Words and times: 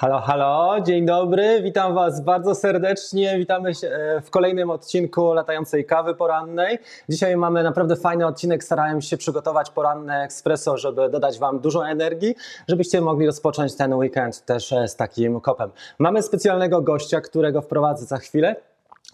Halo, 0.00 0.20
halo, 0.20 0.80
dzień 0.80 1.06
dobry, 1.06 1.62
witam 1.62 1.94
Was 1.94 2.20
bardzo 2.20 2.54
serdecznie. 2.54 3.38
Witamy 3.38 3.74
się 3.74 3.88
e, 3.88 4.20
w 4.20 4.30
kolejnym 4.30 4.70
odcinku 4.70 5.32
latającej 5.32 5.84
kawy 5.84 6.14
porannej. 6.14 6.78
Dzisiaj 7.08 7.36
mamy 7.36 7.62
naprawdę 7.62 7.96
fajny 7.96 8.26
odcinek. 8.26 8.64
Starałem 8.64 9.00
się 9.02 9.16
przygotować 9.16 9.70
poranne 9.70 10.24
espresso, 10.24 10.76
żeby 10.76 11.08
dodać 11.08 11.38
Wam 11.38 11.60
dużo 11.60 11.88
energii, 11.88 12.34
żebyście 12.68 13.00
mogli 13.00 13.26
rozpocząć 13.26 13.76
ten 13.76 13.94
weekend 13.94 14.44
też 14.44 14.72
e, 14.72 14.88
z 14.88 14.96
takim 14.96 15.40
kopem. 15.40 15.70
Mamy 15.98 16.22
specjalnego 16.22 16.82
gościa, 16.82 17.20
którego 17.20 17.62
wprowadzę 17.62 18.04
za 18.04 18.16
chwilę. 18.16 18.56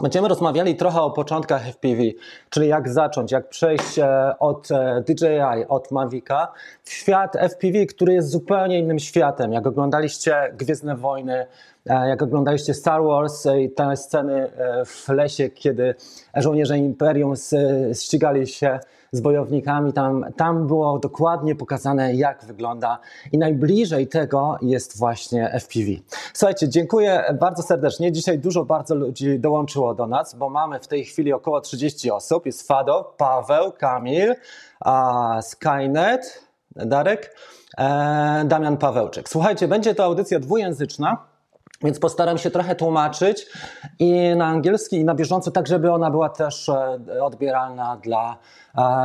Będziemy 0.02 0.28
rozmawiali 0.28 0.76
trochę 0.76 1.00
o 1.00 1.10
początkach 1.10 1.62
FPV, 1.68 2.02
czyli 2.50 2.68
jak 2.68 2.88
zacząć, 2.88 3.32
jak 3.32 3.48
przejść 3.48 3.98
e, 3.98 4.34
od 4.38 4.70
e, 4.70 5.02
DJI, 5.06 5.66
od 5.68 5.90
Mavica 5.90 6.52
w 6.84 6.92
świat 6.92 7.36
FPV, 7.36 7.86
który 7.86 8.12
jest 8.12 8.30
zupełnie 8.30 8.78
innym 8.78 8.98
światem. 8.98 9.52
Jak 9.52 9.66
oglądaliście 9.66 10.52
Gwiezdne 10.52 10.96
Wojny, 10.96 11.46
e, 11.86 12.08
jak 12.08 12.22
oglądaliście 12.22 12.74
Star 12.74 13.02
Wars 13.02 13.46
i 13.60 13.70
te 13.70 13.96
sceny 13.96 14.50
w 14.86 15.08
lesie, 15.08 15.48
kiedy 15.48 15.94
żołnierze 16.36 16.78
Imperium 16.78 17.34
ścigali 17.92 18.46
się 18.46 18.78
z 19.14 19.20
bojownikami. 19.20 19.92
Tam, 19.92 20.24
tam 20.36 20.66
było 20.66 20.98
dokładnie 20.98 21.54
pokazane, 21.54 22.14
jak 22.14 22.44
wygląda 22.44 22.98
i 23.32 23.38
najbliżej 23.38 24.08
tego 24.08 24.58
jest 24.62 24.98
właśnie 24.98 25.50
FPV. 25.60 25.86
Słuchajcie, 26.32 26.68
dziękuję 26.68 27.24
bardzo 27.40 27.62
serdecznie. 27.62 28.12
Dzisiaj 28.12 28.38
dużo 28.38 28.64
bardzo 28.64 28.94
ludzi 28.94 29.38
dołączyło 29.38 29.94
do 29.94 30.06
nas, 30.06 30.34
bo 30.34 30.50
mamy 30.50 30.80
w 30.80 30.88
tej 30.88 31.04
chwili 31.04 31.32
około 31.32 31.60
30 31.60 32.10
osób. 32.10 32.46
Jest 32.46 32.68
Fado, 32.68 33.14
Paweł, 33.16 33.72
Kamil, 33.72 34.34
Skynet, 35.42 36.44
Darek, 36.76 37.36
e, 37.78 38.44
Damian 38.46 38.76
Pawełczyk. 38.76 39.28
Słuchajcie, 39.28 39.68
będzie 39.68 39.94
to 39.94 40.04
audycja 40.04 40.40
dwujęzyczna. 40.40 41.33
Więc 41.82 41.98
postaram 41.98 42.38
się 42.38 42.50
trochę 42.50 42.74
tłumaczyć 42.74 43.46
i 43.98 44.36
na 44.36 44.46
angielski, 44.46 44.96
i 44.96 45.04
na 45.04 45.14
bieżąco, 45.14 45.50
tak 45.50 45.66
żeby 45.66 45.92
ona 45.92 46.10
była 46.10 46.28
też 46.28 46.68
e, 46.68 46.98
odbieralna 47.22 47.96
dla 47.96 48.38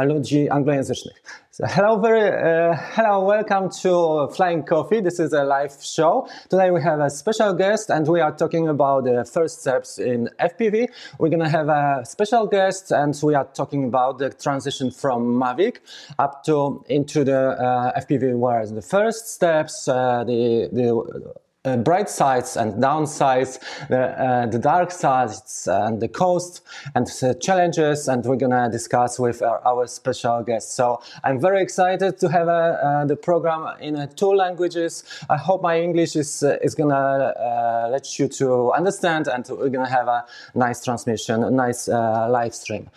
ludzi 0.06 0.50
anglojęzycznych. 0.50 1.22
So, 1.52 1.67
hello, 1.67 1.98
very, 1.98 2.30
uh, 2.30 2.78
hello, 2.95 3.26
welcome 3.26 3.70
to 3.84 4.30
Flying 4.31 4.64
Coffee. 4.64 5.02
This 5.02 5.20
is 5.20 5.34
a 5.34 5.44
live 5.44 5.73
show. 5.81 6.26
Today 6.50 6.72
we 6.72 6.81
have 6.81 7.02
a 7.02 7.09
special 7.09 7.53
guest, 7.53 7.92
and 7.92 8.08
we 8.08 8.22
are 8.22 8.31
talking 8.31 8.70
about 8.70 9.04
the 9.04 9.26
first 9.26 9.59
steps 9.59 10.00
in 10.00 10.30
FPV. 10.39 10.88
We're 11.20 11.30
gonna 11.30 11.50
have 11.50 11.67
a 11.67 12.06
special 12.06 12.48
guest, 12.48 12.92
and 12.92 13.14
we 13.22 13.36
are 13.36 13.48
talking 13.54 13.83
about 13.83 14.20
the 14.20 14.30
transition 14.30 14.89
from 14.89 15.38
Mavic 15.38 15.80
up 16.17 16.44
to 16.45 16.81
into 16.88 17.26
the 17.26 17.50
uh, 17.59 18.00
FPV 18.00 18.38
world. 18.38 18.73
The 18.73 18.81
first 18.81 19.28
steps, 19.28 19.88
uh, 19.88 20.23
the 20.23 20.70
the 20.72 21.33
uh, 21.66 21.76
bright 21.76 22.10
sides 22.10 22.56
and 22.56 22.82
downsides, 22.82 23.60
the, 23.90 24.00
uh, 24.00 24.46
the 24.46 24.58
dark 24.58 24.92
sides 24.92 25.68
and 25.70 26.00
the 26.00 26.08
cost 26.08 26.62
and 26.96 27.06
the 27.08 27.38
challenges, 27.42 28.08
and 28.08 28.24
we're 28.24 28.38
gonna 28.38 28.70
discuss 28.72 29.20
with 29.20 29.42
our, 29.42 29.60
our 29.66 29.86
special 29.86 30.42
guest. 30.42 30.76
So 30.76 31.02
I'm 31.22 31.38
very 31.38 31.62
excited 31.62 32.18
to 32.20 32.30
have 32.30 32.48
uh, 32.48 33.04
the 33.06 33.18
program 33.18 33.78
in 33.82 33.98
uh, 33.98 34.08
two 34.08 34.34
languages. 34.34 35.04
I 35.30 35.36
hope 35.36 35.62
my 35.62 35.78
English 35.82 36.16
is 36.16 36.44
uh, 36.44 36.58
is 36.62 36.76
gonna 36.76 36.96
uh, 36.96 37.90
let 37.92 38.18
you 38.18 38.30
to 38.30 38.72
understand, 38.72 39.28
and 39.28 39.46
we're 39.50 39.70
gonna 39.70 39.90
have 39.90 40.08
a 40.08 40.26
nice 40.56 40.82
transmission, 40.82 41.44
a 41.44 41.52
nice 41.52 41.90
live 41.90 42.56
stream. 42.56 42.90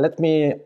Let 0.00 0.20
me 0.20 0.58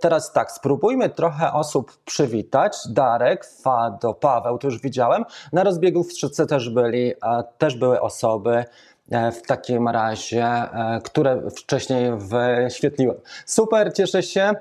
teraz 0.00 0.32
tak, 0.32 0.52
spróbujmy 0.52 1.08
trochę 1.08 1.52
osób 1.52 1.96
przywitać. 2.04 2.76
Darek, 2.88 3.44
Fado, 3.44 4.14
Paweł, 4.14 4.58
to 4.58 4.66
już 4.66 4.80
widziałem. 4.80 5.24
Na 5.52 5.64
rozbiegówce 5.64 6.46
też 6.46 6.70
byli, 6.70 7.12
też 7.58 7.76
były 7.76 8.00
osoby 8.00 8.64
e, 9.10 9.32
w 9.32 9.42
takim 9.42 9.88
razie, 9.88 10.44
e, 10.44 11.00
które 11.04 11.50
wcześniej 11.50 12.12
wyświetliłem. 12.16 13.16
Super, 13.46 13.92
cieszę 13.94 14.22
się. 14.22 14.52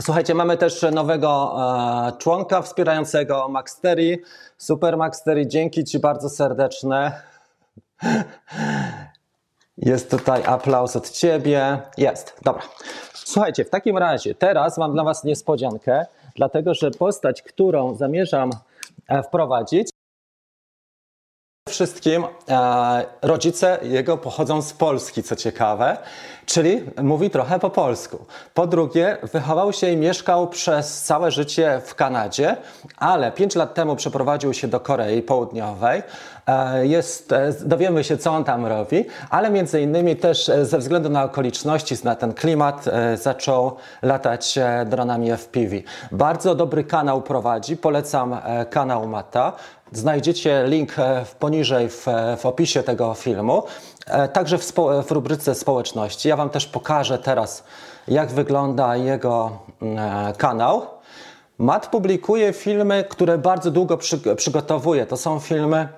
Słuchajcie, 0.00 0.34
mamy 0.34 0.56
też 0.56 0.82
nowego 0.92 1.56
e, 2.08 2.18
członka 2.18 2.62
wspierającego 2.62 3.48
Maxtery. 3.48 4.22
Super 4.58 4.96
Maxtery, 4.96 5.46
dzięki 5.46 5.84
Ci 5.84 5.98
bardzo 5.98 6.28
serdeczne. 6.28 7.22
Jest 9.76 10.10
tutaj 10.10 10.42
aplauz 10.46 10.96
od 10.96 11.10
Ciebie. 11.10 11.78
Jest, 11.98 12.36
dobra. 12.42 12.62
Słuchajcie, 13.14 13.64
w 13.64 13.70
takim 13.70 13.98
razie 13.98 14.34
teraz 14.34 14.78
mam 14.78 14.92
dla 14.92 15.04
Was 15.04 15.24
niespodziankę, 15.24 16.06
dlatego 16.36 16.74
że 16.74 16.90
postać, 16.90 17.42
którą 17.42 17.94
zamierzam 17.94 18.50
wprowadzić, 19.24 19.88
wszystkim 21.68 22.24
e, 22.48 23.06
rodzice 23.22 23.78
jego 23.82 24.18
pochodzą 24.18 24.62
z 24.62 24.72
Polski, 24.72 25.22
co 25.22 25.36
ciekawe, 25.36 25.96
czyli 26.52 26.82
mówi 27.02 27.30
trochę 27.30 27.58
po 27.58 27.70
polsku. 27.70 28.26
Po 28.54 28.66
drugie, 28.66 29.18
wychował 29.32 29.72
się 29.72 29.90
i 29.90 29.96
mieszkał 29.96 30.48
przez 30.48 31.02
całe 31.02 31.30
życie 31.30 31.80
w 31.84 31.94
Kanadzie, 31.94 32.56
ale 32.96 33.32
pięć 33.32 33.54
lat 33.54 33.74
temu 33.74 33.96
przeprowadził 33.96 34.54
się 34.54 34.68
do 34.68 34.80
Korei 34.80 35.22
Południowej. 35.22 36.02
E, 36.46 36.86
jest, 36.86 37.32
e, 37.32 37.52
dowiemy 37.64 38.04
się, 38.04 38.16
co 38.16 38.30
on 38.30 38.44
tam 38.44 38.66
robi, 38.66 39.04
ale 39.30 39.50
między 39.50 39.80
innymi 39.80 40.16
też 40.16 40.48
e, 40.48 40.64
ze 40.64 40.78
względu 40.78 41.08
na 41.08 41.24
okoliczności, 41.24 41.94
na 42.04 42.14
ten 42.14 42.34
klimat, 42.34 42.84
zaczął 43.14 43.76
latać 44.02 44.58
dronami 44.86 45.30
FPV. 45.30 45.76
Bardzo 46.12 46.54
dobry 46.54 46.84
kanał 46.84 47.22
prowadzi, 47.22 47.76
polecam 47.76 48.36
kanał 48.70 49.08
Mata. 49.08 49.52
Znajdziecie 49.92 50.64
link 50.66 50.94
poniżej 51.38 51.88
w, 51.88 52.06
w 52.38 52.46
opisie 52.46 52.82
tego 52.82 53.14
filmu, 53.14 53.62
także 54.32 54.58
w, 54.58 54.72
w 55.06 55.10
rubryce 55.10 55.54
społeczności. 55.54 56.28
Ja 56.28 56.36
Wam 56.36 56.50
też 56.50 56.66
pokażę 56.66 57.18
teraz, 57.18 57.64
jak 58.08 58.30
wygląda 58.30 58.96
jego 58.96 59.58
mm, 59.82 60.34
kanał. 60.34 60.86
Matt 61.58 61.86
publikuje 61.86 62.52
filmy, 62.52 63.04
które 63.08 63.38
bardzo 63.38 63.70
długo 63.70 63.96
przy, 63.96 64.18
przygotowuje. 64.36 65.06
To 65.06 65.16
są 65.16 65.40
filmy 65.40 65.88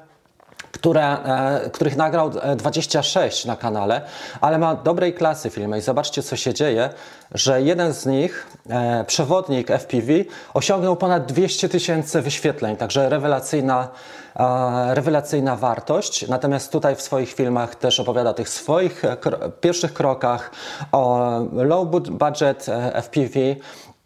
które, 0.75 1.25
e, 1.25 1.71
których 1.71 1.97
nagrał 1.97 2.31
26 2.57 3.45
e, 3.45 3.49
na 3.49 3.57
kanale, 3.57 4.01
ale 4.41 4.59
ma 4.59 4.75
dobrej 4.75 5.15
klasy 5.15 5.51
filmy 5.51 5.79
i 5.79 5.81
zobaczcie 5.81 6.23
co 6.23 6.37
się 6.37 6.55
dzieje, 6.55 6.91
że 7.35 7.62
jeden 7.62 7.93
z 7.93 8.07
nich, 8.07 8.47
e, 8.71 9.05
przewodnik 9.05 9.71
FPV, 9.71 10.12
osiągnął 10.55 10.97
ponad 10.97 11.27
200 11.27 11.69
tysięcy 11.69 12.23
wyświetleń, 12.23 12.77
także 12.77 13.09
rewelacyjna, 13.09 13.89
rewelacyjna 14.91 15.57
wartość. 15.57 16.29
Natomiast 16.29 16.73
tutaj 16.73 16.97
w 16.97 17.03
swoich 17.03 17.33
filmach 17.33 17.75
też 17.75 18.01
opowiada 18.01 18.31
o 18.31 18.35
tych 18.35 18.49
swoich 18.49 19.03
pierwszych 19.61 19.93
krokach, 19.93 20.51
o 20.93 21.31
low 21.53 21.89
budget 22.11 22.67
FPV, 22.95 23.41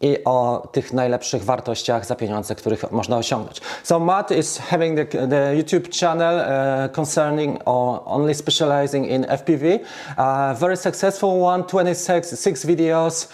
i 0.01 0.23
o 0.25 0.67
tych 0.71 0.93
najlepszych 0.93 1.43
wartościach 1.43 2.05
za 2.05 2.15
pieniądze, 2.15 2.55
których 2.55 2.91
można 2.91 3.17
osiągnąć. 3.17 3.61
So 3.83 3.99
Matt 3.99 4.31
is 4.31 4.57
having 4.57 4.97
the, 4.97 5.27
the 5.27 5.55
YouTube 5.55 5.89
channel 5.99 6.35
uh, 6.39 6.95
concerning 6.95 7.59
or 7.65 8.01
only 8.05 8.35
specializing 8.35 9.07
in 9.07 9.23
FPV. 9.23 9.79
Uh, 10.17 10.59
very 10.59 10.77
successful 10.77 11.41
one, 11.41 11.63
26 11.63 12.65
videos, 12.65 13.27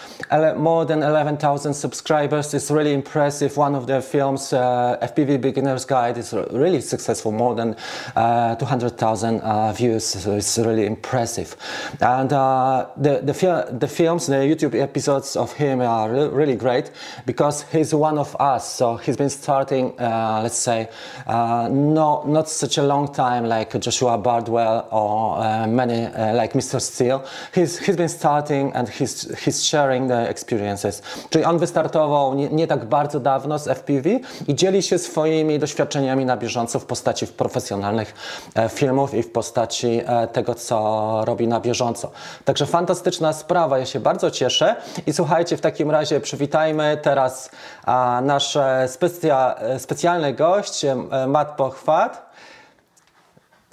more 0.58 0.86
than 0.86 1.04
11,000 1.04 1.74
subscribers. 1.74 2.54
It's 2.54 2.72
really 2.72 2.94
impressive. 2.94 3.58
One 3.58 3.76
of 3.76 3.86
the 3.86 4.02
films, 4.02 4.54
uh, 4.54 4.98
FPV 5.02 5.42
Beginner's 5.42 5.86
Guide, 5.86 6.18
is 6.18 6.34
really 6.52 6.82
successful, 6.82 7.32
more 7.32 7.56
than 7.56 7.76
uh, 8.16 8.56
200,000 8.56 9.42
uh, 9.42 9.72
views. 9.74 10.04
So 10.04 10.34
it's 10.34 10.58
really 10.58 10.86
impressive. 10.86 11.56
And 12.02 12.34
uh, 12.34 12.88
the, 12.98 13.22
the, 13.22 13.78
the 13.80 13.88
films, 13.88 14.28
the 14.28 14.36
YouTube 14.36 14.74
episodes 14.80 15.36
of 15.36 15.54
him 15.54 15.82
are 15.82 16.30
really 16.30 16.55
really 16.56 16.82
great 16.82 16.92
because 17.26 17.66
he's 17.72 17.94
one 17.94 18.18
of 18.18 18.36
us. 18.40 18.76
So 18.76 18.98
he's 18.98 19.18
been 19.18 19.30
starting, 19.30 19.94
uh, 20.00 20.42
let's 20.44 20.58
say, 20.58 20.88
uh, 21.28 21.70
no, 21.72 22.24
not 22.26 22.50
such 22.50 22.78
a 22.78 22.84
long 22.84 23.14
time 23.14 23.48
like 23.48 23.80
Joshua 23.80 24.18
Bardwell 24.18 24.88
or 24.92 25.38
uh, 25.38 25.68
many 25.68 26.06
uh, 26.06 26.34
like 26.34 26.54
Mr. 26.54 26.80
Steele. 26.80 27.24
He's, 27.54 27.80
he's 27.80 27.96
been 27.96 28.10
starting 28.10 28.74
and 28.74 28.90
he's, 28.90 29.28
he's 29.44 29.64
sharing 29.64 30.08
the 30.08 30.30
experiences. 30.30 31.02
Czyli 31.30 31.46
on 31.46 31.58
wystartował 31.58 32.34
nie, 32.34 32.50
nie 32.50 32.68
tak 32.68 32.86
bardzo 32.86 33.20
dawno 33.20 33.60
z 33.60 33.68
FPV 33.68 34.10
i 34.48 34.56
dzieli 34.56 34.84
się 34.84 35.00
swoimi 35.00 35.60
doświadczeniami 35.60 36.26
na 36.26 36.38
bieżąco 36.38 36.80
w 36.80 36.86
postaci 36.86 37.28
profesjonalnych 37.28 38.14
e, 38.56 38.70
filmów 38.70 39.14
i 39.14 39.24
w 39.24 39.32
postaci 39.32 40.02
e, 40.06 40.28
tego, 40.28 40.56
co 40.56 41.22
robi 41.26 41.48
na 41.48 41.60
bieżąco. 41.60 42.12
Także 42.46 42.66
fantastyczna 42.66 43.34
sprawa, 43.34 43.80
ja 43.80 43.86
się 43.86 44.00
bardzo 44.00 44.32
cieszę 44.32 44.76
i 45.08 45.14
słuchajcie, 45.14 45.58
w 45.58 45.62
takim 45.62 45.92
razie 45.92 46.20
przywitamy 46.20 46.45
Witajmy 46.46 46.98
teraz 47.02 47.50
a, 47.86 48.22
nasz 48.22 48.56
e, 48.56 48.88
specja, 48.88 49.56
e, 49.56 49.80
specjalny 49.80 50.34
gość, 50.34 50.86
e, 50.86 50.96
Matt 51.28 51.52
Pochwat. 51.58 52.36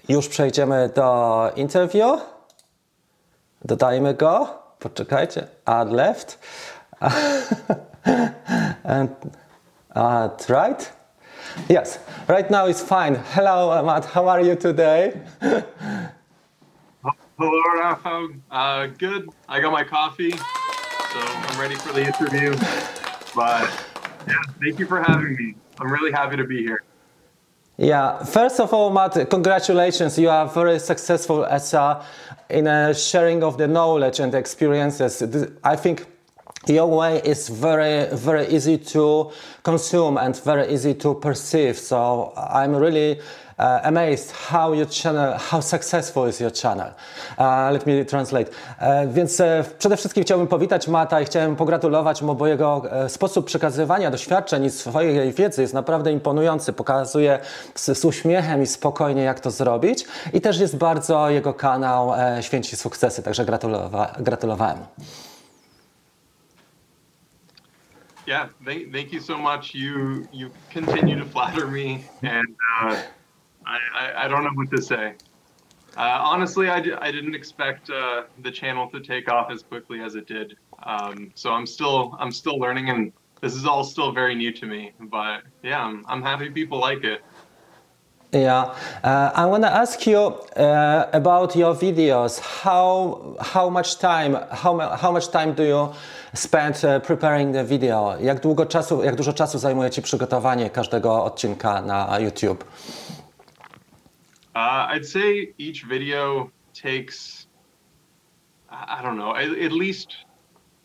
Już 0.08 0.28
przejdziemy 0.28 0.90
do 0.94 1.50
interview. 1.56 2.20
Dodajmy 3.64 4.14
go. 4.14 4.48
Poczekajcie. 4.78 5.46
Add 5.64 5.92
left. 5.92 6.38
And, 8.84 9.10
add 9.94 10.48
right. 10.48 10.92
Yes, 11.68 12.00
right 12.28 12.50
now 12.50 12.68
it's 12.68 12.82
fine. 12.82 13.18
Hello, 13.34 13.82
Matt. 13.82 14.06
How 14.06 14.28
are 14.28 14.44
you 14.44 14.56
today? 14.56 15.12
Hello, 17.38 17.62
Rafa. 17.80 18.28
Uh, 18.50 18.86
good. 18.98 19.28
I 19.48 19.60
got 19.60 19.72
my 19.72 19.84
coffee, 19.84 20.32
so 21.12 21.20
I'm 21.20 21.60
ready 21.60 21.74
for 21.74 21.92
the 21.92 22.04
interview. 22.06 22.50
But 23.34 23.68
yeah, 24.26 24.34
thank 24.60 24.78
you 24.78 24.86
for 24.86 25.02
having 25.02 25.36
me. 25.36 25.54
I'm 25.78 25.92
really 25.92 26.10
happy 26.10 26.36
to 26.36 26.44
be 26.44 26.62
here. 26.62 26.82
Yeah. 27.76 28.24
First 28.24 28.60
of 28.60 28.72
all, 28.72 28.90
Matt, 28.90 29.28
congratulations. 29.28 30.18
You 30.18 30.30
are 30.30 30.46
very 30.46 30.78
successful 30.78 31.44
as 31.44 31.74
a, 31.74 32.04
in 32.48 32.66
a 32.66 32.94
sharing 32.94 33.42
of 33.42 33.58
the 33.58 33.68
knowledge 33.68 34.20
and 34.20 34.34
experiences. 34.34 35.22
I 35.64 35.76
think 35.76 36.06
your 36.66 36.86
way 36.86 37.20
is 37.24 37.48
very, 37.48 38.06
very 38.14 38.46
easy 38.46 38.78
to 38.78 39.32
consume 39.62 40.16
and 40.16 40.34
very 40.42 40.72
easy 40.72 40.94
to 40.94 41.14
perceive. 41.14 41.76
So 41.78 42.32
I'm 42.36 42.74
really 42.74 43.20
uh, 43.62 43.86
amazed 43.86 44.32
how 44.32 44.74
your 44.74 44.86
channel, 45.02 45.38
how 45.50 45.62
successful 45.62 46.28
is 46.28 46.40
your 46.40 46.52
channel. 46.62 46.90
Uh, 47.38 47.70
let 47.72 47.86
me 47.86 48.04
translate. 48.04 48.50
E, 48.78 49.06
więc 49.08 49.40
e, 49.40 49.64
przede 49.78 49.96
wszystkim 49.96 50.24
chciałbym 50.24 50.46
powitać 50.46 50.88
Mata 50.88 51.20
i 51.20 51.24
chciałem 51.24 51.56
pogratulować 51.56 52.22
mu, 52.22 52.34
bo 52.34 52.46
jego 52.46 52.82
e, 52.90 53.08
sposób 53.08 53.46
przekazywania 53.46 54.10
doświadczeń 54.10 54.64
i 54.64 54.70
swojej 54.70 55.32
wiedzy 55.32 55.62
jest 55.62 55.74
naprawdę 55.74 56.12
imponujący. 56.12 56.72
Pokazuje 56.72 57.38
z, 57.74 57.98
z 57.98 58.04
uśmiechem 58.04 58.62
i 58.62 58.66
spokojnie, 58.66 59.22
jak 59.22 59.40
to 59.40 59.50
zrobić. 59.50 60.04
I 60.32 60.40
też 60.40 60.60
jest 60.60 60.76
bardzo 60.76 61.30
jego 61.30 61.54
kanał 61.54 62.14
e, 62.14 62.42
Święci 62.42 62.76
Sukcesy, 62.76 63.22
także 63.22 63.44
gratulowa, 63.44 64.12
gratulowałem. 64.18 64.78
Yeah, 68.26 68.48
thank, 68.64 68.92
thank 68.92 69.12
you 69.12 69.20
so 69.20 69.38
much. 69.38 69.74
You 69.74 70.22
you 70.32 70.50
continue 70.74 71.16
to 71.16 71.24
flatter 71.24 71.66
me, 71.66 71.98
and 72.22 72.48
uh, 72.82 72.94
I, 73.66 73.78
I 74.00 74.24
I 74.24 74.28
don't 74.28 74.44
know 74.44 74.50
what 74.54 74.70
to 74.70 74.82
say. 74.82 75.14
Uh, 75.96 76.18
honestly, 76.22 76.70
I, 76.70 76.78
I 77.00 77.12
didn't 77.12 77.34
expect 77.34 77.90
uh, 77.90 78.22
the 78.42 78.50
channel 78.50 78.88
to 78.90 79.00
take 79.00 79.30
off 79.30 79.50
as 79.50 79.62
quickly 79.62 80.00
as 80.00 80.14
it 80.14 80.26
did. 80.26 80.56
Um, 80.84 81.30
so 81.34 81.52
I'm 81.52 81.66
still 81.66 82.16
I'm 82.18 82.32
still 82.32 82.58
learning, 82.58 82.88
and 82.88 83.12
this 83.42 83.54
is 83.54 83.66
all 83.66 83.84
still 83.84 84.10
very 84.12 84.34
new 84.34 84.52
to 84.52 84.66
me. 84.66 84.92
But 85.00 85.42
yeah, 85.62 85.84
I'm 85.84 86.04
I'm 86.08 86.22
happy 86.22 86.48
people 86.50 86.78
like 86.78 87.04
it. 87.04 87.20
Yeah, 88.34 88.74
uh, 89.04 89.30
I 89.34 89.44
want 89.44 89.62
to 89.64 89.70
ask 89.70 90.06
you 90.06 90.18
uh, 90.18 91.06
about 91.12 91.54
your 91.54 91.74
videos. 91.74 92.40
How 92.40 93.36
how 93.40 93.68
much 93.68 93.98
time 93.98 94.38
how 94.50 94.78
how 94.96 95.12
much 95.12 95.30
time 95.30 95.52
do 95.52 95.62
you 95.62 95.92
spend 96.32 96.82
uh, 96.84 97.00
preparing 97.00 97.52
the 97.52 97.64
video? 97.64 98.16
Jak 98.20 98.40
długo 98.40 98.66
czasu 98.66 99.02
jak 99.02 99.16
dużo 99.16 99.32
czasu 99.32 99.58
zajmuje 99.58 99.90
ci 99.90 100.02
przygotowanie 100.02 100.70
każdego 100.70 101.24
odcinka 101.24 101.82
na 101.82 102.18
YouTube? 102.18 102.64
Uh, 104.54 104.86
I'd 104.90 105.06
say 105.06 105.54
each 105.58 105.84
video 105.84 106.50
takes, 106.74 107.46
I 108.68 109.00
don't 109.02 109.16
know, 109.16 109.34
at, 109.34 109.50
at 109.50 109.72
least 109.72 110.14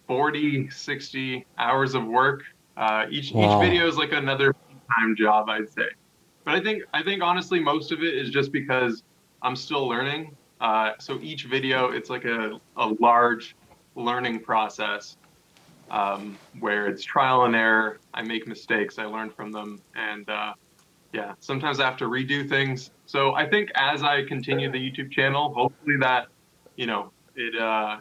40, 0.08 0.70
60 0.70 1.46
hours 1.58 1.96
of 1.96 2.06
work. 2.06 2.44
Uh, 2.78 3.06
each 3.10 3.32
Wow. 3.34 3.44
each 3.44 3.60
video 3.60 3.88
is 3.88 3.98
like 3.98 4.12
another 4.14 4.54
time 4.98 5.16
job, 5.18 5.50
I'd 5.50 5.70
say. 5.70 5.88
But 6.46 6.56
I 6.56 6.62
think 6.62 6.84
I 6.94 7.04
think 7.04 7.22
honestly 7.22 7.60
most 7.60 7.92
of 7.92 8.04
it 8.04 8.14
is 8.14 8.30
just 8.30 8.52
because 8.52 9.04
I'm 9.42 9.56
still 9.56 9.88
learning. 9.88 10.36
Uh, 10.62 10.92
so 11.00 11.20
each 11.22 11.46
video, 11.46 11.92
it's 11.92 12.10
like 12.10 12.26
a, 12.26 12.52
a 12.78 12.88
large 13.00 13.56
learning 13.96 14.44
process 14.44 15.18
um, 15.90 16.40
where 16.60 16.88
it's 16.88 17.04
trial 17.04 17.46
and 17.46 17.56
error. 17.56 18.00
I 18.14 18.22
make 18.24 18.48
mistakes, 18.48 18.98
I 18.98 19.06
learn 19.06 19.32
from 19.32 19.52
them, 19.52 19.80
and 19.96 20.28
uh, 20.30 20.54
yeah, 21.14 21.34
sometimes 21.40 21.80
I 21.80 21.86
have 21.86 21.98
to 21.98 22.06
redo 22.06 22.48
things. 22.48 22.92
So 23.06 23.34
I 23.34 23.48
think 23.48 23.72
as 23.76 24.04
I 24.04 24.26
continue 24.26 24.72
the 24.72 24.78
YouTube 24.78 25.12
channel, 25.12 25.54
hopefully 25.54 25.98
that, 26.02 26.28
you 26.76 26.86
know, 26.86 27.12
it 27.36 27.60
uh, 27.60 27.98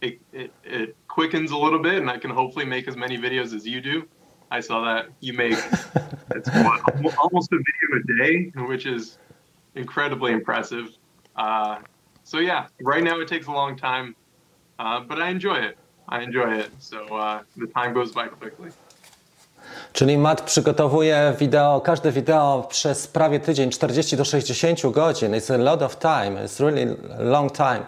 it, 0.00 0.20
it 0.32 0.52
it 0.64 0.96
quickens 1.08 1.50
a 1.50 1.56
little 1.56 1.78
bit, 1.78 1.94
and 1.94 2.10
I 2.10 2.18
can 2.18 2.30
hopefully 2.30 2.64
make 2.64 2.88
as 2.88 2.96
many 2.96 3.16
videos 3.16 3.54
as 3.54 3.66
you 3.66 3.80
do. 3.80 4.06
I 4.50 4.60
saw 4.60 4.84
that 4.84 5.06
you 5.20 5.32
make 5.32 5.52
it's 6.34 6.48
what, 6.50 7.16
almost 7.18 7.52
a 7.52 7.56
video 7.56 7.98
a 7.98 8.24
day, 8.24 8.52
which 8.66 8.86
is 8.86 9.18
incredibly 9.74 10.32
impressive. 10.32 10.88
Uh, 11.36 11.78
so 12.24 12.38
yeah, 12.38 12.66
right 12.82 13.02
now 13.02 13.20
it 13.20 13.28
takes 13.28 13.46
a 13.46 13.52
long 13.52 13.76
time, 13.76 14.14
uh, 14.78 15.00
but 15.00 15.20
I 15.20 15.30
enjoy 15.30 15.56
it. 15.56 15.78
I 16.08 16.22
enjoy 16.22 16.52
it. 16.54 16.70
So 16.78 17.06
uh, 17.06 17.42
the 17.56 17.66
time 17.68 17.94
goes 17.94 18.12
by 18.12 18.26
quickly. 18.28 18.70
Czyli 19.92 20.18
Matt 20.18 20.40
przygotowuje 20.40 21.34
wideo, 21.38 21.80
każde 21.80 22.12
wideo 22.12 22.66
przez 22.68 23.06
prawie 23.06 23.40
tydzień, 23.40 23.70
40 23.70 24.16
do 24.16 24.24
60 24.24 24.92
godzin. 24.92 25.32
It's 25.32 25.54
a 25.54 25.56
lot 25.56 25.82
of 25.82 25.98
time, 25.98 26.44
it's 26.44 26.60
really 26.60 26.96
long 27.18 27.52
time. 27.52 27.80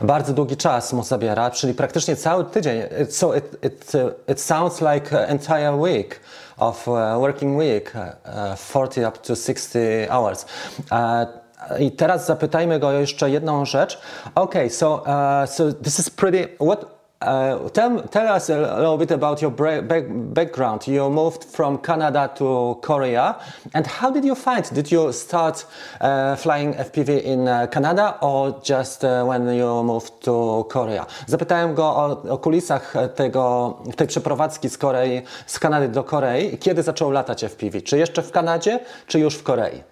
Bardzo 0.00 0.32
długi 0.32 0.56
czas 0.56 0.92
mu 0.92 1.04
zabiera, 1.04 1.50
czyli 1.50 1.74
praktycznie 1.74 2.16
cały 2.16 2.44
tydzień. 2.44 2.82
So 3.10 3.34
it, 3.34 3.64
it, 3.64 3.92
uh, 3.94 4.30
it 4.30 4.40
sounds 4.40 4.80
like 4.80 5.26
entire 5.28 5.76
week 5.76 6.20
of 6.56 6.88
uh, 6.88 6.94
working 6.94 7.58
week, 7.58 7.92
uh, 7.94 8.56
40 8.70 9.04
up 9.04 9.18
to 9.18 9.36
60 9.36 10.10
hours. 10.10 10.46
Uh, 10.90 11.42
I 11.80 11.90
teraz 11.90 12.26
zapytajmy 12.26 12.78
go 12.78 12.92
jeszcze 12.92 13.30
jedną 13.30 13.64
rzecz. 13.64 13.98
Okay, 14.34 14.70
so, 14.70 14.94
uh, 14.94 15.50
so 15.50 15.72
this 15.72 15.98
is 15.98 16.10
pretty, 16.10 16.48
what, 16.60 17.01
Uh, 17.22 17.68
tell, 17.68 18.02
tell 18.08 18.28
us 18.28 18.50
a 18.50 18.58
little 18.58 18.98
bit 18.98 19.10
about 19.12 19.40
your 19.40 19.50
background. 19.50 20.86
You 20.88 21.08
moved 21.08 21.44
from 21.44 21.78
Canada 21.78 22.30
to 22.36 22.78
Korea, 22.82 23.36
and 23.74 23.86
how 23.86 24.10
did 24.10 24.24
you 24.24 24.34
find? 24.34 24.68
Did 24.74 24.90
you 24.90 25.12
start 25.12 25.64
uh, 26.00 26.34
flying 26.36 26.74
FPV 26.74 27.22
in 27.22 27.46
uh, 27.46 27.66
Canada, 27.68 28.18
or 28.20 28.60
just 28.62 29.04
uh, 29.04 29.24
when 29.24 29.46
you 29.54 29.82
moved 29.84 30.20
to 30.22 30.66
Korea? 30.68 31.06
Zapytałem 31.26 31.74
go 31.74 31.84
o, 31.84 32.22
o 32.30 32.38
kulisach 32.38 32.94
tego, 33.14 33.78
tej 33.96 34.06
przeprowadzki 34.06 34.68
z 34.68 34.78
Korei, 34.78 35.22
z 35.46 35.58
Kanady 35.58 35.88
do 35.88 36.04
Korei. 36.04 36.58
Kiedy 36.58 36.82
zaczął 36.82 37.10
latać 37.10 37.44
FPV? 37.44 37.82
Czy 37.82 37.98
jeszcze 37.98 38.22
w 38.22 38.30
Kanadzie, 38.30 38.80
czy 39.06 39.20
już 39.20 39.34
w 39.34 39.42
Korei? 39.42 39.82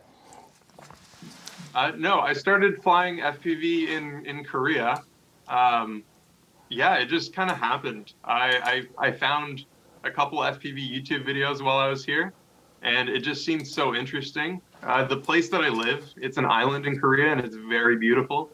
Uh, 1.75 1.93
no, 1.99 2.31
I 2.32 2.35
started 2.35 2.82
flying 2.82 3.21
FPV 3.21 3.62
in 3.62 4.27
in 4.27 4.44
Korea. 4.44 4.94
Um, 5.49 6.03
yeah, 6.70 6.94
it 6.96 7.06
just 7.06 7.34
kind 7.34 7.50
of 7.50 7.56
happened. 7.56 8.15
I, 8.24 8.86
I 8.98 9.08
I 9.08 9.12
found 9.12 9.67
a 10.05 10.10
couple 10.10 10.39
FPV 10.39 10.91
YouTube 10.91 11.27
videos 11.27 11.62
while 11.62 11.77
I 11.77 11.89
was 11.89 12.05
here, 12.05 12.32
and 12.82 13.08
it 13.08 13.20
just 13.20 13.44
seemed 13.44 13.67
so 13.67 13.94
interesting. 13.94 14.60
Uh, 14.82 15.05
the 15.05 15.17
place 15.17 15.50
that 15.50 15.60
I 15.60 15.69
live, 15.69 16.08
it's 16.17 16.39
an 16.39 16.46
island 16.46 16.86
in 16.86 16.98
Korea, 16.98 17.32
and 17.32 17.41
it's 17.41 17.56
very 17.56 17.96
beautiful. 17.96 18.50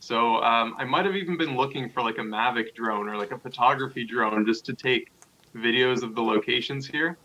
So 0.00 0.42
um, 0.42 0.74
I 0.76 0.84
might 0.84 1.06
have 1.06 1.16
even 1.16 1.38
been 1.38 1.56
looking 1.56 1.88
for 1.88 2.02
like 2.02 2.18
a 2.18 2.22
Mavic 2.22 2.74
drone 2.74 3.08
or 3.08 3.16
like 3.16 3.30
a 3.30 3.38
photography 3.38 4.04
drone 4.04 4.44
just 4.44 4.66
to 4.66 4.74
take 4.74 5.10
videos 5.56 6.02
of 6.02 6.14
the 6.14 6.20
locations 6.20 6.86
here. 6.86 7.16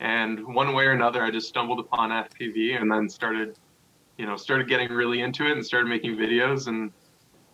And 0.00 0.42
one 0.54 0.72
way 0.72 0.86
or 0.86 0.92
another, 0.92 1.22
I 1.22 1.30
just 1.30 1.48
stumbled 1.48 1.78
upon 1.78 2.10
FPV 2.10 2.80
and 2.80 2.90
then 2.90 3.08
started 3.08 3.58
you 4.18 4.26
know, 4.26 4.36
started 4.36 4.68
getting 4.68 4.88
really 4.90 5.20
into 5.20 5.46
it 5.46 5.52
and 5.52 5.64
started 5.64 5.88
making 5.88 6.16
videos. 6.16 6.68
And 6.68 6.92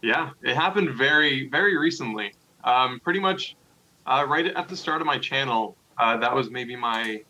yeah, 0.02 0.30
it 0.42 0.56
happened 0.56 0.90
very, 0.90 1.48
very 1.50 1.76
recently. 1.76 2.32
Um, 2.64 3.00
pretty 3.04 3.20
much 3.20 3.56
uh, 4.06 4.24
right 4.28 4.46
at 4.56 4.68
the 4.68 4.76
start 4.76 5.00
of 5.00 5.06
my 5.06 5.18
channel. 5.18 5.74
Uh, 5.98 6.16
that 6.18 6.34
was 6.34 6.50
maybe 6.50 6.76
my 6.76 7.20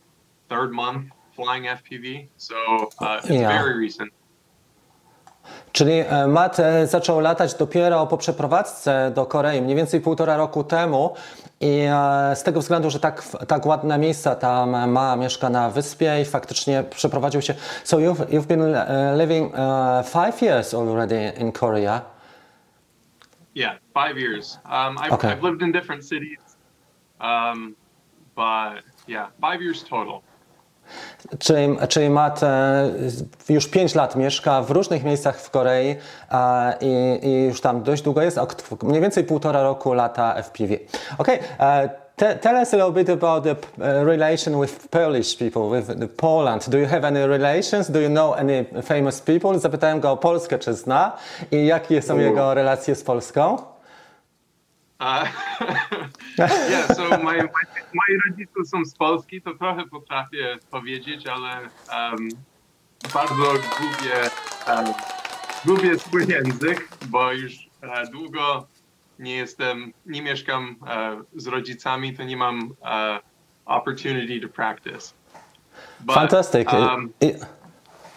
third 0.48 0.72
month 0.72 1.06
flying 1.36 1.64
FPV. 1.64 2.28
So 2.36 2.56
uh, 3.00 3.20
it's 3.24 3.30
Yeah. 3.30 3.48
very 3.62 3.78
recent. 3.78 4.10
Czyli 5.72 5.92
e, 5.92 6.26
Matt 6.26 6.60
e, 6.60 6.86
zaczął 6.86 7.20
latać 7.20 7.54
dopiero 7.54 8.06
po 8.06 8.16
przeprowadzce 8.16 9.12
do 9.14 9.26
Korei, 9.26 9.62
mniej 9.62 9.76
więcej 9.76 10.00
półtora 10.00 10.36
roku 10.36 10.64
temu. 10.64 11.14
I 11.60 11.80
e, 11.90 12.36
z 12.36 12.42
tego 12.42 12.60
względu, 12.60 12.90
że 12.90 13.00
tak, 13.00 13.22
tak 13.48 13.66
ładne 13.66 13.98
miejsca 13.98 14.34
tam 14.34 14.90
ma, 14.90 15.16
mieszka 15.16 15.50
na 15.50 15.70
wyspie 15.70 16.20
i 16.22 16.24
faktycznie 16.24 16.84
przeprowadził 16.90 17.42
się. 17.42 17.54
So 17.84 17.96
you've, 17.96 18.26
you've 18.26 18.46
been 18.46 18.76
living 19.18 19.54
e, 19.54 20.02
five 20.04 20.42
years 20.42 20.74
already 20.74 21.32
in 21.38 21.52
Korea. 21.52 22.00
Yeah, 23.58 23.78
five 23.92 24.16
years. 24.16 24.58
Um, 24.64 24.96
I've, 24.98 25.12
Okay. 25.12 25.30
I've 25.30 25.42
lived 25.42 25.62
in 25.62 25.72
different 25.72 26.04
cities, 26.04 26.38
um, 27.20 27.74
but 28.36 28.84
yeah, 29.08 29.26
five 29.40 29.60
years 29.60 29.82
total. 29.82 30.22
Czyli, 31.38 31.76
czyli 31.88 32.10
Matt 32.10 32.42
e, 32.42 32.90
już 33.48 33.68
5 33.68 33.94
lat 33.94 34.16
mieszka 34.16 34.62
w 34.62 34.70
różnych 34.70 35.04
miejscach 35.04 35.40
w 35.40 35.50
Korei 35.50 35.96
e, 36.30 36.74
i, 36.80 37.26
i 37.26 37.44
już 37.44 37.60
tam 37.60 37.82
dość 37.82 38.02
długo 38.02 38.22
jest, 38.22 38.38
mniej 38.82 39.00
więcej 39.00 39.24
półtora 39.24 39.62
roku 39.62 39.92
lata 39.92 40.34
FPV. 40.34 40.74
Okay, 41.18 41.38
uh, 42.22 42.34
te, 42.34 42.38
tell 42.40 42.56
us 42.56 42.72
a 42.74 42.76
little 42.76 42.92
bit 42.92 43.08
about 43.08 43.44
the 43.44 43.56
uh, 43.80 44.04
relation 44.04 44.58
with 44.58 44.90
Polish 44.90 45.38
people, 45.38 45.70
with 45.70 45.98
the 45.98 46.08
Poland. 46.08 46.70
Do 46.70 46.78
you 46.78 46.86
have 46.86 47.04
any 47.04 47.20
relations? 47.20 47.88
Do 47.88 48.00
you 48.00 48.08
know 48.08 48.32
any 48.32 48.64
famous 48.82 49.20
people? 49.20 49.58
Zapytałem 49.58 50.00
go 50.00 50.12
o 50.12 50.16
Polskę, 50.16 50.58
czy 50.58 50.74
zna 50.74 51.16
i 51.50 51.66
jakie 51.66 52.02
są 52.02 52.18
jego 52.18 52.54
relacje 52.54 52.94
z 52.94 53.02
Polską? 53.02 53.56
Uh, 55.00 55.28
yeah, 56.38 56.86
so 56.96 57.08
my, 57.08 57.18
my, 57.18 57.42
moi 57.94 58.18
rodzice 58.26 58.64
są 58.64 58.84
z 58.84 58.94
Polski, 58.94 59.42
to 59.42 59.54
trochę 59.54 59.86
potrafię 59.86 60.58
powiedzieć, 60.70 61.26
ale 61.26 61.60
um, 61.60 62.28
bardzo 63.14 63.52
lubię, 63.52 64.30
um, 64.68 64.86
lubię 65.64 65.98
swój 65.98 66.26
język, 66.28 66.88
bo 67.06 67.32
już 67.32 67.52
e, 67.82 68.06
długo 68.06 68.66
nie 69.18 69.36
jestem, 69.36 69.92
nie 70.06 70.22
mieszkam 70.22 70.76
z 71.36 71.46
rodzicami, 71.46 72.16
to 72.16 72.24
nie 72.24 72.36
mam 72.36 72.74
opportunity 73.66 74.40
to 74.40 74.48
practice. 74.48 75.14
But, 76.04 76.14
Fantastic. 76.14 76.72
um, 76.72 77.12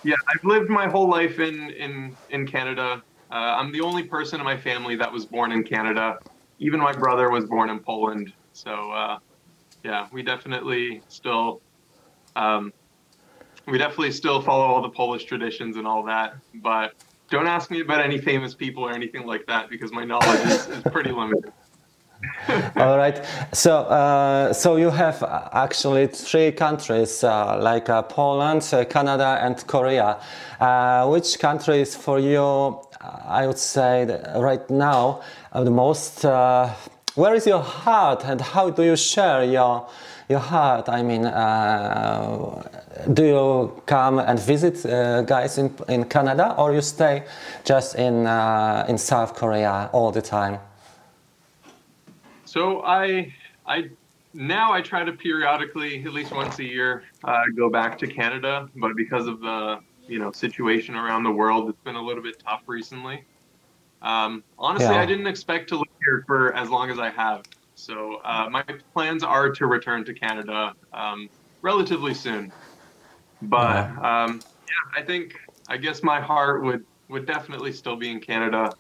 yeah, 0.04 0.16
I've 0.34 0.44
lived 0.44 0.70
my 0.70 0.88
whole 0.88 1.08
life 1.08 1.40
in 1.40 1.70
in 1.72 2.16
in 2.30 2.48
Canada. 2.48 3.02
Uh, 3.32 3.36
I'm 3.36 3.72
the 3.72 3.82
only 3.82 4.04
person 4.04 4.40
in 4.40 4.46
my 4.46 4.58
family 4.58 4.96
that 4.96 5.12
was 5.12 5.26
born 5.26 5.52
in 5.52 5.64
Canada. 5.64 6.18
Even 6.60 6.80
my 6.80 6.94
brother 6.94 7.30
was 7.30 7.46
born 7.46 7.70
in 7.70 7.80
Poland. 7.80 8.34
So 8.54 8.92
uh, 8.92 9.20
yeah, 9.84 10.08
we 10.12 10.24
definitely 10.24 11.02
still 11.08 11.62
um, 12.36 12.74
we 13.68 13.78
definitely 13.78 14.12
still 14.12 14.42
follow 14.42 14.66
all 14.66 14.82
the 14.82 14.90
Polish 14.90 15.26
traditions 15.26 15.78
and 15.78 15.86
all 15.88 16.04
that. 16.04 16.36
But 16.56 16.94
don't 17.32 17.48
ask 17.48 17.72
me 17.72 17.80
about 17.80 18.02
any 18.02 18.20
famous 18.20 18.54
people 18.54 18.84
or 18.84 18.92
anything 18.92 19.26
like 19.26 19.48
that 19.48 19.70
because 19.70 19.92
my 19.92 20.04
knowledge 20.04 20.46
is, 20.46 20.68
is 20.68 20.84
pretty 20.84 21.12
limited. 21.12 21.52
All 22.76 22.98
right. 22.98 23.26
So, 23.52 23.78
uh, 23.78 24.54
so 24.54 24.76
you 24.76 24.92
have 24.92 25.24
actually 25.54 26.08
three 26.08 26.52
countries 26.52 27.24
uh, 27.24 27.58
like 27.60 27.90
uh, 27.90 28.04
Poland, 28.04 28.70
uh, 28.74 28.86
Canada, 28.86 29.40
and 29.42 29.66
Korea. 29.66 30.20
Uh, 30.60 31.08
which 31.08 31.40
country 31.40 31.82
is 31.82 31.96
for 31.96 32.20
you? 32.20 32.44
uh, 32.44 32.80
I 33.26 33.48
would 33.48 33.58
say 33.58 34.06
right 34.36 34.70
now 34.70 35.22
the 35.54 35.72
most. 35.72 36.24
Where 37.16 37.36
is 37.36 37.46
your 37.46 37.62
heart, 37.62 38.24
and 38.24 38.40
how 38.40 38.70
do 38.70 38.84
you 38.84 38.96
share 38.96 39.44
your 39.44 39.90
your 40.32 40.40
heart? 40.40 40.90
I 40.90 41.04
mean, 41.04 41.26
uh, 41.26 42.64
do 43.14 43.24
you 43.26 43.82
come 43.86 44.20
and 44.20 44.40
visit 44.40 44.86
uh, 44.86 45.22
guys 45.22 45.58
in 45.58 45.70
in 45.88 46.06
Canada, 46.06 46.56
or 46.58 46.74
you 46.74 46.82
stay 46.82 47.24
just 47.64 47.96
in 47.96 48.26
uh, 48.26 48.86
in 48.90 48.98
South 48.98 49.36
Korea 49.36 49.90
all 49.94 50.12
the 50.12 50.22
time? 50.22 50.60
So 52.46 52.82
I 52.84 53.34
I 53.66 53.90
now 54.34 54.74
I 54.74 54.82
try 54.82 55.04
to 55.04 55.12
periodically, 55.12 56.04
at 56.06 56.14
least 56.14 56.32
once 56.32 56.60
a 56.60 56.64
year, 56.64 57.04
uh, 57.24 57.44
go 57.56 57.70
back 57.70 57.98
to 58.00 58.08
Canada. 58.08 58.70
But 58.76 58.96
because 58.96 59.28
of 59.28 59.42
the 59.42 59.80
you 60.08 60.20
know 60.20 60.32
situation 60.32 60.96
around 60.96 61.24
the 61.24 61.36
world, 61.42 61.70
it's 61.70 61.84
been 61.84 61.96
a 61.96 62.06
little 62.10 62.24
bit 62.24 62.40
tough 62.40 62.64
recently. 62.68 63.24
Um, 64.02 64.44
honestly, 64.58 64.96
Yeah. 64.96 65.02
I 65.02 65.06
didn't 65.06 65.28
expect 65.28 65.70
to 65.70 65.76
live 65.76 65.96
here 66.04 66.24
for 66.26 66.54
as 66.56 66.70
long 66.70 66.90
as 66.90 66.98
I 66.98 67.10
have. 67.10 67.44
So 67.82 68.18
uh, 68.24 68.48
my 68.50 68.64
plans 68.94 69.24
are 69.24 69.50
to 69.50 69.66
return 69.66 70.06
to 70.06 70.14
Canada 70.14 70.74
um, 70.94 71.28
relatively 71.64 72.14
soon. 72.14 72.52
But 73.42 73.88
um, 74.04 74.40
yeah, 74.44 75.02
I 75.02 75.02
think 75.04 75.34
I 75.68 75.78
guess 75.78 76.04
my 76.04 76.22
heart 76.22 76.64
would 76.64 76.86
would 77.10 77.26
definitely 77.26 77.72
still 77.72 77.96
be 77.96 78.12
in 78.12 78.20
Canada. 78.20 78.76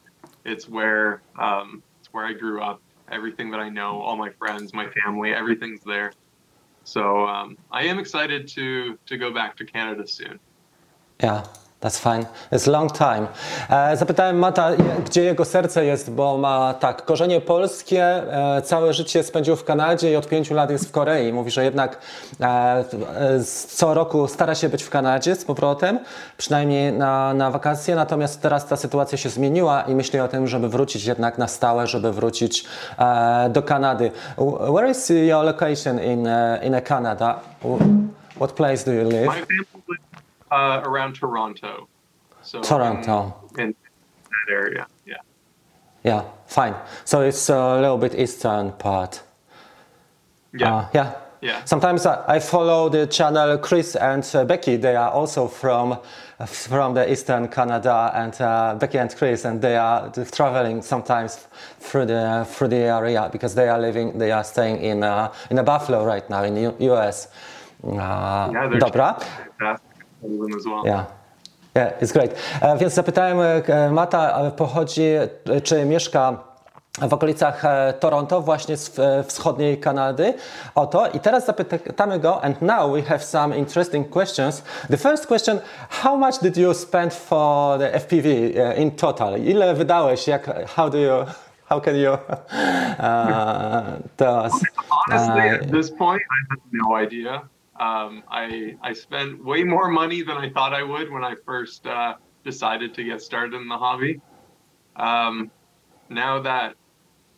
It's 0.45 0.69
where 0.69 1.23
um, 1.39 1.81
it's 1.99 2.09
where 2.11 2.25
I 2.25 2.33
grew 2.33 2.61
up. 2.61 2.79
Everything 3.11 3.49
that 3.51 3.59
I 3.59 3.69
know, 3.69 3.99
all 3.99 4.15
my 4.15 4.29
friends, 4.37 4.71
my 4.73 4.87
family, 5.03 5.33
everything's 5.33 5.83
there. 5.83 6.13
So 6.83 7.25
um, 7.25 7.57
I 7.71 7.83
am 7.85 7.97
excited 7.97 8.47
to 8.49 8.99
to 9.07 9.17
go 9.17 9.33
back 9.33 9.57
to 9.57 9.65
Canada 9.65 10.07
soon. 10.07 10.39
Yeah, 11.23 11.47
that's 11.81 11.99
fine. 11.99 12.25
It's 12.51 12.67
long 12.67 12.91
time. 12.91 13.27
E, 13.69 13.97
zapytałem 13.97 14.39
Mata, 14.39 14.71
gdzie 15.05 15.23
jego 15.23 15.45
serce 15.45 15.85
jest, 15.85 16.11
bo 16.11 16.37
ma 16.37 16.73
tak, 16.73 17.05
korzenie 17.05 17.41
polskie, 17.41 18.03
e, 18.57 18.61
całe 18.61 18.93
życie 18.93 19.23
spędził 19.23 19.55
w 19.55 19.63
Kanadzie 19.63 20.11
i 20.11 20.15
od 20.15 20.27
pięciu 20.27 20.53
lat 20.53 20.69
jest 20.69 20.89
w 20.89 20.91
Korei. 20.91 21.33
Mówi, 21.33 21.51
że 21.51 21.63
jednak 21.63 21.97
e, 22.41 22.45
e, 22.45 22.83
co 23.67 23.93
roku 23.93 24.27
stara 24.27 24.55
się 24.55 24.69
być 24.69 24.83
w 24.83 24.89
Kanadzie 24.89 25.35
z 25.35 25.45
powrotem, 25.45 25.99
przynajmniej 26.37 26.93
na, 26.93 27.33
na 27.33 27.51
wakacje, 27.51 27.95
natomiast 27.95 28.41
teraz 28.41 28.67
ta 28.67 28.75
sytuacja 28.75 29.17
się 29.17 29.29
zmieniła 29.29 29.81
i 29.81 29.95
myśli 29.95 30.19
o 30.19 30.27
tym, 30.27 30.47
żeby 30.47 30.69
wrócić 30.69 31.05
jednak 31.05 31.37
na 31.37 31.47
stałe, 31.47 31.87
żeby 31.87 32.11
wrócić 32.11 32.65
e, 32.99 33.49
do 33.49 33.63
Kanady. 33.63 34.11
Where 34.73 34.89
is 34.91 35.09
your 35.09 35.45
location 35.45 36.03
in, 36.03 36.27
e, 36.27 36.59
in 36.63 36.81
Canada? 36.87 37.39
What 38.35 38.51
place 38.51 38.83
do 38.85 38.91
you 38.91 39.09
live? 39.09 39.31
My 40.51 40.57
family 40.57 40.75
lives 40.75 40.85
uh, 40.85 40.89
around 40.89 41.15
Toronto. 41.15 41.87
So 42.43 42.61
Toronto. 42.61 43.49
in, 43.57 43.75
that 44.47 44.53
area. 44.53 44.87
Yeah. 45.05 45.15
Yeah, 46.03 46.23
fine. 46.47 46.75
So 47.05 47.21
it's 47.21 47.49
a 47.49 47.75
little 47.75 47.97
bit 47.97 48.15
eastern 48.15 48.71
part. 48.73 49.21
Yeah. 50.53 50.75
Uh, 50.75 50.87
yeah. 50.93 51.13
Yeah. 51.41 51.63
Sometimes 51.65 52.05
I, 52.05 52.37
follow 52.37 52.87
the 52.87 53.07
channel 53.07 53.57
Chris 53.57 53.95
and 53.95 54.23
uh, 54.35 54.45
Becky. 54.45 54.75
They 54.77 54.95
are 54.95 55.09
also 55.09 55.47
from 55.47 55.97
from 56.45 56.93
the 56.93 57.11
eastern 57.11 57.47
Canada, 57.47 58.11
and 58.13 58.39
uh, 58.41 58.75
Becky 58.79 58.99
and 58.99 59.15
Chris, 59.15 59.45
and 59.45 59.59
they 59.59 59.75
are 59.75 60.11
traveling 60.31 60.83
sometimes 60.83 61.47
through 61.79 62.05
the 62.05 62.45
through 62.47 62.67
the 62.67 62.75
area 62.75 63.27
because 63.31 63.55
they 63.55 63.69
are 63.69 63.79
living, 63.79 64.19
they 64.19 64.31
are 64.31 64.43
staying 64.43 64.83
in 64.83 65.03
uh, 65.03 65.33
in 65.49 65.57
a 65.57 65.63
Buffalo 65.63 66.05
right 66.05 66.29
now 66.29 66.43
in 66.43 66.53
the 66.53 66.75
US. 66.93 67.27
Uh, 67.83 68.51
yeah. 68.53 68.69
Dobra. 68.79 69.79
Yeah. 70.85 71.05
Yeah, 71.75 72.01
it's 72.01 72.11
great. 72.13 72.35
E, 72.61 72.77
Więc 72.77 72.93
zapytałem 72.93 73.37
e, 73.67 73.91
Mata, 73.91 74.41
e, 74.41 74.51
pochodzi, 74.51 75.03
e, 75.03 75.61
czy 75.61 75.85
mieszka 75.85 76.37
w 77.01 77.13
okolicach 77.13 77.63
Toronto, 77.99 78.41
właśnie 78.41 78.77
z 78.77 78.99
wschodniej 79.27 79.77
Kanady, 79.77 80.33
o 80.75 80.87
to. 80.87 81.07
I 81.07 81.19
teraz 81.19 81.45
zapytamy 81.45 82.19
go, 82.19 82.43
and 82.43 82.61
now 82.61 82.93
we 82.93 83.01
have 83.01 83.19
some 83.19 83.57
interesting 83.57 84.09
questions. 84.09 84.63
The 84.89 84.97
first 84.97 85.27
question, 85.27 85.59
how 85.89 86.17
much 86.17 86.39
did 86.41 86.57
you 86.57 86.73
spend 86.73 87.13
for 87.13 87.79
the 87.79 87.91
FPV 87.91 88.27
in 88.77 88.91
total? 88.91 89.39
Ile 89.39 89.73
wydałeś? 89.73 90.27
Jak, 90.27 90.67
how 90.75 90.89
do 90.89 90.97
you, 90.97 91.25
how 91.69 91.81
can 91.81 91.95
you 91.95 92.11
uh, 92.11 92.17
tell 94.17 94.45
us? 94.45 94.53
Honestly, 94.89 95.49
at 95.49 95.71
this 95.71 95.91
point, 95.91 96.21
I 96.21 96.39
have 96.49 96.61
no 96.71 96.95
idea. 97.03 97.41
Um, 97.81 98.23
I 98.29 98.75
I 98.83 98.93
spent 98.93 99.43
way 99.43 99.63
more 99.63 99.87
money 99.87 100.21
than 100.21 100.37
I 100.37 100.51
thought 100.51 100.71
I 100.71 100.83
would 100.83 101.11
when 101.11 101.23
I 101.23 101.33
first 101.43 101.87
uh, 101.87 102.13
decided 102.43 102.93
to 102.93 103.03
get 103.03 103.23
started 103.23 103.59
in 103.59 103.67
the 103.67 103.77
hobby. 103.77 104.21
Um, 104.95 105.49
now 106.07 106.39
that 106.41 106.75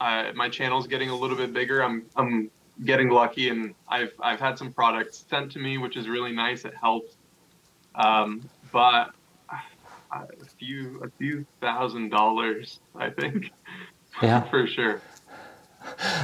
I, 0.02 0.34
my 0.34 0.50
channel's 0.50 0.86
getting 0.86 1.10
a 1.10 1.16
little 1.16 1.38
bit 1.38 1.54
bigger, 1.54 1.82
I'm 1.82 2.06
I'm 2.18 2.52
getting 2.84 3.10
lucky, 3.10 3.48
and 3.48 3.74
I've 3.88 4.12
I've 4.20 4.42
had 4.42 4.58
some 4.58 4.74
products 4.74 5.26
sent 5.30 5.54
to 5.54 5.60
me, 5.60 5.78
which 5.78 5.96
is 5.96 6.10
really 6.10 6.34
nice. 6.34 6.66
It 6.66 6.74
helps, 6.76 7.16
um, 7.96 8.42
but 8.74 9.12
a 10.12 10.46
few 10.60 11.02
a 11.06 11.10
few 11.18 11.46
thousand 11.62 12.10
dollars, 12.10 12.82
I 12.98 13.12
think, 13.12 13.50
yeah. 14.22 14.42
for 14.50 14.68
sure. 14.68 15.02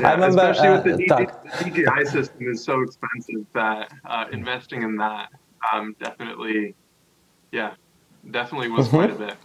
I 0.03 0.13
remember, 0.13 0.49
especially 0.49 0.91
with 0.91 1.07
the, 1.07 1.13
uh, 1.13 1.17
DJ, 1.19 1.73
the 1.73 1.83
DJI 1.83 2.05
system 2.05 2.47
is 2.47 2.63
so 2.63 2.81
expensive 2.81 3.45
that 3.53 3.91
uh, 4.05 4.25
investing 4.31 4.83
in 4.83 4.95
that 4.97 5.29
um, 5.73 5.95
definitely, 6.01 6.75
yeah, 7.51 7.73
definitely 8.31 8.69
was 8.69 8.87
quite 8.87 9.11
a 9.11 9.15
bit. 9.15 9.35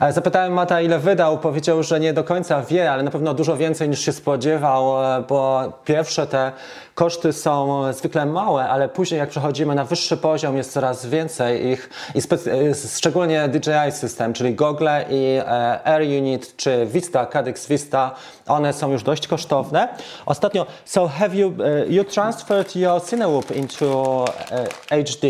E, 0.00 0.12
Zapytałem 0.12 0.52
Mata, 0.52 0.80
ile 0.80 0.98
wydał. 0.98 1.38
Powiedział, 1.38 1.82
że 1.82 2.00
nie 2.00 2.12
do 2.12 2.24
końca 2.24 2.62
wie, 2.62 2.92
ale 2.92 3.02
na 3.02 3.10
pewno 3.10 3.34
dużo 3.34 3.56
więcej 3.56 3.88
niż 3.88 4.00
się 4.00 4.12
spodziewał, 4.12 5.04
e, 5.04 5.22
bo 5.28 5.72
pierwsze 5.84 6.26
te 6.26 6.52
koszty 6.94 7.32
są 7.32 7.82
zwykle 7.92 8.26
małe, 8.26 8.68
ale 8.68 8.88
później 8.88 9.18
jak 9.18 9.28
przechodzimy 9.28 9.74
na 9.74 9.84
wyższy 9.84 10.16
poziom 10.16 10.56
jest 10.56 10.72
coraz 10.72 11.06
więcej 11.06 11.66
ich 11.66 11.90
i 12.14 12.18
e, 12.18 12.74
szczególnie 12.96 13.48
DJI 13.48 13.92
system, 13.92 14.32
czyli 14.32 14.54
Google 14.54 14.88
i 15.10 15.40
Air 15.84 16.02
Unit 16.02 16.56
czy 16.56 16.86
Vista, 16.86 17.26
Caddx 17.26 17.66
Vista, 17.66 18.14
one 18.46 18.72
są 18.72 18.90
już 18.90 19.02
dość 19.02 19.26
kosztowne. 19.28 19.88
Ostatnio, 20.26 20.66
so 20.84 21.08
have 21.08 21.34
you, 21.34 21.52
you 21.88 22.04
transferred 22.04 22.76
your 22.76 23.02
Cinewoop 23.10 23.56
into 23.56 24.24
HD, 24.88 25.26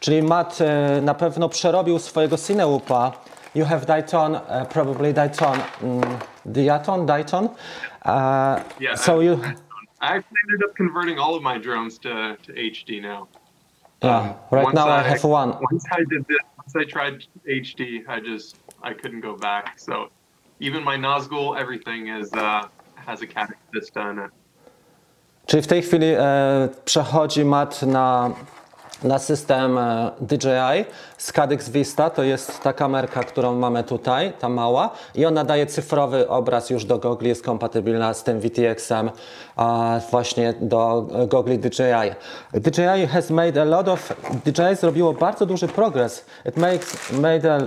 czyli 0.00 0.22
Matt 0.22 0.58
na 1.02 1.14
pewno 1.14 1.48
przerobił 1.48 1.98
swojego 1.98 2.38
Cinewoopa 2.38 3.12
You 3.54 3.64
have 3.64 3.86
Dayton, 3.86 4.34
uh, 4.34 4.66
probably 4.68 5.12
Dayton, 5.12 5.60
mm, 5.80 6.20
Diaton, 6.52 7.06
Dayton. 7.06 7.50
Uh, 8.04 8.62
Yeah. 8.80 8.96
So 8.96 9.20
I, 9.20 9.24
you, 9.24 9.32
I 10.00 10.16
actually 10.16 10.38
ended 10.48 10.68
up 10.68 10.74
converting 10.76 11.18
all 11.18 11.34
of 11.34 11.42
my 11.42 11.58
drones 11.58 11.98
to, 11.98 12.36
to 12.42 12.52
HD 12.52 13.00
now. 13.00 13.28
yeah. 14.02 14.18
Um, 14.18 14.34
right 14.50 14.74
now 14.74 14.88
I 14.88 15.02
have 15.02 15.24
one. 15.24 15.56
Once 15.72 15.84
I 15.92 16.04
did 16.10 16.26
this, 16.26 16.38
once 16.58 16.74
I 16.76 16.84
tried 16.84 17.24
HD, 17.46 18.02
I 18.08 18.20
just 18.20 18.56
I 18.82 18.92
couldn't 18.92 19.20
go 19.20 19.36
back. 19.36 19.78
So 19.78 20.10
even 20.60 20.82
my 20.84 20.96
Nazgul, 20.96 21.56
everything 21.56 22.08
is 22.08 22.32
uh, 22.32 22.68
has 23.06 23.22
a 23.22 23.26
Caddx 23.26 23.56
Vista 23.72 24.10
in 24.10 24.18
it. 24.18 24.30
Czyli 25.46 25.62
w 25.62 25.66
tej 25.66 25.82
chwili 25.82 26.06
e, 26.06 26.68
przechodzi 26.84 27.44
Matt 27.44 27.82
na 27.82 28.30
na 29.02 29.18
system 29.18 29.78
e, 29.78 30.10
DJI. 30.20 30.84
Skadix 31.18 31.68
Vista 31.68 32.10
to 32.10 32.22
jest 32.22 32.60
ta 32.60 32.72
kamerka, 32.72 33.22
którą 33.22 33.54
mamy 33.54 33.84
tutaj, 33.84 34.32
ta 34.38 34.48
mała 34.48 34.90
i 35.14 35.26
ona 35.26 35.44
daje 35.44 35.66
cyfrowy 35.66 36.28
obraz 36.28 36.70
już 36.70 36.84
do 36.84 36.98
gogli, 36.98 37.28
jest 37.28 37.44
kompatybilna 37.44 38.14
z 38.14 38.22
tym 38.22 38.40
VTX-em 38.40 39.10
właśnie 40.10 40.54
do 40.60 41.06
gogli 41.28 41.58
DJI. 41.58 42.14
DJI 42.54 43.06
has 43.06 43.30
made 43.30 43.62
a 43.62 43.64
lot 43.64 43.88
of, 43.88 44.12
DJI 44.44 44.76
zrobiło 44.76 45.12
bardzo 45.12 45.46
duży 45.46 45.68
progress. 45.68 46.24
It 46.46 46.56
makes, 46.56 47.12
made 47.12 47.54
a 47.54 47.58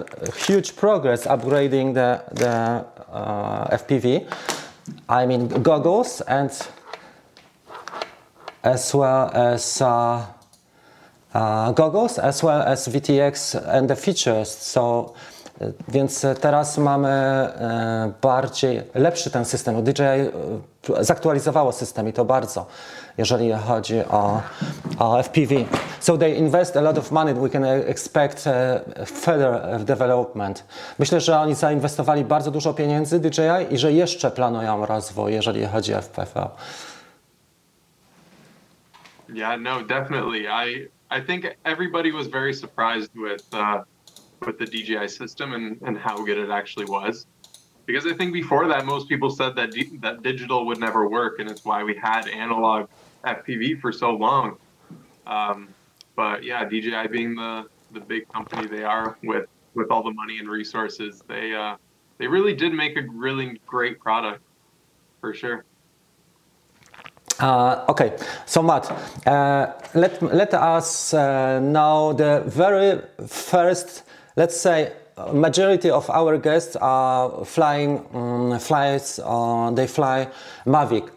huge 0.47 0.73
progress 0.73 1.27
upgrading 1.27 1.93
the, 1.93 2.19
the 2.35 2.81
uh, 3.13 3.69
FPV. 3.69 4.21
I 5.09 5.27
mean 5.27 5.47
goggles 5.47 6.21
and 6.27 6.69
as 8.63 8.93
well 8.93 9.29
as 9.33 9.81
uh, 9.81 10.36
goggles, 11.73 12.19
as 12.19 12.43
well 12.43 12.61
as 12.61 12.87
VTX 12.87 13.55
and 13.55 13.87
the 13.87 13.95
features. 13.95 14.49
So, 14.49 15.13
e, 15.61 15.71
więc 15.87 16.25
teraz 16.41 16.77
mamy 16.77 17.09
e, 17.09 18.11
bardziej 18.21 18.81
lepszy 18.95 19.31
ten 19.31 19.45
system. 19.45 19.83
DJI 19.83 20.03
e, 20.03 20.29
zaktualizowało 21.03 21.71
system 21.71 22.09
i 22.09 22.13
to 22.13 22.25
bardzo, 22.25 22.65
jeżeli 23.17 23.53
chodzi 23.53 23.99
o, 23.99 24.41
o 24.99 25.23
FPV. 25.23 25.55
So 25.99 26.17
they 26.17 26.35
invest 26.35 26.77
a 26.77 26.81
lot 26.81 26.97
of 26.97 27.11
money. 27.11 27.33
We 27.33 27.49
can 27.49 27.65
expect 27.65 28.45
further 29.05 29.83
development. 29.83 30.63
Myślę, 30.99 31.21
że 31.21 31.39
oni 31.39 31.55
zainwestowali 31.55 32.25
bardzo 32.25 32.51
dużo 32.51 32.73
pieniędzy 32.73 33.19
DJI 33.19 33.73
i 33.73 33.77
że 33.77 33.93
jeszcze 33.93 34.31
planują 34.31 34.85
rozwój, 34.85 35.33
jeżeli 35.33 35.65
chodzi 35.65 35.93
o 35.93 36.01
FPV. 36.01 36.49
Yeah, 39.33 39.61
no, 39.61 39.83
definitely. 39.83 40.39
I 40.39 40.96
I 41.09 41.21
think 41.21 41.47
everybody 41.65 42.11
was 42.11 42.27
very 42.27 42.53
surprised 42.53 43.11
with 43.15 43.45
uh, 43.53 43.83
with 44.45 44.59
the 44.59 44.65
DJI 44.65 45.07
system 45.07 45.53
and, 45.53 45.81
and 45.81 45.97
how 45.97 46.23
good 46.23 46.37
it 46.37 46.49
actually 46.49 46.85
was, 46.85 47.25
because 47.85 48.05
I 48.05 48.13
think 48.13 48.33
before 48.33 48.67
that 48.67 48.85
most 48.85 49.07
people 49.07 49.29
said 49.29 49.55
that 49.55 49.73
that 50.01 50.21
digital 50.21 50.65
would 50.65 50.79
never 50.79 51.07
work, 51.07 51.39
and 51.39 51.49
it's 51.49 51.63
why 51.65 51.83
we 51.83 51.95
had 51.95 52.27
analog 52.27 52.89
FPV 53.23 53.79
for 53.79 53.91
so 53.91 54.11
long. 54.11 54.57
Um, 55.25 55.69
but 56.15 56.43
yeah, 56.43 56.65
DJI 56.65 57.07
being 57.07 57.35
the 57.35 57.67
the 57.91 57.99
big 58.01 58.27
company 58.29 58.67
they 58.67 58.83
are 58.83 59.17
with 59.23 59.47
with 59.73 59.91
all 59.91 60.03
the 60.03 60.13
money 60.13 60.39
and 60.39 60.49
resources, 60.49 61.23
they 61.27 61.53
uh, 61.53 61.77
they 62.17 62.27
really 62.27 62.53
did 62.53 62.73
make 62.73 62.97
a 62.97 63.03
really 63.13 63.61
great 63.65 63.99
product 63.99 64.41
for 65.21 65.33
sure. 65.33 65.63
Uh, 67.39 67.85
okay, 67.89 68.17
so 68.45 68.63
Matt, 68.63 68.89
uh, 69.27 69.73
let, 69.93 70.21
let 70.21 70.53
us 70.53 71.13
uh, 71.13 71.59
know 71.59 72.13
the 72.13 72.43
very 72.47 73.01
first, 73.27 74.03
let's 74.35 74.59
say, 74.59 74.93
majority 75.33 75.89
of 75.89 76.09
our 76.09 76.37
guests 76.37 76.75
are 76.75 77.45
flying 77.45 78.05
um, 78.13 78.59
flights, 78.59 79.19
uh, 79.23 79.71
they 79.71 79.87
fly 79.87 80.27
Mavic. 80.65 81.09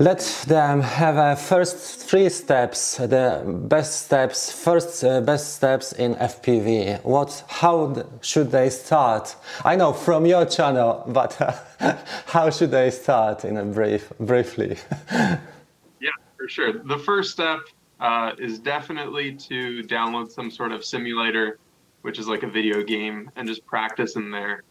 Let 0.00 0.20
them 0.48 0.80
have 0.80 1.18
a 1.18 1.36
first 1.36 1.76
three 2.08 2.30
steps, 2.30 2.96
the 2.96 3.44
best 3.68 4.06
steps, 4.06 4.50
first 4.50 5.04
uh, 5.04 5.20
best 5.20 5.56
steps 5.56 5.92
in 5.92 6.14
FPV. 6.14 7.04
What, 7.04 7.44
how 7.48 8.06
should 8.22 8.50
they 8.50 8.70
start? 8.70 9.36
I 9.62 9.76
know 9.76 9.92
from 9.92 10.24
your 10.24 10.46
channel, 10.46 11.04
but 11.08 11.38
uh, 11.38 11.98
how 12.24 12.48
should 12.48 12.70
they 12.70 12.90
start 12.90 13.44
in 13.44 13.58
a 13.58 13.64
brief, 13.66 14.10
briefly? 14.18 14.78
yeah, 15.12 16.16
for 16.38 16.48
sure. 16.48 16.72
The 16.72 16.98
first 17.00 17.32
step 17.32 17.58
uh, 18.00 18.32
is 18.38 18.58
definitely 18.58 19.34
to 19.50 19.82
download 19.82 20.30
some 20.30 20.50
sort 20.50 20.72
of 20.72 20.82
simulator, 20.82 21.58
which 22.00 22.18
is 22.18 22.26
like 22.26 22.42
a 22.42 22.48
video 22.48 22.82
game, 22.82 23.30
and 23.36 23.46
just 23.46 23.66
practice 23.66 24.16
in 24.16 24.30
there. 24.30 24.62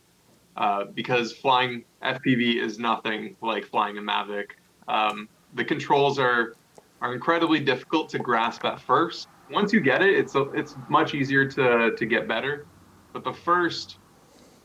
Uh, 0.58 0.86
because 0.86 1.32
flying 1.32 1.86
FPV 2.02 2.60
is 2.60 2.80
nothing 2.80 3.36
like 3.42 3.64
flying 3.64 4.00
a 4.00 4.02
Mavic 4.02 4.54
um, 4.90 5.30
the 5.54 5.66
controls 5.66 6.20
are 6.20 6.54
are 7.02 7.14
incredibly 7.14 7.60
difficult 7.62 8.10
to 8.12 8.20
grasp 8.20 8.66
at 8.66 8.82
first. 8.82 9.30
Once 9.50 9.74
you 9.74 9.82
get 9.82 10.02
it, 10.02 10.16
it's 10.16 10.36
it's 10.56 10.76
much 10.90 11.14
easier 11.16 11.50
to 11.50 11.96
to 11.98 12.06
get 12.08 12.28
better. 12.28 12.68
But 13.14 13.24
the 13.24 13.34
first, 13.34 14.00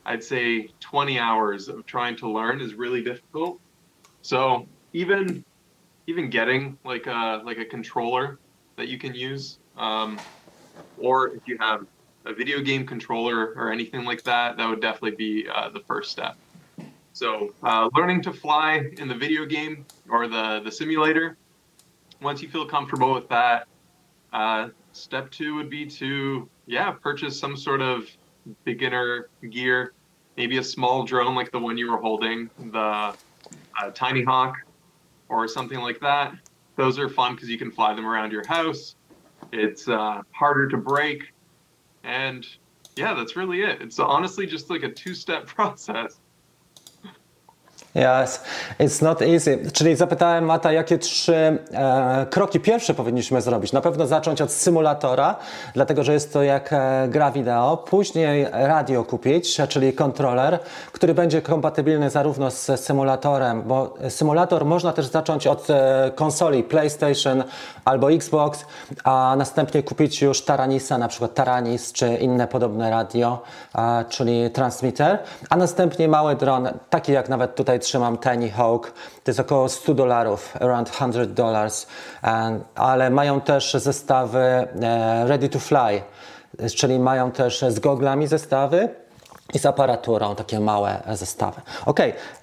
I'd 0.06 0.24
say, 0.24 0.68
20 0.80 1.18
hours 1.18 1.68
of 1.68 1.86
trying 1.86 2.16
to 2.18 2.30
learn 2.30 2.60
is 2.60 2.74
really 2.74 3.02
difficult. 3.02 3.60
So 4.22 4.66
even 4.92 5.44
even 6.06 6.30
getting 6.30 6.78
like 6.84 7.06
a 7.06 7.42
like 7.44 7.58
a 7.58 7.66
controller 7.66 8.38
that 8.78 8.88
you 8.88 8.98
can 8.98 9.14
use, 9.14 9.58
um, 9.76 10.24
or 10.96 11.34
if 11.36 11.42
you 11.46 11.58
have 11.60 11.80
a 12.26 12.34
video 12.34 12.60
game 12.62 12.86
controller 12.86 13.54
or 13.56 13.72
anything 13.72 14.04
like 14.04 14.22
that, 14.24 14.56
that 14.58 14.68
would 14.68 14.80
definitely 14.80 15.16
be 15.16 15.48
uh, 15.52 15.70
the 15.70 15.82
first 15.88 16.10
step. 16.12 16.36
So 17.14 17.54
uh, 17.62 17.88
learning 17.94 18.22
to 18.22 18.32
fly 18.32 18.90
in 18.98 19.06
the 19.06 19.14
video 19.14 19.46
game 19.46 19.86
or 20.10 20.26
the, 20.26 20.60
the 20.64 20.70
simulator, 20.70 21.36
once 22.20 22.42
you 22.42 22.48
feel 22.48 22.66
comfortable 22.66 23.14
with 23.14 23.28
that, 23.28 23.68
uh, 24.32 24.70
step 24.90 25.30
two 25.30 25.54
would 25.54 25.70
be 25.70 25.86
to, 25.86 26.48
yeah, 26.66 26.90
purchase 26.90 27.38
some 27.38 27.56
sort 27.56 27.80
of 27.80 28.08
beginner 28.64 29.28
gear, 29.48 29.92
maybe 30.36 30.58
a 30.58 30.64
small 30.64 31.04
drone 31.04 31.36
like 31.36 31.52
the 31.52 31.58
one 31.58 31.78
you 31.78 31.88
were 31.88 31.98
holding, 31.98 32.50
the 32.72 32.80
uh, 32.80 33.14
Tiny 33.94 34.24
Hawk 34.24 34.56
or 35.28 35.46
something 35.46 35.78
like 35.78 36.00
that. 36.00 36.34
Those 36.74 36.98
are 36.98 37.08
fun 37.08 37.36
because 37.36 37.48
you 37.48 37.58
can 37.58 37.70
fly 37.70 37.94
them 37.94 38.06
around 38.06 38.32
your 38.32 38.44
house. 38.44 38.96
It's 39.52 39.86
uh, 39.86 40.22
harder 40.32 40.66
to 40.68 40.76
break. 40.78 41.32
And 42.02 42.44
yeah, 42.96 43.14
that's 43.14 43.36
really 43.36 43.60
it. 43.60 43.80
It's 43.80 44.00
honestly 44.00 44.46
just 44.46 44.68
like 44.68 44.82
a 44.82 44.90
two 44.90 45.14
step 45.14 45.46
process. 45.56 46.18
Yes, 47.94 48.42
it's 48.80 49.02
not 49.02 49.22
easy. 49.22 49.58
Czyli 49.72 49.96
zapytałem 49.96 50.44
Mata, 50.44 50.72
jakie 50.72 50.98
trzy 50.98 51.34
e, 51.72 52.26
kroki 52.30 52.60
pierwsze 52.60 52.94
powinniśmy 52.94 53.42
zrobić. 53.42 53.72
Na 53.72 53.80
pewno 53.80 54.06
zacząć 54.06 54.42
od 54.42 54.52
symulatora, 54.52 55.36
dlatego 55.74 56.04
że 56.04 56.12
jest 56.12 56.32
to 56.32 56.42
jak 56.42 56.72
e, 56.72 57.06
gra 57.08 57.30
wideo. 57.30 57.76
Później 57.76 58.46
radio 58.52 59.04
kupić, 59.04 59.56
czyli 59.68 59.92
kontroler, 59.92 60.58
który 60.92 61.14
będzie 61.14 61.42
kompatybilny 61.42 62.10
zarówno 62.10 62.50
z 62.50 62.80
symulatorem, 62.80 63.62
bo 63.62 63.94
symulator 64.08 64.64
można 64.64 64.92
też 64.92 65.06
zacząć 65.06 65.46
od 65.46 65.70
e, 65.70 66.12
konsoli 66.14 66.62
PlayStation 66.62 67.44
albo 67.84 68.12
Xbox, 68.12 68.64
a 69.04 69.34
następnie 69.38 69.82
kupić 69.82 70.22
już 70.22 70.44
Taranisa, 70.44 70.98
na 70.98 71.08
przykład 71.08 71.34
Taranis 71.34 71.92
czy 71.92 72.14
inne 72.14 72.46
podobne 72.48 72.90
radio, 72.90 73.42
e, 73.74 74.04
czyli 74.08 74.50
transmitter, 74.50 75.18
a 75.50 75.56
następnie 75.56 76.08
mały 76.08 76.36
dron, 76.36 76.68
taki 76.90 77.12
jak 77.12 77.28
nawet 77.28 77.54
tutaj 77.54 77.83
trzymam 77.84 78.18
Tiny 78.18 78.50
Hawk, 78.50 78.92
to 79.24 79.30
jest 79.30 79.40
około 79.40 79.68
100 79.68 79.94
dolarów, 79.94 80.56
around 80.60 80.88
100 80.88 81.26
dollars, 81.26 81.86
ale 82.74 83.10
mają 83.10 83.40
też 83.40 83.74
zestawy 83.74 84.38
e, 84.38 84.68
ready 85.26 85.48
to 85.48 85.58
fly, 85.58 86.02
czyli 86.76 86.98
mają 86.98 87.30
też 87.30 87.64
z 87.68 87.78
goglami 87.78 88.26
zestawy 88.26 88.88
i 89.54 89.58
z 89.58 89.66
aparaturą 89.66 90.34
takie 90.34 90.60
małe 90.60 91.02
zestawy. 91.12 91.60
Ok, 91.86 92.00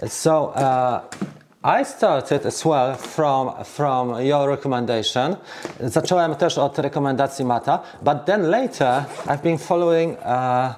so 0.07 0.53
uh, 0.55 1.31
I 1.63 1.85
started 1.85 2.45
as 2.45 2.65
well 2.65 2.95
from, 2.95 3.63
from 3.63 4.21
your 4.21 4.49
recommendation. 4.49 5.35
Zacząłem 5.79 6.35
też 6.35 6.57
od 6.57 6.79
rekomendacji 6.79 7.45
Mata, 7.45 7.79
but 8.01 8.25
then 8.25 8.49
later 8.49 9.05
I've 9.25 9.41
been 9.43 9.57
following 9.57 10.17
uh, 10.19 10.73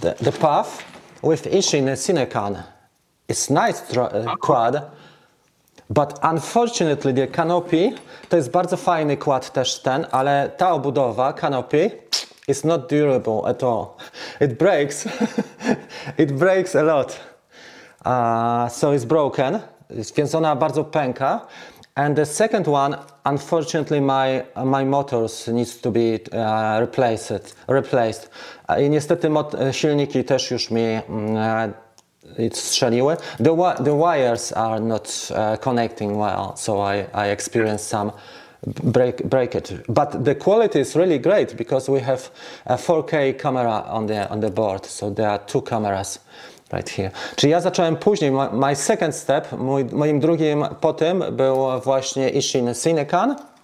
the, 0.00 0.14
the 0.24 0.32
path 0.32 0.84
with 1.22 1.46
Ishin 1.46 1.96
Cinecan. 1.96 2.62
It's 3.28 3.50
nice 3.50 3.96
uh, 3.96 4.36
quad, 4.40 4.90
but 5.90 6.18
unfortunately 6.22 7.12
the 7.12 7.26
canopy, 7.26 7.92
to 8.28 8.36
jest 8.36 8.50
bardzo 8.50 8.76
fajny 8.76 9.16
quad 9.16 9.52
też 9.52 9.82
ten, 9.82 10.06
ale 10.10 10.50
ta 10.56 10.72
obudowa, 10.72 11.32
canopy, 11.32 11.90
is 12.48 12.64
not 12.64 12.88
durable 12.88 13.42
at 13.46 13.62
all. 13.62 13.96
It 14.40 14.58
breaks, 14.58 15.08
it 16.18 16.32
breaks 16.32 16.76
a 16.76 16.82
lot. 16.82 17.20
Uh, 18.04 18.68
so 18.68 18.92
it's 18.92 19.04
broken, 19.04 19.60
więc 20.16 20.34
ona 20.34 20.56
bardzo 20.56 20.84
pęka. 20.84 21.46
And 21.94 22.16
the 22.16 22.26
second 22.26 22.68
one, 22.68 22.96
unfortunately, 23.24 24.00
my 24.00 24.44
my 24.64 24.84
motors 24.84 25.48
needs 25.48 25.80
to 25.80 25.90
be 25.90 26.20
uh, 26.32 26.80
replaced. 26.80 27.56
Replaced. 27.68 28.30
I 28.68 28.90
niestety 28.90 29.30
silniki 29.72 30.24
też 30.24 30.50
już 30.50 30.70
mi 30.70 30.96
uh, 30.96 31.85
strzeliły. 32.52 33.16
The, 33.38 33.56
the 33.84 33.94
wires 33.94 34.52
are 34.52 34.80
not 34.80 35.28
uh, 35.30 35.60
connecting 35.60 36.18
well, 36.18 36.52
so 36.56 36.92
I, 36.94 37.06
I 37.12 37.32
experienced 37.32 37.88
some 37.88 38.12
break, 38.66 39.28
breakage. 39.28 39.74
But 39.88 40.24
the 40.24 40.34
quality 40.34 40.80
is 40.80 40.96
really 40.96 41.20
great 41.20 41.56
because 41.56 41.92
we 41.92 42.00
have 42.00 42.30
a 42.66 42.76
4K 42.76 43.38
camera 43.38 43.84
on 43.88 44.06
the, 44.06 44.28
on 44.30 44.40
the 44.40 44.50
board, 44.50 44.86
so 44.86 45.10
there 45.10 45.28
are 45.28 45.38
two 45.38 45.62
cameras 45.62 46.18
right 46.72 46.88
here. 46.88 47.10
Czyli 47.36 47.50
ja 47.50 47.60
zacząłem 47.60 47.96
później, 47.96 48.32
my 48.52 48.76
second 48.76 49.14
step, 49.14 49.52
mój, 49.52 49.84
moim 49.84 50.20
drugim 50.20 50.64
po 50.80 50.92
tym 50.92 51.24
był 51.32 51.80
właśnie 51.80 52.28
Ishin 52.30 52.74
Cinecan 52.74 53.30
E, 53.30 53.55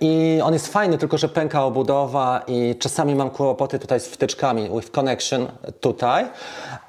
I 0.00 0.40
on 0.44 0.52
jest 0.52 0.68
fajny, 0.68 0.98
tylko 0.98 1.18
że 1.18 1.28
pęka 1.28 1.64
obudowa 1.64 2.42
i 2.46 2.76
czasami 2.78 3.14
mam 3.14 3.30
kłopoty 3.30 3.78
tutaj 3.78 4.00
z 4.00 4.06
wtyczkami, 4.06 4.70
with 4.70 4.90
connection 4.90 5.46
tutaj. 5.80 6.24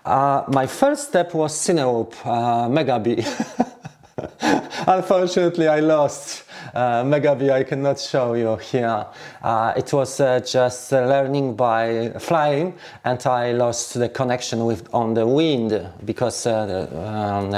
Uh, 0.06 0.56
my 0.56 0.68
first 0.68 1.08
step 1.08 1.34
was 1.34 1.66
Cineloop 1.66 2.16
uh, 2.26 2.70
Megabee. 2.70 3.24
Unfortunately, 4.88 5.68
I 5.68 5.80
lost 5.80 6.44
uh. 6.74 7.52
I 7.52 7.64
cannot 7.64 8.00
show 8.00 8.34
you 8.34 8.56
here. 8.58 9.06
Uh, 9.42 9.74
it 9.76 9.92
was 9.94 10.20
uh, 10.20 10.40
just 10.40 10.92
learning 10.92 11.56
by 11.56 12.10
flying, 12.20 12.74
and 13.04 13.26
I 13.26 13.52
lost 13.52 13.94
the 13.94 14.10
connection 14.10 14.66
with 14.66 14.88
on 14.94 15.14
the 15.14 15.26
wind 15.26 15.88
because 16.06 16.46
uh, 16.46 16.88
um, 16.94 17.52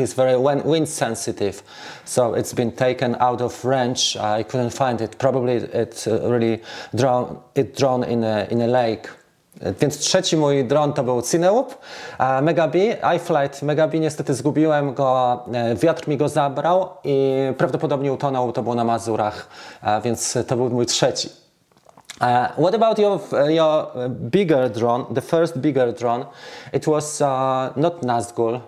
is 0.00 0.14
very 0.14 0.36
wind 0.36 0.88
sensitive. 0.88 1.62
So 2.04 2.34
it's 2.34 2.52
been 2.52 2.72
taken 2.72 3.16
out 3.20 3.40
of 3.40 3.64
range. 3.64 4.16
I 4.16 4.42
couldn't 4.42 4.70
find 4.70 5.00
it. 5.00 5.18
Probably 5.18 5.54
it 5.54 6.06
uh, 6.06 6.28
really 6.28 6.62
drawn 6.94 7.40
it 7.54 7.76
drawn 7.76 8.04
in 8.04 8.24
a 8.24 8.46
in 8.50 8.60
a 8.60 8.66
lake. 8.68 9.08
Więc 9.80 9.98
trzeci 9.98 10.36
mój 10.36 10.64
dron 10.64 10.92
to 10.92 11.04
był 11.04 11.22
Cineloop, 11.22 11.78
Megabee, 12.42 12.96
iFlight 13.16 13.62
Megabee, 13.62 14.00
niestety 14.00 14.34
zgubiłem 14.34 14.94
go, 14.94 15.44
e, 15.52 15.74
wiatr 15.74 16.08
mi 16.08 16.16
go 16.16 16.28
zabrał 16.28 16.88
i 17.04 17.36
prawdopodobnie 17.58 18.12
utonął, 18.12 18.52
to 18.52 18.62
było 18.62 18.74
na 18.74 18.84
Mazurach, 18.84 19.48
więc 20.04 20.38
to 20.46 20.56
był 20.56 20.70
mój 20.70 20.86
trzeci. 20.86 21.28
Uh, 22.18 22.48
what 22.56 22.74
about 22.74 22.98
your 22.98 23.20
your 23.50 24.08
bigger 24.08 24.70
drone, 24.70 25.04
the 25.12 25.20
first 25.20 25.60
bigger 25.60 25.92
drone? 25.92 26.26
It 26.72 26.86
was 26.86 27.20
uh, 27.20 27.74
not 27.76 28.00
Nazgul. 28.02 28.62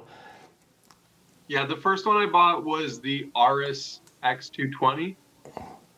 Yeah, 1.48 1.64
the 1.64 1.76
first 1.76 2.06
one 2.06 2.18
I 2.18 2.26
bought 2.26 2.62
was 2.62 3.00
the 3.00 3.30
Aris 3.34 4.00
X220. 4.22 5.16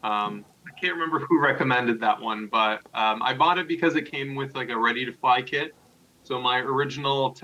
Um, 0.05 0.45
can't 0.81 0.95
remember 0.95 1.21
who 1.21 1.41
recommended 1.41 2.01
that 2.01 2.21
one, 2.21 2.47
but 2.47 2.81
um, 2.95 3.23
I 3.23 3.35
bought 3.35 3.59
it 3.59 3.69
because 3.69 3.97
it 3.97 4.11
came 4.11 4.35
with 4.35 4.55
like 4.55 4.71
a 4.71 4.79
ready 4.79 5.05
to 5.05 5.13
fly 5.13 5.43
kit. 5.43 5.75
So 6.25 6.41
my 6.41 6.59
original 6.59 7.37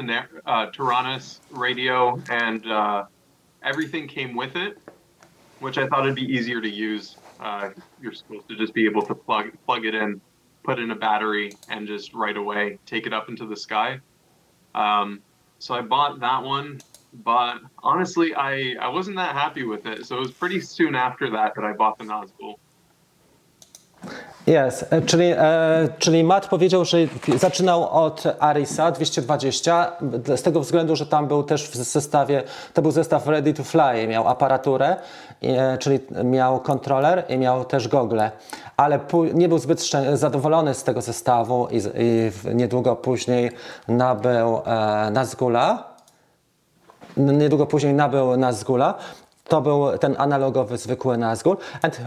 uh, 0.46 0.66
Tyrannus 0.70 1.40
radio 1.50 2.20
and 2.30 2.66
uh, 2.66 3.04
everything 3.62 4.06
came 4.06 4.34
with 4.34 4.56
it, 4.56 4.78
which 5.60 5.78
I 5.78 5.86
thought 5.86 6.04
it'd 6.04 6.14
be 6.14 6.22
easier 6.22 6.60
to 6.60 6.68
use. 6.68 7.16
Uh, 7.40 7.70
you're 8.00 8.12
supposed 8.12 8.48
to 8.48 8.56
just 8.56 8.72
be 8.74 8.86
able 8.86 9.02
to 9.02 9.14
plug 9.14 9.50
plug 9.66 9.84
it 9.84 9.94
in, 9.94 10.20
put 10.62 10.78
in 10.78 10.90
a 10.90 10.94
battery, 10.96 11.52
and 11.68 11.86
just 11.86 12.14
right 12.14 12.36
away 12.36 12.78
take 12.86 13.06
it 13.06 13.12
up 13.12 13.28
into 13.28 13.46
the 13.46 13.56
sky. 13.56 14.00
Um, 14.74 15.20
so 15.58 15.74
I 15.74 15.82
bought 15.82 16.20
that 16.20 16.42
one, 16.42 16.80
but 17.12 17.58
honestly, 17.82 18.34
I 18.34 18.76
I 18.80 18.88
wasn't 18.88 19.16
that 19.16 19.34
happy 19.34 19.64
with 19.64 19.86
it. 19.86 20.06
So 20.06 20.16
it 20.16 20.20
was 20.20 20.32
pretty 20.32 20.60
soon 20.60 20.94
after 20.94 21.30
that 21.30 21.54
that 21.56 21.64
I 21.64 21.72
bought 21.72 21.98
the 21.98 22.04
Nazgul. 22.04 22.56
Jest, 24.46 24.92
e, 24.92 25.02
czyli, 25.02 25.24
e, 25.24 25.88
czyli 25.98 26.24
Matt 26.24 26.48
powiedział, 26.48 26.84
że 26.84 26.98
zaczynał 27.36 27.88
od 27.90 28.22
Arisa 28.38 28.90
220 28.90 29.92
z 30.36 30.42
tego 30.42 30.60
względu, 30.60 30.96
że 30.96 31.06
tam 31.06 31.26
był 31.26 31.42
też 31.42 31.70
w 31.70 31.74
zestawie, 31.74 32.42
to 32.74 32.82
był 32.82 32.90
zestaw 32.90 33.26
Ready 33.26 33.54
to 33.54 33.64
Fly, 33.64 34.08
miał 34.08 34.28
aparaturę, 34.28 34.96
e, 35.42 35.78
czyli 35.78 35.98
miał 36.24 36.60
kontroler 36.60 37.24
i 37.28 37.38
miał 37.38 37.64
też 37.64 37.88
gogle, 37.88 38.30
ale 38.76 39.00
nie 39.34 39.48
był 39.48 39.58
zbyt 39.58 39.90
zadowolony 40.14 40.74
z 40.74 40.84
tego 40.84 41.02
zestawu 41.02 41.68
i, 41.70 41.76
i 41.76 42.54
niedługo 42.54 42.96
później 42.96 43.50
nabył 43.88 44.60
e, 44.66 45.10
Nazgula, 45.10 45.96
niedługo 47.16 47.66
później 47.66 47.94
nabył 47.94 48.36
Nazgula 48.36 48.94
to 49.48 49.60
był 49.60 49.98
ten 49.98 50.14
analogowy, 50.18 50.78
zwykły 50.78 51.18
Nazgul. 51.18 51.56
And 51.82 52.00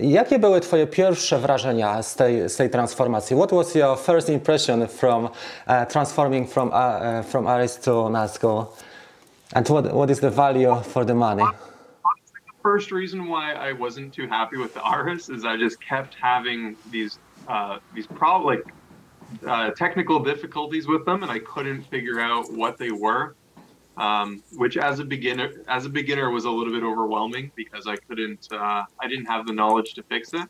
jakie 0.00 0.38
były 0.38 0.60
Twoje 0.60 0.86
pierwsze 0.86 1.38
wrażenia 1.38 2.02
z 2.02 2.16
tej, 2.16 2.48
z 2.48 2.56
tej 2.56 2.70
transformacji? 2.70 3.36
What 3.36 3.50
was 3.50 3.74
your 3.74 3.98
first 3.98 4.28
impression 4.28 4.88
from 4.88 5.24
uh, 5.24 5.30
transforming 5.88 6.50
from, 6.50 6.68
uh, 6.68 7.26
from 7.26 7.46
Aris 7.46 7.78
to 7.80 8.08
Nazgul? 8.08 8.66
And 9.54 9.68
what, 9.68 9.92
what 9.92 10.10
is 10.10 10.20
the 10.20 10.30
value 10.30 10.76
for 10.82 11.04
the 11.06 11.14
money? 11.14 11.44
The 12.46 12.62
first 12.62 12.92
reason 12.92 13.28
why 13.28 13.52
I 13.52 13.72
wasn't 13.72 14.14
too 14.14 14.28
happy 14.28 14.56
with 14.56 14.74
the 14.74 14.80
Aris 14.80 15.28
is 15.28 15.44
I 15.44 15.56
just 15.56 15.80
kept 15.80 16.14
having 16.14 16.76
these 16.90 17.18
uh, 17.48 17.78
these 17.94 18.06
probably 18.06 18.58
uh, 19.46 19.70
technical 19.70 20.20
difficulties 20.20 20.86
with 20.86 21.04
them, 21.04 21.22
and 21.22 21.32
I 21.32 21.40
couldn't 21.40 21.82
figure 21.90 22.20
out 22.20 22.52
what 22.52 22.78
they 22.78 22.92
were 22.92 23.34
um, 23.96 24.42
which 24.52 24.76
as 24.76 24.98
a 24.98 25.04
beginner 25.04 25.52
as 25.68 25.86
a 25.86 25.88
beginner 25.88 26.30
was 26.30 26.44
a 26.44 26.50
little 26.50 26.72
bit 26.72 26.82
overwhelming 26.82 27.52
because 27.54 27.86
I 27.86 27.96
couldn't 27.96 28.48
uh, 28.52 28.84
I 29.00 29.08
didn't 29.08 29.26
have 29.26 29.46
the 29.46 29.52
knowledge 29.52 29.94
to 29.94 30.02
fix 30.02 30.32
it. 30.32 30.48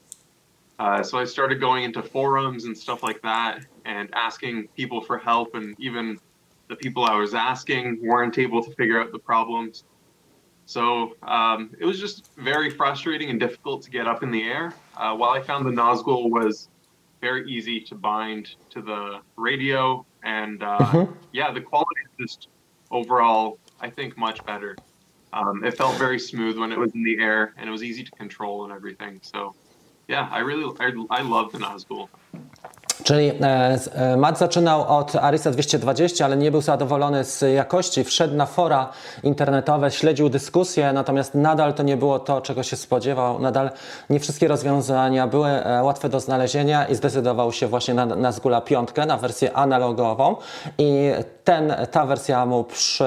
Uh, 0.78 1.02
so 1.02 1.18
I 1.18 1.24
started 1.24 1.60
going 1.60 1.84
into 1.84 2.02
forums 2.02 2.64
and 2.64 2.76
stuff 2.76 3.02
like 3.02 3.22
that 3.22 3.64
and 3.84 4.08
asking 4.14 4.68
people 4.76 5.00
for 5.00 5.18
help, 5.18 5.54
and 5.54 5.76
even 5.78 6.18
the 6.68 6.76
people 6.76 7.04
I 7.04 7.16
was 7.16 7.34
asking 7.34 8.00
weren't 8.02 8.38
able 8.38 8.62
to 8.64 8.70
figure 8.72 9.00
out 9.00 9.12
the 9.12 9.18
problems. 9.18 9.84
So 10.64 11.16
um, 11.22 11.70
it 11.78 11.84
was 11.84 12.00
just 12.00 12.30
very 12.36 12.70
frustrating 12.70 13.30
and 13.30 13.38
difficult 13.38 13.82
to 13.82 13.90
get 13.90 14.06
up 14.06 14.22
in 14.22 14.30
the 14.30 14.42
air. 14.42 14.72
Uh, 14.96 15.14
while 15.14 15.30
I 15.30 15.42
found 15.42 15.66
the 15.66 15.70
Nazgul 15.70 16.30
was 16.30 16.68
very 17.20 17.48
easy 17.48 17.80
to 17.80 17.94
bind 17.94 18.54
to 18.70 18.80
the 18.80 19.20
radio, 19.36 20.04
and 20.22 20.62
uh, 20.62 20.78
mm-hmm. 20.78 21.12
yeah, 21.32 21.52
the 21.52 21.60
quality 21.60 22.00
is 22.18 22.36
just 22.36 22.48
overall, 22.92 23.58
I 23.80 23.90
think 23.90 24.16
much 24.16 24.44
better. 24.44 24.76
Um, 25.32 25.64
it 25.64 25.76
felt 25.76 25.96
very 25.96 26.18
smooth 26.18 26.58
when 26.58 26.70
it 26.72 26.78
was 26.78 26.94
in 26.94 27.02
the 27.02 27.18
air, 27.18 27.54
and 27.56 27.68
it 27.68 27.72
was 27.72 27.82
easy 27.82 28.04
to 28.04 28.10
control 28.12 28.64
and 28.64 28.72
everything. 28.72 29.18
So, 29.22 29.54
yeah, 30.06 30.28
I 30.30 30.40
really 30.40 30.64
I, 30.78 30.92
I 31.10 31.22
love 31.22 31.52
the 31.52 31.58
Nazgul. 31.58 32.08
Czyli 33.04 33.32
e, 33.40 33.78
e, 33.94 34.16
Matt 34.16 34.38
zaczynał 34.38 34.98
od 34.98 35.16
Arisa 35.16 35.50
220, 35.50 36.24
ale 36.24 36.36
nie 36.36 36.50
był 36.50 36.60
zadowolony 36.60 37.24
z 37.24 37.54
jakości. 37.54 38.04
Wszedł 38.04 38.36
na 38.36 38.46
fora 38.46 38.88
internetowe, 39.22 39.90
śledził 39.90 40.28
dyskusje, 40.28 40.92
natomiast 40.92 41.34
nadal 41.34 41.74
to 41.74 41.82
nie 41.82 41.96
było 41.96 42.18
to, 42.18 42.40
czego 42.40 42.62
się 42.62 42.76
spodziewał. 42.76 43.38
Nadal 43.38 43.70
nie 44.10 44.20
wszystkie 44.20 44.48
rozwiązania 44.48 45.26
były 45.26 45.48
e, 45.48 45.82
łatwe 45.82 46.08
do 46.08 46.20
znalezienia 46.20 46.86
i 46.86 46.94
zdecydował 46.94 47.52
się 47.52 47.66
właśnie 47.66 47.94
na, 47.94 48.06
na 48.06 48.32
Zgula 48.32 48.60
piątkę, 48.60 49.06
na 49.06 49.16
wersję 49.16 49.52
analogową 49.56 50.36
i 50.78 51.10
ten, 51.44 51.74
ta 51.90 52.06
wersja 52.06 52.46
mu 52.46 52.64
przy, 52.64 53.04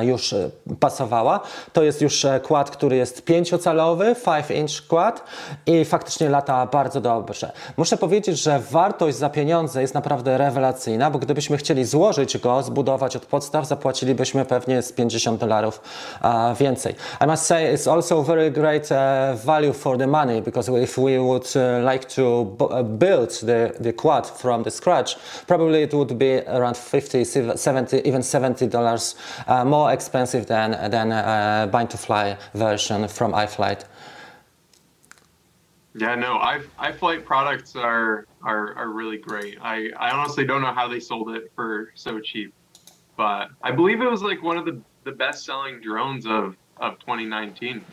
już 0.00 0.34
pasowała. 0.80 1.40
To 1.72 1.82
jest 1.82 2.02
już 2.02 2.26
kład, 2.42 2.70
który 2.70 2.96
jest 2.96 3.24
pięciocalowy, 3.24 4.14
5-inch 4.24 4.86
kład 4.86 5.24
i 5.66 5.84
faktycznie 5.84 6.28
lata 6.28 6.66
bardzo 6.66 7.00
dobrze. 7.00 7.52
Muszę 7.76 7.96
powiedzieć, 7.96 8.38
że 8.38 8.58
wartość 8.58 9.16
za 9.16 9.30
pieniądze 9.30 9.82
jest 9.82 9.94
naprawdę 9.94 10.38
rewelacyjna, 10.38 11.10
bo 11.10 11.18
gdybyśmy 11.18 11.56
chcieli 11.56 11.84
złożyć 11.84 12.38
go, 12.38 12.62
zbudować 12.62 13.16
od 13.16 13.26
podstaw, 13.26 13.66
zapłacilibyśmy 13.66 14.44
pewnie 14.44 14.82
z 14.82 14.92
50 14.92 15.40
dolarów 15.40 15.80
więcej. 16.60 16.94
I 17.24 17.26
must 17.26 17.44
say 17.44 17.74
it's 17.74 17.92
also 17.92 18.22
very 18.22 18.50
great 18.50 18.88
value 19.34 19.72
for 19.72 19.98
the 19.98 20.06
money 20.06 20.42
because 20.42 20.82
if 20.82 21.02
we 21.02 21.18
would 21.18 21.54
like 21.92 22.04
to 22.04 22.44
build 22.84 23.40
the, 23.40 23.72
the 23.82 23.92
quad 23.92 24.26
from 24.26 24.64
the 24.64 24.70
scratch, 24.70 25.16
probably 25.46 25.82
it 25.82 25.94
would 25.94 26.12
be 26.12 26.48
around 26.48 26.76
50, 26.76 27.24
70, 27.58 28.06
even 28.08 28.22
70 28.22 28.66
dollars 28.68 29.14
uh, 29.46 29.64
more 29.64 29.92
expensive 29.92 30.46
than, 30.46 30.70
than 30.90 31.12
uh, 31.12 31.68
bind 31.70 31.90
to 31.90 31.98
fly 31.98 32.36
version 32.54 33.08
from 33.08 33.32
iFlight. 33.32 33.84
Yeah, 35.94 36.14
no, 36.14 36.34
I 36.34 36.60
iFlight 36.78 37.24
products 37.24 37.74
are, 37.74 38.26
are 38.42 38.74
are 38.76 38.90
really 38.90 39.18
great. 39.18 39.58
I 39.60 39.90
I 39.98 40.10
honestly 40.10 40.44
don't 40.44 40.62
know 40.62 40.72
how 40.72 40.86
they 40.86 41.00
sold 41.00 41.30
it 41.30 41.50
for 41.56 41.90
so 41.94 42.20
cheap, 42.20 42.54
but 43.16 43.48
I 43.62 43.72
believe 43.72 44.00
it 44.00 44.10
was 44.10 44.22
like 44.22 44.42
one 44.42 44.56
of 44.58 44.64
the 44.64 44.80
the 45.04 45.12
best 45.12 45.44
selling 45.44 45.80
drones 45.80 46.24
of 46.26 46.56
of 46.76 46.98
2019. 47.00 47.84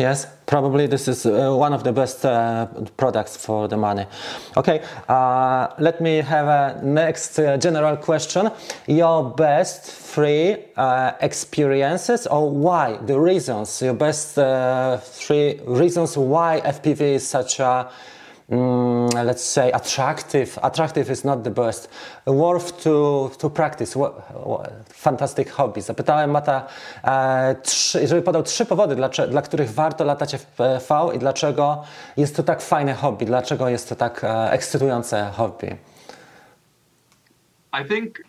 Yes, 0.00 0.26
probably 0.46 0.86
this 0.86 1.08
is 1.08 1.26
uh, 1.26 1.54
one 1.54 1.74
of 1.74 1.84
the 1.84 1.92
best 1.92 2.24
uh, 2.24 2.66
products 2.96 3.36
for 3.36 3.68
the 3.68 3.76
money. 3.76 4.06
Okay, 4.56 4.82
uh, 5.10 5.74
let 5.78 6.00
me 6.00 6.22
have 6.22 6.46
a 6.48 6.80
next 6.82 7.38
uh, 7.38 7.58
general 7.58 7.98
question. 7.98 8.50
Your 8.86 9.22
best 9.24 9.84
three 9.84 10.56
uh, 10.74 11.12
experiences 11.20 12.26
or 12.26 12.48
why, 12.50 12.96
the 13.04 13.20
reasons, 13.20 13.82
your 13.82 13.92
best 13.92 14.38
uh, 14.38 14.96
three 15.02 15.60
reasons 15.66 16.16
why 16.16 16.62
FPV 16.64 17.00
is 17.00 17.28
such 17.28 17.60
a 17.60 17.90
mm, 18.50 19.24
let's 19.24 19.44
say 19.44 19.72
attractive. 19.72 20.58
Attractive 20.62 21.10
is 21.10 21.24
not 21.24 21.42
the 21.42 21.50
best. 21.50 21.88
Worth 22.26 22.82
to, 22.82 23.30
to 23.38 23.50
practice. 23.50 23.96
Fantastic 24.88 25.50
hobby. 25.50 25.80
Zapytałem 25.80 26.30
Mata 26.30 26.66
e, 27.04 27.54
trzy, 27.62 28.08
żeby 28.08 28.22
podał 28.22 28.42
trzy 28.42 28.66
powody 28.66 28.96
dla, 28.96 29.08
dla 29.08 29.42
których 29.42 29.70
warto 29.72 30.04
latać 30.04 30.34
FPV 30.34 31.10
i 31.14 31.18
dlaczego 31.18 31.82
jest 32.16 32.36
to 32.36 32.42
tak 32.42 32.62
fajne 32.62 32.94
hobby 32.94 33.26
dlaczego 33.26 33.68
jest 33.68 33.88
to 33.88 33.96
tak 33.96 34.24
e, 34.24 34.50
ekscytujące 34.50 35.30
hobby. 35.36 35.76
I 37.72 37.84
think 37.84 38.22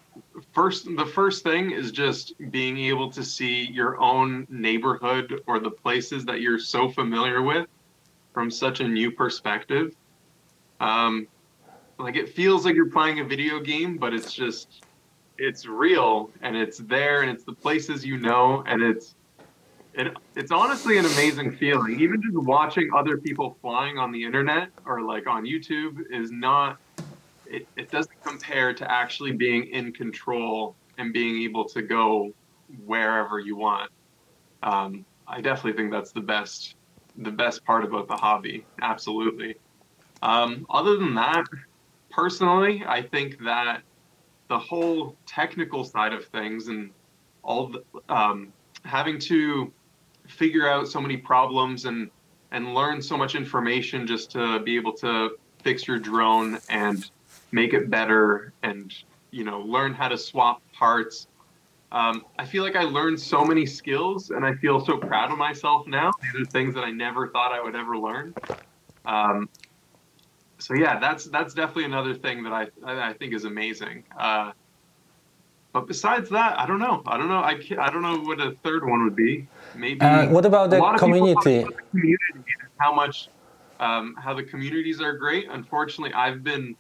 first 0.53 0.85
the 0.97 1.05
first 1.05 1.43
thing 1.43 1.71
is 1.71 1.91
just 1.91 2.33
being 2.39 2.77
able 2.93 3.09
to 3.09 3.23
see 3.23 3.71
your 3.71 3.97
own 3.99 4.45
neighborhood 4.49 5.41
or 5.47 5.59
the 5.59 5.71
places 5.71 6.25
that 6.25 6.41
you're 6.41 6.59
so 6.59 6.89
familiar 6.89 7.41
with 7.41 7.67
from 8.33 8.51
such 8.51 8.81
a 8.81 8.87
new 8.87 9.11
perspective 9.11 9.91
um, 10.81 11.27
like 11.99 12.15
it 12.15 12.29
feels 12.29 12.65
like 12.65 12.75
you're 12.75 12.89
playing 12.89 13.19
a 13.19 13.23
video 13.23 13.59
game 13.59 13.97
but 13.97 14.13
it's 14.13 14.33
just 14.33 14.83
it's 15.37 15.65
real 15.65 16.29
and 16.41 16.55
it's 16.55 16.79
there 16.79 17.21
and 17.21 17.31
it's 17.31 17.43
the 17.43 17.53
places 17.53 18.05
you 18.05 18.17
know 18.17 18.63
and 18.67 18.81
it's 18.81 19.15
it, 19.93 20.07
it's 20.35 20.51
honestly 20.51 20.97
an 20.97 21.05
amazing 21.05 21.51
feeling 21.57 21.99
even 21.99 22.21
just 22.21 22.35
watching 22.35 22.89
other 22.95 23.17
people 23.17 23.57
flying 23.61 23.97
on 23.97 24.11
the 24.11 24.23
internet 24.23 24.69
or 24.85 25.01
like 25.01 25.27
on 25.27 25.45
youtube 25.45 25.97
is 26.09 26.31
not 26.31 26.77
it, 27.51 27.67
it 27.75 27.91
doesn't 27.91 28.21
compare 28.25 28.73
to 28.73 28.89
actually 28.89 29.33
being 29.33 29.65
in 29.67 29.91
control 29.91 30.75
and 30.97 31.13
being 31.13 31.43
able 31.43 31.67
to 31.69 31.81
go 31.81 32.31
wherever 32.85 33.39
you 33.39 33.57
want. 33.57 33.91
Um, 34.63 35.05
I 35.27 35.41
definitely 35.41 35.73
think 35.73 35.91
that's 35.91 36.11
the 36.11 36.21
best 36.21 36.75
the 37.17 37.31
best 37.31 37.65
part 37.65 37.83
about 37.83 38.07
the 38.07 38.15
hobby. 38.15 38.65
Absolutely. 38.81 39.55
Um, 40.21 40.65
other 40.69 40.97
than 40.97 41.15
that, 41.15 41.45
personally, 42.09 42.83
I 42.87 43.01
think 43.01 43.43
that 43.43 43.81
the 44.47 44.59
whole 44.59 45.15
technical 45.25 45.83
side 45.83 46.13
of 46.13 46.25
things 46.25 46.67
and 46.67 46.91
all 47.43 47.67
the, 47.67 47.83
um, 48.09 48.51
having 48.83 49.17
to 49.19 49.71
figure 50.27 50.67
out 50.67 50.87
so 50.87 51.01
many 51.01 51.17
problems 51.17 51.85
and 51.85 52.09
and 52.51 52.73
learn 52.73 53.01
so 53.01 53.17
much 53.17 53.35
information 53.35 54.05
just 54.05 54.29
to 54.31 54.59
be 54.59 54.75
able 54.75 54.91
to 54.91 55.37
fix 55.63 55.87
your 55.87 55.97
drone 55.97 56.59
and 56.69 57.09
make 57.51 57.73
it 57.73 57.89
better 57.89 58.51
and 58.63 58.93
you 59.31 59.43
know 59.43 59.61
learn 59.61 59.93
how 59.93 60.07
to 60.07 60.17
swap 60.17 60.61
parts. 60.73 61.27
Um, 61.93 62.25
i 62.39 62.45
feel 62.45 62.63
like 62.63 62.77
i 62.77 62.83
learned 62.83 63.19
so 63.19 63.43
many 63.43 63.65
skills 63.65 64.31
and 64.31 64.45
i 64.45 64.53
feel 64.55 64.85
so 64.85 64.97
proud 64.97 65.31
of 65.31 65.37
myself 65.37 65.87
now. 65.87 66.11
These 66.21 66.41
are 66.41 66.45
things 66.45 66.73
that 66.75 66.83
i 66.83 66.91
never 66.91 67.29
thought 67.29 67.51
i 67.51 67.61
would 67.61 67.75
ever 67.75 67.97
learn. 67.97 68.33
Um, 69.05 69.49
so 70.61 70.73
yeah 70.73 70.99
that's 70.99 71.25
that's 71.25 71.53
definitely 71.53 71.85
another 71.85 72.13
thing 72.13 72.43
that 72.43 72.53
i 72.53 72.67
i 72.85 73.13
think 73.13 73.33
is 73.33 73.45
amazing 73.45 74.03
uh, 74.17 74.51
but 75.73 75.87
besides 75.87 76.29
that 76.29 76.57
i 76.59 76.65
don't 76.65 76.79
know 76.79 77.01
i 77.05 77.17
don't 77.17 77.29
know 77.29 77.39
i 77.39 77.59
i 77.79 77.89
don't 77.89 78.01
know 78.01 78.19
what 78.19 78.39
a 78.39 78.51
third 78.63 78.87
one 78.87 79.03
would 79.03 79.15
be 79.15 79.47
maybe 79.75 80.01
uh, 80.01 80.27
what 80.29 80.45
about 80.45 80.69
the 80.69 80.79
community? 80.97 81.63
the 81.63 81.73
community 81.91 82.53
how 82.77 82.93
much 82.93 83.29
um, 83.79 84.15
how 84.19 84.33
the 84.33 84.43
communities 84.43 85.01
are 85.01 85.13
great 85.13 85.47
unfortunately 85.49 86.13
i've 86.13 86.43
been 86.43 86.75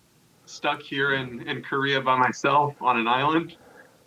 stuck 0.51 0.81
here 0.81 1.13
in, 1.13 1.47
in 1.47 1.61
Korea 1.63 2.01
by 2.01 2.17
myself 2.17 2.75
on 2.81 2.97
an 2.97 3.07
island. 3.07 3.55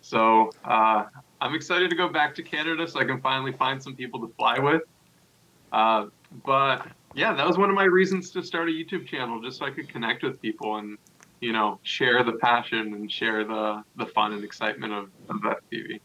So 0.01 0.51
uh, 0.63 1.05
I'm 1.41 1.55
excited 1.55 1.89
to 1.89 1.95
go 1.95 2.07
back 2.07 2.35
to 2.35 2.43
Canada 2.43 2.87
so 2.87 2.99
I 2.99 3.05
can 3.05 3.19
finally 3.21 3.51
find 3.53 3.81
some 3.81 3.95
people 3.95 4.19
to 4.21 4.33
fly 4.37 4.59
with. 4.59 4.83
Uh, 5.71 6.07
but 6.45 6.85
yeah, 7.15 7.33
that 7.33 7.47
was 7.47 7.57
one 7.57 7.69
of 7.69 7.75
my 7.75 7.85
reasons 7.85 8.29
to 8.31 8.43
start 8.43 8.67
a 8.67 8.71
YouTube 8.71 9.07
channel, 9.07 9.41
just 9.41 9.59
so 9.59 9.65
I 9.65 9.71
could 9.71 9.87
connect 9.87 10.21
with 10.21 10.41
people 10.41 10.75
and, 10.75 10.97
you 11.39 11.53
know, 11.53 11.79
share 11.83 12.23
the 12.23 12.33
passion 12.33 12.93
and 12.93 13.09
share 13.09 13.45
the, 13.45 13.83
the 13.95 14.05
fun 14.07 14.33
and 14.33 14.43
excitement 14.43 14.93
of, 14.93 15.09
of 15.29 15.37
FPV. 15.37 16.01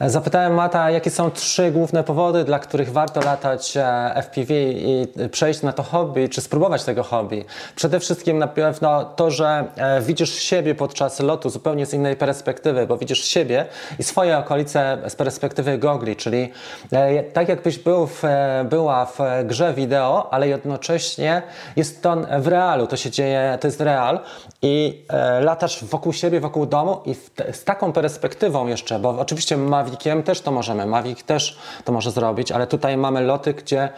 Zapytałem 0.00 0.54
Mata, 0.54 0.90
jakie 0.90 1.10
są 1.10 1.30
trzy 1.30 1.70
główne 1.70 2.04
powody, 2.04 2.44
dla 2.44 2.58
których 2.58 2.92
warto 2.92 3.20
latać 3.20 3.76
e, 3.76 4.22
FPV 4.22 4.54
i 4.54 5.06
przejść 5.30 5.62
na 5.62 5.72
to 5.72 5.82
hobby, 5.82 6.28
czy 6.28 6.40
spróbować 6.40 6.84
tego 6.84 7.02
hobby. 7.02 7.44
Przede 7.76 8.00
wszystkim 8.00 8.38
na 8.38 8.46
pewno 8.46 9.04
to, 9.04 9.30
że 9.30 9.64
e, 9.76 10.00
widzisz 10.00 10.34
siebie 10.34 10.74
podczas 10.74 11.20
lotu 11.20 11.50
zupełnie 11.50 11.86
z 11.86 11.94
innej 11.94 12.16
perspektywy, 12.16 12.86
bo 12.86 12.96
widzisz 12.96 13.24
siebie 13.24 13.66
i 13.98 14.02
swoje 14.02 14.38
okolice 14.38 14.98
z 15.08 15.16
perspektywy 15.16 15.78
gogli, 15.78 16.16
czyli 16.16 16.52
e, 16.92 17.22
tak 17.22 17.48
jakbyś 17.48 17.78
był 17.78 18.06
w, 18.06 18.22
była 18.64 19.06
w 19.06 19.18
grze 19.44 19.74
wideo, 19.74 20.32
ale 20.32 20.48
jednocześnie 20.48 21.42
jest 21.76 22.02
to 22.02 22.16
w 22.38 22.46
realu, 22.46 22.86
to 22.86 22.96
się 22.96 23.10
dzieje, 23.10 23.58
to 23.60 23.66
jest 23.66 23.80
real 23.80 24.20
i 24.62 25.06
latasz 25.40 25.84
wokół 25.84 26.12
siebie, 26.12 26.40
wokół 26.40 26.66
domu 26.66 27.00
i 27.04 27.14
z 27.52 27.64
taką 27.64 27.92
perspektywą 27.92 28.66
jeszcze, 28.66 28.98
bo 28.98 29.08
Oczywiście 29.10 29.56
Maviciem 29.56 30.22
też 30.22 30.40
to 30.40 30.52
możemy, 30.52 30.86
Mavic 30.86 31.22
też 31.22 31.58
to 31.84 31.92
może 31.92 32.10
zrobić, 32.10 32.52
ale 32.52 32.66
tutaj 32.66 32.96
mamy 32.96 33.20
loty, 33.20 33.54
gdzie 33.54 33.88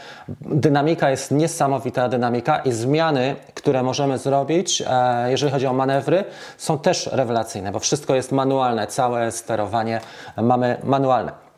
dynamika 0.40 1.10
jest 1.10 1.30
niesamowita 1.30 2.08
dynamika 2.08 2.58
i 2.58 2.72
zmiany, 2.72 3.36
które 3.54 3.82
możemy 3.82 4.18
zrobić, 4.18 4.82
e, 4.86 5.30
jeżeli 5.30 5.52
chodzi 5.52 5.66
o 5.66 5.72
manewry, 5.72 6.24
są 6.56 6.78
też 6.78 7.06
rewelacyjne, 7.12 7.72
bo 7.72 7.78
wszystko 7.78 8.14
jest 8.14 8.32
manualne, 8.32 8.86
całe 8.86 9.32
sterowanie 9.32 10.00
mamy 10.36 10.80
manualne. 10.84 11.49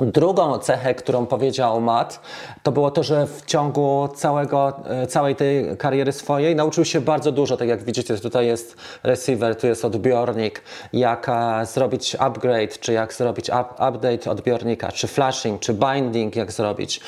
Drugą 0.00 0.58
cechę, 0.58 0.94
którą 0.94 1.26
powiedział 1.26 1.80
Matt, 1.80 2.20
to 2.62 2.72
było 2.72 2.90
to, 2.90 3.02
że 3.02 3.26
w 3.26 3.44
ciągu 3.46 4.08
całego, 4.14 4.80
e, 4.86 5.06
całej 5.06 5.36
tej 5.36 5.76
kariery 5.76 6.12
swojej 6.12 6.56
nauczył 6.56 6.84
się 6.84 7.00
bardzo 7.00 7.32
dużo. 7.32 7.56
Tak 7.56 7.68
jak 7.68 7.84
widzicie, 7.84 8.16
tutaj 8.16 8.46
jest 8.46 8.76
receiver, 9.02 9.56
tu 9.56 9.66
jest 9.66 9.84
odbiornik, 9.84 10.62
jak 10.92 11.28
e, 11.28 11.66
zrobić 11.66 12.16
upgrade, 12.18 12.78
czy 12.80 12.92
jak 12.92 13.14
zrobić 13.14 13.48
up, 13.48 13.88
update 13.88 14.30
odbiornika, 14.30 14.92
czy 14.92 15.06
flashing, 15.06 15.60
czy 15.60 15.74
binding, 15.74 16.36
jak 16.36 16.52
zrobić, 16.52 17.00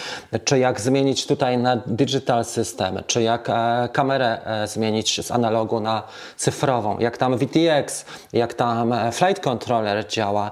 czy 0.44 0.58
jak 0.58 0.80
zmienić 0.80 1.26
tutaj 1.26 1.58
na 1.58 1.76
digital 1.76 2.44
system, 2.44 3.02
czy 3.06 3.22
jak 3.22 3.48
e, 3.50 3.88
kamerę 3.92 4.38
zmienić 4.66 5.26
z 5.26 5.30
analogu 5.30 5.80
na 5.80 6.02
cyfrową, 6.36 6.98
jak 6.98 7.16
tam 7.16 7.38
VTX, 7.38 8.04
jak 8.32 8.54
tam 8.54 8.94
flight 9.12 9.44
controller 9.44 10.06
działa, 10.08 10.50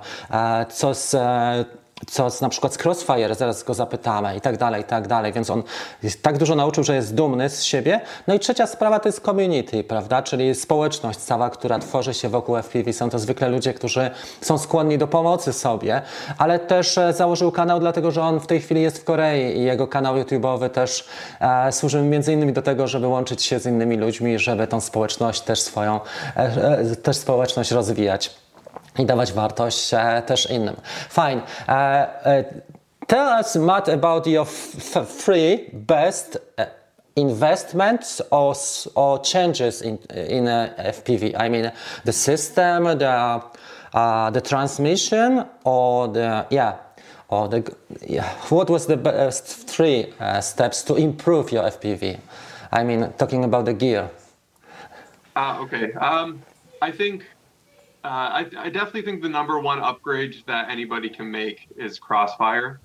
co 0.68 0.94
z 0.94 1.16
co 2.06 2.30
z, 2.30 2.40
na 2.40 2.48
przykład 2.48 2.74
z 2.74 2.86
Crossfire, 2.86 3.34
zaraz 3.34 3.62
go 3.62 3.74
zapytamy 3.74 4.36
i 4.36 4.40
tak 4.40 4.56
dalej, 4.56 4.82
i 4.82 4.84
tak 4.84 5.08
dalej, 5.08 5.32
więc 5.32 5.50
on 5.50 5.62
tak 6.22 6.38
dużo 6.38 6.54
nauczył, 6.54 6.84
że 6.84 6.94
jest 6.94 7.14
dumny 7.14 7.48
z 7.48 7.62
siebie. 7.62 8.00
No 8.26 8.34
i 8.34 8.38
trzecia 8.38 8.66
sprawa 8.66 9.00
to 9.00 9.08
jest 9.08 9.20
community, 9.20 9.84
prawda, 9.84 10.22
czyli 10.22 10.54
społeczność 10.54 11.18
cała, 11.18 11.50
która 11.50 11.78
tworzy 11.78 12.14
się 12.14 12.28
wokół 12.28 12.56
FPV. 12.56 12.92
Są 12.92 13.10
to 13.10 13.18
zwykle 13.18 13.48
ludzie, 13.48 13.74
którzy 13.74 14.10
są 14.40 14.58
skłonni 14.58 14.98
do 14.98 15.06
pomocy 15.06 15.52
sobie, 15.52 16.02
ale 16.38 16.58
też 16.58 16.98
e, 16.98 17.12
założył 17.12 17.52
kanał 17.52 17.80
dlatego, 17.80 18.10
że 18.10 18.22
on 18.22 18.40
w 18.40 18.46
tej 18.46 18.60
chwili 18.60 18.82
jest 18.82 18.98
w 18.98 19.04
Korei 19.04 19.58
i 19.58 19.62
jego 19.62 19.88
kanał 19.88 20.16
YouTube'owy 20.16 20.70
też 20.70 21.08
e, 21.40 21.72
służy 21.72 22.02
między 22.02 22.32
innymi 22.32 22.52
do 22.52 22.62
tego, 22.62 22.88
żeby 22.88 23.06
łączyć 23.06 23.42
się 23.42 23.58
z 23.58 23.66
innymi 23.66 23.96
ludźmi, 23.96 24.38
żeby 24.38 24.66
tą 24.66 24.80
społeczność 24.80 25.40
też 25.40 25.60
swoją, 25.60 26.00
e, 26.36 26.38
e, 26.38 26.96
też 26.96 27.16
społeczność 27.16 27.70
rozwijać. 27.70 28.30
I 28.98 29.06
dawać 29.06 29.32
wartość 29.32 29.94
e, 29.94 30.22
też 30.26 30.50
innym. 30.50 30.76
Fine. 31.10 31.42
E, 31.68 31.72
e, 32.26 32.44
tell 33.06 33.40
us, 33.40 33.56
Matt, 33.56 33.88
about 33.88 34.26
your 34.26 34.46
three 35.24 35.70
best 35.72 36.38
investments 37.16 38.22
or, 38.30 38.54
or 38.94 39.22
changes 39.22 39.82
in, 39.82 39.98
in 40.14 40.44
FPV. 40.44 41.34
I 41.38 41.48
mean, 41.48 41.70
the 42.04 42.12
system, 42.12 42.84
the, 42.98 43.42
uh, 43.94 44.30
the 44.30 44.40
transmission, 44.40 45.44
or 45.64 46.08
the, 46.08 46.46
yeah, 46.50 46.76
or 47.28 47.48
the, 47.48 47.76
yeah, 48.08 48.28
what 48.48 48.70
was 48.70 48.86
the 48.86 48.96
best 48.96 49.68
three 49.68 50.12
uh, 50.18 50.40
steps 50.40 50.82
to 50.84 50.96
improve 50.96 51.52
your 51.52 51.64
FPV? 51.64 52.18
I 52.72 52.84
mean, 52.84 53.12
talking 53.18 53.44
about 53.44 53.64
the 53.64 53.74
gear. 53.74 54.10
Uh, 55.36 55.58
okay. 55.62 55.92
Um, 55.94 56.42
I 56.82 56.90
think 56.90 57.26
uh, 58.02 58.08
I, 58.08 58.38
I, 58.56 58.70
definitely 58.70 59.02
think 59.02 59.22
the 59.22 59.28
number 59.28 59.58
one 59.58 59.78
upgrade 59.80 60.42
that 60.46 60.70
anybody 60.70 61.10
can 61.10 61.30
make 61.30 61.68
is 61.76 61.98
Crossfire. 61.98 62.80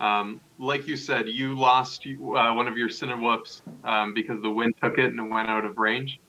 Um, 0.00 0.40
like 0.58 0.88
you 0.88 0.96
said, 0.96 1.28
you 1.28 1.56
lost 1.56 2.06
uh, 2.06 2.52
one 2.52 2.66
of 2.66 2.76
your 2.76 2.88
Cinewhoops 2.88 3.62
um, 3.84 4.14
because 4.14 4.42
the 4.42 4.50
wind 4.50 4.74
took 4.82 4.98
it 4.98 5.06
and 5.06 5.20
it 5.20 5.30
went 5.30 5.48
out 5.48 5.64
of 5.64 5.78
range. 5.78 6.20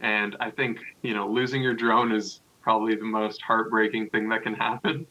And 0.00 0.34
I 0.40 0.50
think 0.50 0.78
you 1.02 1.12
know 1.12 1.28
losing 1.28 1.60
your 1.60 1.74
drone 1.74 2.10
is 2.10 2.40
probably 2.62 2.94
the 2.94 3.04
most 3.04 3.42
heartbreaking 3.42 4.08
thing 4.10 4.28
that 4.30 4.42
can 4.42 4.54
happen 4.54 5.06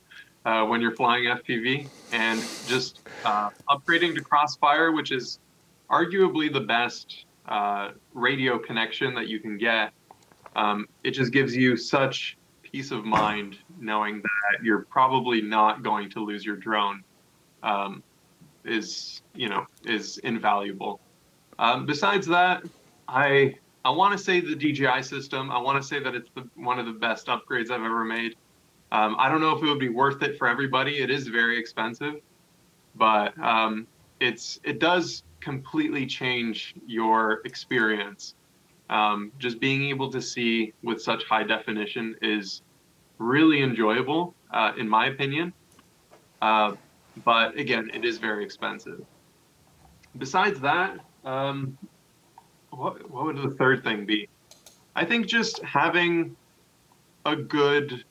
uh, 0.45 0.65
when 0.65 0.81
you're 0.81 0.95
flying 0.95 1.25
FPV. 1.25 1.87
And 2.11 2.39
just 2.67 3.01
uh, 3.23 3.51
upgrading 3.69 4.15
to 4.15 4.21
Crossfire, 4.21 4.91
which 4.93 5.11
is 5.11 5.39
arguably 5.91 6.51
the 6.51 6.61
best 6.61 7.25
uh, 7.47 7.91
radio 8.13 8.57
connection 8.57 9.13
that 9.13 9.27
you 9.27 9.39
can 9.39 9.59
get, 9.59 9.91
um, 10.55 10.87
it 11.03 11.11
just 11.11 11.31
gives 11.31 11.55
you 11.55 11.77
such 11.77 12.37
peace 12.77 12.91
of 12.91 13.03
mind 13.03 13.57
knowing 13.79 14.21
that 14.21 14.63
you're 14.63 14.83
probably 14.83 15.41
not 15.41 15.81
going 15.81 16.07
to 16.07 16.23
lose 16.23 16.45
your 16.45 16.55
drone 16.55 17.03
um, 17.63 18.03
is 18.65 19.23
you 19.33 19.49
know 19.49 19.65
is 19.83 20.19
invaluable. 20.19 20.99
Um, 21.57 21.87
besides 21.87 22.27
that, 22.27 22.61
I 23.07 23.55
I 23.83 23.89
want 23.89 24.15
to 24.15 24.23
say 24.23 24.41
the 24.41 24.55
DJI 24.55 25.01
system. 25.01 25.49
I 25.49 25.57
want 25.57 25.81
to 25.81 25.87
say 25.87 25.97
that 25.97 26.13
it's 26.13 26.29
the, 26.35 26.47
one 26.53 26.77
of 26.77 26.85
the 26.85 26.91
best 26.91 27.25
upgrades 27.25 27.71
I've 27.71 27.81
ever 27.81 28.05
made. 28.05 28.35
Um, 28.91 29.15
I 29.17 29.27
don't 29.27 29.41
know 29.41 29.57
if 29.57 29.63
it 29.63 29.65
would 29.65 29.79
be 29.79 29.89
worth 29.89 30.21
it 30.21 30.37
for 30.37 30.47
everybody. 30.47 30.99
It 30.99 31.09
is 31.09 31.27
very 31.27 31.57
expensive, 31.57 32.21
but 32.93 33.35
um, 33.39 33.87
it's 34.19 34.59
it 34.63 34.77
does 34.77 35.23
completely 35.39 36.05
change 36.05 36.75
your 36.85 37.41
experience 37.43 38.35
um, 38.89 39.31
just 39.39 39.59
being 39.59 39.83
able 39.85 40.09
to 40.11 40.21
see 40.21 40.73
with 40.83 41.01
such 41.01 41.23
high 41.25 41.43
definition 41.43 42.15
is 42.21 42.61
really 43.17 43.61
enjoyable, 43.61 44.35
uh, 44.51 44.73
in 44.77 44.87
my 44.87 45.07
opinion. 45.07 45.53
Uh, 46.41 46.75
but 47.23 47.57
again, 47.57 47.89
it 47.93 48.05
is 48.05 48.17
very 48.17 48.43
expensive. 48.43 49.03
Besides 50.17 50.59
that, 50.61 50.99
um, 51.25 51.77
what 52.69 53.09
what 53.09 53.25
would 53.25 53.37
the 53.37 53.55
third 53.55 53.83
thing 53.83 54.05
be? 54.05 54.29
I 54.95 55.05
think 55.05 55.27
just 55.27 55.61
having 55.63 56.35
a 57.25 57.35
good 57.35 58.03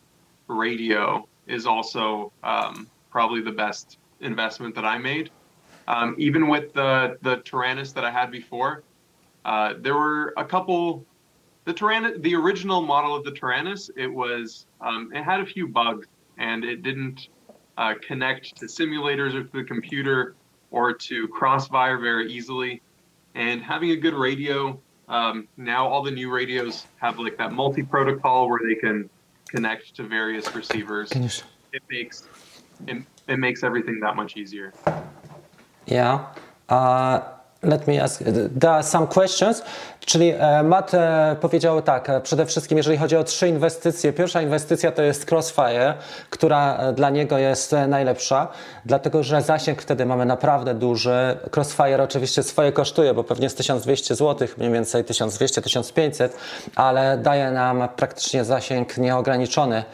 radio 0.49 1.27
is 1.47 1.67
also 1.67 2.33
um, 2.43 2.89
probably 3.11 3.41
the 3.41 3.53
best 3.53 3.99
investment 4.21 4.75
that 4.75 4.85
I 4.85 4.99
made. 4.99 5.31
Um, 5.89 6.17
even 6.19 6.49
with 6.49 6.73
the 6.73 7.17
the 7.23 7.37
Tyrannus 7.39 7.93
that 7.93 8.05
I 8.05 8.11
had 8.11 8.31
before, 8.31 8.83
uh, 9.45 9.75
there 9.79 9.95
were 9.95 10.35
a 10.37 10.45
couple. 10.45 11.05
The 11.67 11.73
Tyrannus, 11.73 12.13
the 12.21 12.37
original 12.37 12.81
model 12.81 13.17
of 13.17 13.25
the 13.25 13.33
Tyrannus, 13.33 13.91
it 13.97 14.07
was 14.07 14.67
um, 14.81 15.11
it 15.13 15.25
had 15.25 15.41
a 15.41 15.47
few 15.47 15.67
bugs 15.67 16.07
and 16.39 16.65
it 16.65 16.85
didn't 16.85 17.29
uh, 17.77 17.95
connect 18.07 18.57
to 18.59 18.67
simulators 18.67 19.35
or 19.35 19.43
to 19.43 19.53
the 19.53 19.65
computer 19.65 20.37
or 20.71 20.93
to 20.93 21.27
Crossfire 21.27 21.99
very 21.99 22.33
easily. 22.33 22.83
And 23.35 23.61
having 23.61 23.91
a 23.91 23.97
good 23.97 24.15
radio, 24.15 24.81
um, 25.09 25.49
now 25.57 25.89
all 25.89 26.05
the 26.05 26.11
new 26.13 26.31
radios 26.33 26.87
have 26.99 27.19
like 27.19 27.37
that 27.39 27.53
multi 27.53 27.83
protocol 27.83 28.49
where 28.49 28.61
they 28.65 28.77
can 28.77 29.11
connect 29.49 29.97
to 29.97 30.05
various 30.05 30.55
receivers. 30.55 31.11
It 31.11 31.83
makes 31.91 32.29
it, 32.87 33.03
it 33.27 33.39
makes 33.39 33.65
everything 33.65 33.99
that 34.01 34.15
much 34.15 34.37
easier. 34.37 34.73
Yeah. 35.87 36.27
Uh, 36.69 37.23
let 37.63 37.89
me 37.89 37.99
ask. 37.99 38.21
There 38.21 38.71
are 38.71 38.83
some 38.83 39.09
questions. 39.09 39.63
Czyli 40.07 40.33
e, 40.39 40.63
Matt 40.63 40.95
e, 40.95 41.37
powiedział 41.41 41.83
tak, 41.83 42.11
e, 42.11 42.21
przede 42.21 42.47
wszystkim 42.47 42.79
jeżeli 42.79 42.99
chodzi 42.99 43.17
o 43.17 43.25
trzy 43.25 43.49
inwestycje. 43.49 44.13
Pierwsza 44.13 44.43
inwestycja 44.43 44.93
to 44.93 45.03
jest 45.03 45.33
Crossfire, 45.33 45.95
która 46.31 46.93
dla 46.93 47.11
niego 47.11 47.39
jest 47.39 47.75
najlepsza, 47.89 48.49
dlatego 48.85 49.23
że 49.23 49.43
zasięg 49.43 49.83
wtedy 49.83 50.07
mamy 50.07 50.27
naprawdę 50.27 50.75
duży. 50.75 51.37
Crossfire 51.57 52.03
oczywiście 52.03 52.43
swoje 52.43 52.73
kosztuje, 52.73 53.15
bo 53.15 53.25
pewnie 53.25 53.45
jest 53.45 53.57
1200 53.57 54.15
zł, 54.15 54.49
mniej 54.59 54.73
więcej 54.73 55.05
1200-1500, 55.05 56.29
ale 56.77 57.19
daje 57.19 57.51
nam 57.51 57.89
praktycznie 57.97 58.45
zasięg 58.45 58.99
nieograniczony 58.99 59.85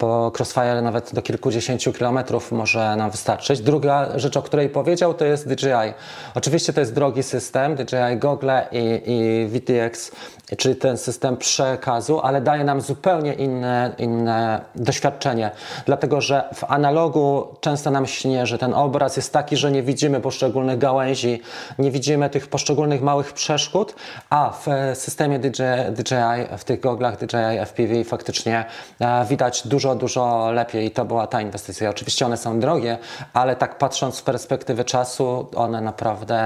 bo 0.00 0.32
Crossfire 0.38 0.82
nawet 0.82 1.14
do 1.14 1.22
kilkudziesięciu 1.22 1.92
kilometrów 1.92 2.52
może 2.52 2.96
nam 2.96 3.10
wystarczyć. 3.10 3.60
Druga 3.60 4.18
rzecz, 4.18 4.36
o 4.36 4.42
której 4.42 4.68
powiedział, 4.68 5.14
to 5.14 5.24
jest 5.24 5.48
DJI. 5.48 5.92
Oczywiście 6.34 6.72
to 6.72 6.80
jest 6.80 6.94
drogi 6.94 7.22
system, 7.22 7.76
DJI 7.76 8.16
Google 8.16 8.50
i, 8.72 9.02
i 9.06 9.46
VTX. 9.52 10.12
Czyli 10.58 10.76
ten 10.76 10.98
system 10.98 11.36
przekazu, 11.36 12.20
ale 12.20 12.40
daje 12.40 12.64
nam 12.64 12.80
zupełnie 12.80 13.34
inne, 13.34 13.92
inne 13.98 14.60
doświadczenie, 14.74 15.50
dlatego 15.86 16.20
że 16.20 16.44
w 16.54 16.64
analogu 16.64 17.48
często 17.60 17.90
nam 17.90 18.06
śnieży. 18.06 18.58
Ten 18.58 18.74
obraz 18.74 19.16
jest 19.16 19.32
taki, 19.32 19.56
że 19.56 19.70
nie 19.70 19.82
widzimy 19.82 20.20
poszczególnych 20.20 20.78
gałęzi, 20.78 21.42
nie 21.78 21.90
widzimy 21.90 22.30
tych 22.30 22.48
poszczególnych 22.48 23.02
małych 23.02 23.32
przeszkód, 23.32 23.94
a 24.30 24.52
w 24.60 24.66
systemie 24.98 25.38
DJI, 25.38 25.92
DJI 25.92 26.58
w 26.58 26.64
tych 26.64 26.80
goglach 26.80 27.16
DJI 27.16 27.58
FPV 27.66 28.04
faktycznie 28.04 28.64
e, 29.00 29.24
widać 29.24 29.66
dużo, 29.66 29.94
dużo 29.94 30.50
lepiej 30.52 30.86
i 30.86 30.90
to 30.90 31.04
była 31.04 31.26
ta 31.26 31.40
inwestycja. 31.40 31.90
Oczywiście 31.90 32.26
one 32.26 32.36
są 32.36 32.60
drogie, 32.60 32.98
ale 33.32 33.56
tak 33.56 33.78
patrząc 33.78 34.14
z 34.14 34.22
perspektywy 34.22 34.84
czasu, 34.84 35.46
one 35.56 35.80
naprawdę 35.80 36.36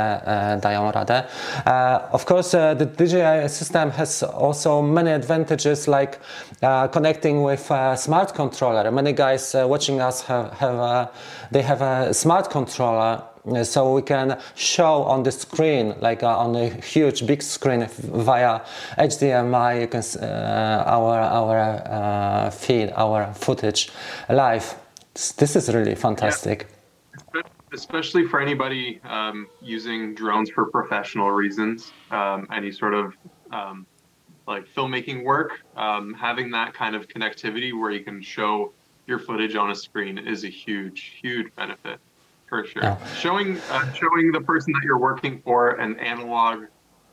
e, 0.54 0.58
dają 0.60 0.92
radę. 0.92 1.22
E, 1.66 1.98
of 2.12 2.30
course, 2.30 2.76
the 2.78 2.86
DJI 2.86 3.48
system 3.48 3.90
has 3.96 4.22
also 4.22 4.82
many 4.82 5.10
advantages 5.10 5.88
like 5.88 6.20
uh, 6.62 6.88
connecting 6.88 7.42
with 7.42 7.70
a 7.70 7.96
smart 7.96 8.34
controller. 8.34 8.90
Many 8.90 9.12
guys 9.12 9.54
uh, 9.54 9.66
watching 9.68 10.00
us 10.00 10.22
have, 10.22 10.52
have 10.52 10.74
a, 10.74 11.10
they 11.50 11.62
have 11.62 11.82
a 11.82 12.14
smart 12.14 12.50
controller 12.50 13.22
uh, 13.46 13.62
so 13.62 13.94
we 13.94 14.02
can 14.02 14.38
show 14.56 15.04
on 15.04 15.22
the 15.22 15.30
screen 15.30 15.94
like 16.00 16.22
uh, 16.22 16.38
on 16.38 16.56
a 16.56 16.68
huge 16.68 17.26
big 17.26 17.42
screen 17.42 17.86
via 17.86 18.60
HDMI 18.98 19.80
you 19.82 19.86
can 19.86 20.02
uh, 20.20 20.82
our 20.86 21.20
our 21.20 21.58
uh, 21.86 22.50
feed 22.50 22.92
our 22.96 23.32
footage 23.34 23.90
live. 24.28 24.74
This 25.36 25.54
is 25.54 25.72
really 25.72 25.94
fantastic. 25.94 26.66
Especially 27.72 28.26
for 28.26 28.40
anybody 28.40 29.00
um, 29.04 29.46
using 29.60 30.14
drones 30.14 30.50
for 30.50 30.66
professional 30.66 31.30
reasons, 31.30 31.92
um, 32.10 32.46
any 32.52 32.72
sort 32.72 32.94
of 32.94 33.14
um, 33.52 33.86
like 34.46 34.66
filmmaking 34.74 35.24
work, 35.24 35.52
um, 35.76 36.14
having 36.14 36.50
that 36.52 36.74
kind 36.74 36.94
of 36.94 37.08
connectivity 37.08 37.78
where 37.78 37.90
you 37.90 38.04
can 38.04 38.22
show 38.22 38.72
your 39.06 39.18
footage 39.18 39.56
on 39.56 39.70
a 39.70 39.74
screen 39.74 40.18
is 40.18 40.44
a 40.44 40.48
huge, 40.48 41.18
huge 41.20 41.46
benefit 41.56 41.98
for 42.48 42.64
sure. 42.64 42.82
Yeah. 42.82 43.12
Showing 43.14 43.58
uh, 43.70 43.92
showing 43.92 44.32
the 44.32 44.40
person 44.40 44.72
that 44.72 44.82
you're 44.84 44.98
working 44.98 45.40
for 45.42 45.70
an 45.70 45.98
analog 45.98 46.64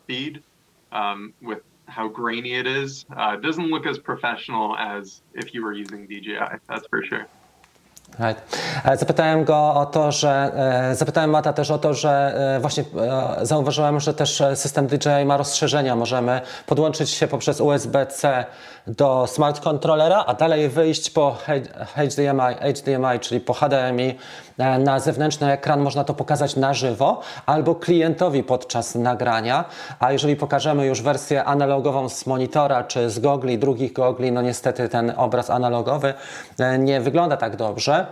feed 0.08 0.43
um, 0.91 1.34
with 1.41 1.60
how 1.88 2.08
grainy 2.08 2.56
it 2.56 2.67
is 2.67 3.06
uh, 3.15 3.36
doesn't 3.38 3.67
look 3.67 3.86
as 3.86 4.00
professional 4.00 4.76
as 4.78 5.22
if 5.34 5.54
you 5.54 5.63
were 5.63 5.74
using 5.74 6.08
DJI. 6.08 6.39
That's 6.67 6.88
for 6.88 7.04
sure. 7.04 7.28
Right. 8.19 8.58
E, 8.86 8.97
Zapytałem 8.97 9.43
go 9.43 9.73
o 9.73 9.86
to, 9.86 10.12
że 10.12 10.52
e, 10.91 10.95
zapytałem 10.95 11.30
Mata 11.30 11.54
też 11.54 11.71
o 11.71 11.78
to, 11.78 11.93
że 11.93 12.36
e, 12.56 12.60
właśnie 12.60 12.84
zauważyłem, 13.41 13.99
że 13.99 14.13
też 14.13 14.43
system 14.56 14.88
DJI 14.88 15.26
ma 15.26 15.38
rozszerzenia. 15.38 15.95
Możemy 15.95 16.41
podłączyć 16.65 17.10
się 17.10 17.28
poprzez 17.28 17.62
USB-C 17.62 18.45
do 18.88 19.28
smart 19.28 19.60
controllera, 19.60 20.23
a 20.28 20.34
dalej 20.34 20.69
wyjść 20.69 21.10
po 21.10 21.38
HDMI, 21.95 22.73
HDMI 22.76 23.19
czyli 23.19 23.39
po 23.39 23.54
HDMI 23.54 24.17
na 24.58 25.00
zewnętrzny 25.00 25.52
ekran. 25.52 25.82
Można 25.82 26.04
to 26.04 26.13
pokazać 26.13 26.56
na 26.56 26.74
żywo 26.74 27.22
albo 27.46 27.76
klientowi 27.76 28.44
podczas 28.44 28.96
nagrania. 28.96 29.66
A 30.00 30.12
jeżeli 30.12 30.36
pokażemy 30.36 30.86
już 30.86 31.02
wersję 31.02 31.44
analogową 31.44 32.10
z 32.10 32.26
monitora 32.26 32.84
czy 32.84 33.10
z 33.10 33.20
gogli, 33.20 33.58
drugich 33.58 33.94
gogli, 33.94 34.32
no 34.32 34.42
niestety 34.42 34.89
ten 34.89 35.13
obraz 35.18 35.50
analogowy 35.50 36.13
e, 36.60 36.80
nie 36.80 37.02
wygląda 37.02 37.38
tak 37.38 37.56
dobrze. 37.56 38.06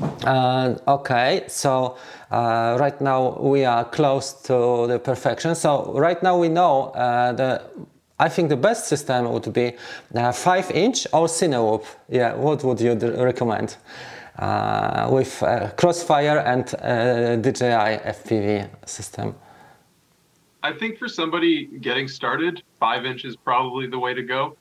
Uh, 0.00 0.74
okay, 0.86 1.42
so 1.46 1.94
uh, 2.30 2.76
right 2.80 3.00
now 3.00 3.38
we 3.40 3.64
are 3.64 3.84
close 3.84 4.32
to 4.42 4.86
the 4.88 4.98
perfection. 4.98 5.54
So 5.54 5.92
right 5.94 6.22
now 6.22 6.40
we 6.40 6.48
know 6.48 6.92
uh, 6.94 7.32
the. 7.32 7.60
I 8.18 8.28
think 8.30 8.48
the 8.48 8.56
best 8.56 8.86
system 8.86 9.26
would 9.26 9.52
be 9.52 9.72
uh, 10.14 10.32
five 10.32 10.70
inch 10.70 11.06
or 11.12 11.28
Cinewoop. 11.28 11.82
Yeah, 12.08 12.34
what 12.34 12.64
would 12.64 12.80
you 12.80 12.94
recommend 12.94 13.76
with 15.10 15.42
uh, 15.42 15.70
Crossfire 15.76 16.38
and 16.38 16.74
uh, 16.74 17.36
DJI 17.36 17.98
FPV 18.14 18.88
system? 18.88 19.34
I 20.62 20.72
think 20.72 20.98
for 20.98 21.08
somebody 21.08 21.66
getting 21.66 22.08
started, 22.08 22.62
five 22.80 23.04
inch 23.04 23.24
is 23.24 23.36
probably 23.36 23.86
the 23.86 23.98
way 23.98 24.14
to 24.14 24.22
go. 24.22 24.56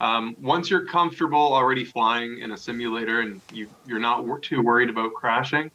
Um, 0.00 0.36
once 0.40 0.68
you're 0.68 0.84
comfortable 0.84 1.54
already 1.54 1.84
flying 1.84 2.40
in 2.40 2.50
a 2.50 2.56
simulator 2.56 3.20
and 3.20 3.40
you, 3.52 3.68
you're 3.86 4.00
not 4.00 4.24
too 4.42 4.60
worried 4.60 4.90
about 4.90 5.14
crashing, 5.14 5.70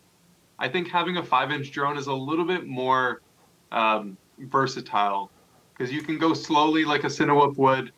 I 0.59 0.67
think 0.67 0.89
having 0.89 1.17
a 1.17 1.23
five 1.23 1.51
inch 1.51 1.71
drone 1.71 1.97
is 1.97 2.07
a 2.07 2.13
little 2.13 2.43
bit 2.45 2.67
more 2.67 3.21
um, 3.71 4.17
versatile 4.37 5.31
because 5.73 5.93
you 5.93 6.01
can 6.01 6.17
go 6.17 6.33
slowly 6.33 6.83
like 6.83 7.05
a 7.05 7.07
Cinewhoop 7.07 7.55
would, 7.55 7.93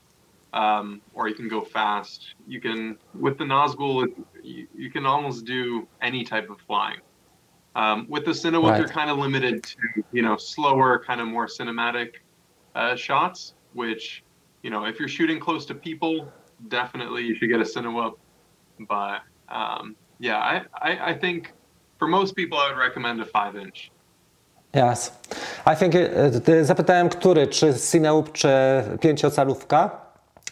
um, 0.54 1.02
or 1.16 1.28
you 1.28 1.34
can 1.34 1.48
go 1.48 1.62
fast. 1.62 2.36
You 2.48 2.62
can, 2.62 2.98
with 3.16 3.40
the 3.40 3.44
Nazgul, 3.44 4.14
you, 4.44 4.68
you 4.76 4.90
can 4.92 5.06
almost 5.06 5.46
do 5.46 5.88
any 6.02 6.24
type 6.24 6.50
of 6.50 6.60
flying. 6.68 7.00
Um, 7.76 8.06
with 8.10 8.26
the 8.26 8.32
Cinewhoop, 8.32 8.72
Right. 8.72 8.80
you're 8.80 8.88
kind 8.90 9.10
of 9.10 9.18
limited 9.18 9.64
to 9.64 9.78
you 10.12 10.22
know 10.22 10.38
slower, 10.38 11.00
kind 11.08 11.22
of 11.22 11.28
more 11.28 11.48
cinematic 11.48 12.16
uh, 12.76 12.96
shots. 12.96 13.54
Which 13.74 14.24
you 14.64 14.70
know, 14.70 14.86
if 14.86 15.00
you're 15.00 15.08
shooting 15.08 15.40
close 15.40 15.66
to 15.68 15.76
people, 15.76 16.32
definitely 16.68 17.24
you 17.24 17.36
should 17.36 17.50
get 17.50 17.62
a 17.62 17.64
Cinewhoop. 17.64 18.16
But 18.88 19.22
um, 19.50 19.96
yeah, 20.20 20.38
I, 20.38 20.62
I 20.90 21.10
I 21.12 21.14
think 21.18 21.54
for 21.98 22.08
most 22.08 22.36
people, 22.36 22.58
I 22.58 22.68
would 22.70 22.78
recommend 22.80 23.22
a 23.22 23.26
five 23.26 23.56
inch. 23.56 23.92
Yes. 24.74 25.12
I 25.66 25.76
think, 25.76 25.94
zapytałem, 26.62 27.10
który, 27.10 27.48
czy 27.48 27.74
Cinewoop, 27.92 28.32
czy 28.32 28.50
pięciocalówka. 29.02 30.02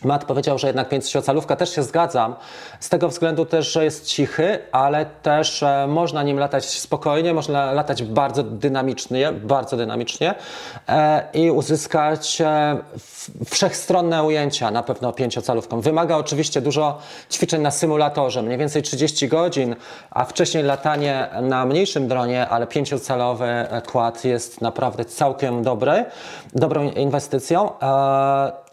Matt 0.04 0.26
powiedział, 0.26 0.58
że 0.58 0.68
jednak 0.68 0.90
pięciocalówka 0.90 1.56
też 1.56 1.76
się 1.76 1.84
zgadzam. 1.84 2.36
Z 2.80 2.90
tego 2.90 3.10
względu 3.10 3.46
też, 3.46 3.72
że 3.72 3.84
jest 3.84 4.06
cichy, 4.06 4.60
ale 4.72 5.06
też 5.06 5.64
e, 5.64 5.88
można 5.88 6.24
nim 6.24 6.40
latać 6.40 6.66
spokojnie, 6.66 7.34
można 7.34 7.72
latać 7.72 8.04
bardzo 8.04 8.44
dynamicznie, 8.44 9.32
bardzo 9.32 9.78
dynamicznie 9.78 10.36
e, 10.88 11.24
i 11.34 11.52
uzyskać 11.52 12.42
e, 12.42 12.78
wszechstronne 13.46 14.24
ujęcia 14.24 14.72
na 14.72 14.84
pewno 14.84 15.14
pięciocalówką. 15.14 15.82
Wymaga 15.82 16.18
oczywiście 16.18 16.62
dużo 16.62 16.98
ćwiczeń 17.32 17.62
na 17.62 17.72
symulatorze, 17.72 18.42
mniej 18.42 18.58
więcej 18.58 18.82
30 18.82 19.28
godzin, 19.28 19.76
a 20.12 20.26
wcześniej 20.26 20.64
latanie 20.64 21.28
na 21.42 21.66
mniejszym 21.66 22.08
dronie, 22.08 22.48
ale 22.48 22.68
pięciocalowy 22.68 23.46
e, 23.46 23.82
quad 23.82 24.26
jest 24.26 24.62
naprawdę 24.62 25.06
całkiem 25.06 25.64
dobry, 25.64 26.06
dobrą 26.54 26.92
inwestycją. 26.92 27.70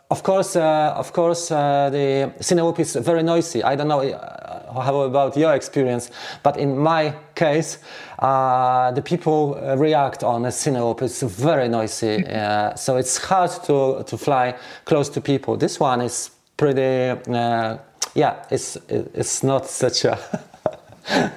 Of 0.08 0.22
course, 0.22 0.54
uh, 0.54 0.94
of 0.96 1.12
course, 1.12 1.50
uh, 1.50 1.90
the 1.90 2.32
Cinewoop 2.38 2.78
is 2.78 2.94
very 2.94 3.24
noisy. 3.24 3.64
I 3.64 3.74
don't 3.74 3.88
know 3.88 4.02
uh, 4.02 4.80
how 4.80 5.00
about 5.00 5.36
your 5.36 5.52
experience, 5.54 6.12
but 6.44 6.56
in 6.58 6.78
my 6.78 7.12
case, 7.34 7.78
uh, 8.20 8.92
the 8.92 9.02
people 9.02 9.56
react 9.76 10.22
on 10.22 10.44
a 10.44 10.50
Cinewoop. 10.50 11.02
It's 11.02 11.22
very 11.22 11.68
noisy, 11.68 12.24
uh, 12.24 12.76
so 12.76 12.96
it's 12.96 13.16
hard 13.18 13.50
to, 13.64 14.04
to 14.06 14.16
fly 14.16 14.54
close 14.84 15.08
to 15.08 15.20
people. 15.20 15.56
This 15.56 15.80
one 15.80 16.00
is 16.00 16.30
pretty, 16.56 17.20
uh, 17.28 17.78
yeah, 18.14 18.44
it's 18.48 18.76
it's 18.88 19.42
not 19.42 19.66
such 19.66 20.04
a 20.04 20.16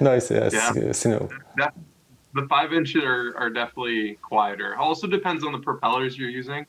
noisy 0.00 0.36
as 0.36 0.54
Yeah. 0.54 0.70
Cinewoop. 0.92 1.32
The 2.34 2.46
five 2.48 2.72
inch 2.72 2.94
are, 2.94 3.36
are 3.36 3.50
definitely 3.50 4.16
quieter. 4.22 4.76
Also 4.76 5.08
depends 5.08 5.44
on 5.44 5.50
the 5.50 5.58
propellers 5.58 6.16
you're 6.16 6.30
using, 6.30 6.64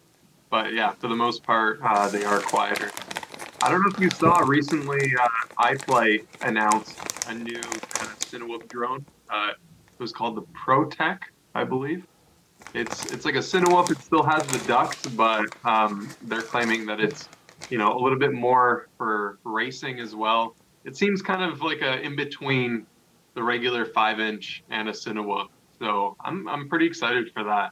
but 0.51 0.73
yeah, 0.73 0.91
for 0.99 1.07
the 1.07 1.15
most 1.15 1.43
part, 1.43 1.79
uh, 1.83 2.07
they 2.09 2.23
are 2.25 2.39
quieter. 2.41 2.91
I 3.63 3.71
don't 3.71 3.81
know 3.81 3.89
if 3.89 3.99
you 3.99 4.09
saw 4.11 4.39
recently, 4.39 5.13
uh, 5.15 5.27
iFlight 5.59 6.25
announced 6.41 6.99
a 7.27 7.33
new 7.33 7.61
kind 7.61 8.11
of 8.11 8.19
Cinewoop 8.19 8.67
drone. 8.69 9.05
Uh, 9.29 9.51
it 9.51 9.99
was 9.99 10.11
called 10.11 10.35
the 10.35 10.43
ProTech, 10.65 11.19
I 11.55 11.63
believe. 11.63 12.05
It's 12.73 13.11
it's 13.11 13.23
like 13.25 13.35
a 13.35 13.39
Cinewoop. 13.39 13.89
It 13.91 13.99
still 13.99 14.23
has 14.23 14.45
the 14.47 14.59
ducts, 14.67 15.07
but 15.07 15.45
um, 15.65 16.09
they're 16.23 16.41
claiming 16.41 16.85
that 16.87 16.99
it's 16.99 17.27
you 17.69 17.77
know 17.77 17.93
a 17.93 17.99
little 17.99 18.19
bit 18.19 18.33
more 18.33 18.87
for 18.97 19.39
racing 19.45 19.99
as 19.99 20.15
well. 20.15 20.55
It 20.83 20.97
seems 20.97 21.21
kind 21.21 21.43
of 21.43 21.61
like 21.61 21.81
a 21.81 22.01
in 22.01 22.15
between 22.15 22.85
the 23.35 23.43
regular 23.43 23.85
five 23.85 24.19
inch 24.19 24.63
and 24.69 24.89
a 24.89 24.91
Cinewoop. 24.91 25.47
So 25.79 26.15
I'm 26.25 26.47
I'm 26.49 26.67
pretty 26.67 26.87
excited 26.87 27.31
for 27.33 27.43
that. 27.43 27.71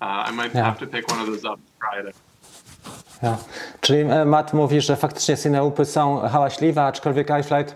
Uh, 0.00 0.24
I 0.26 0.30
might 0.32 0.54
Yeah. 0.54 0.64
have 0.64 0.78
to 0.80 0.86
pick 0.86 1.08
one 1.08 1.20
of 1.20 1.26
those 1.26 1.44
up 1.44 1.60
it. 2.00 2.16
Ja. 3.22 3.36
Czyli 3.80 4.00
e, 4.00 4.24
Matt 4.24 4.52
mówi, 4.52 4.80
że 4.80 4.96
faktycznie 4.96 5.36
Cineupy 5.36 5.84
są 5.84 6.20
hałaśliwe, 6.20 6.82
aczkolwiek 6.82 7.30
iFlight 7.40 7.74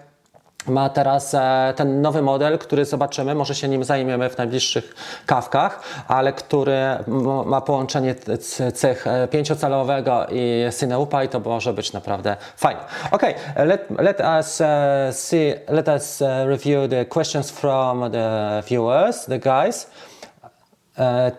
ma 0.67 0.89
teraz 0.89 1.35
e, 1.35 1.73
ten 1.77 2.03
nowy 2.03 2.23
model, 2.23 2.59
który 2.59 2.85
zobaczymy, 2.85 3.35
może 3.35 3.55
się 3.55 3.69
nim 3.69 3.85
zajmiemy 3.85 4.31
w 4.31 4.39
najbliższych 4.39 4.95
kawkach, 5.27 5.81
ale 6.09 6.33
który 6.33 6.81
ma 7.47 7.61
połączenie 7.61 8.15
cech 8.75 9.07
e, 9.07 9.29
pięciocalowego 9.29 10.27
i 10.31 10.65
Cineupa 10.81 11.25
i 11.25 11.29
to 11.29 11.41
może 11.41 11.73
być 11.73 11.93
naprawdę 11.93 12.37
fajne. 12.57 12.81
Okay, 13.11 13.35
let, 13.57 13.87
let 13.99 14.21
us 14.39 14.63
see, 15.11 15.55
let 15.69 15.89
us 15.89 16.23
review 16.47 16.91
the 16.91 17.05
questions 17.05 17.51
from 17.51 18.11
the 18.11 18.63
viewers, 18.69 19.25
the 19.25 19.39
guys. 19.39 19.91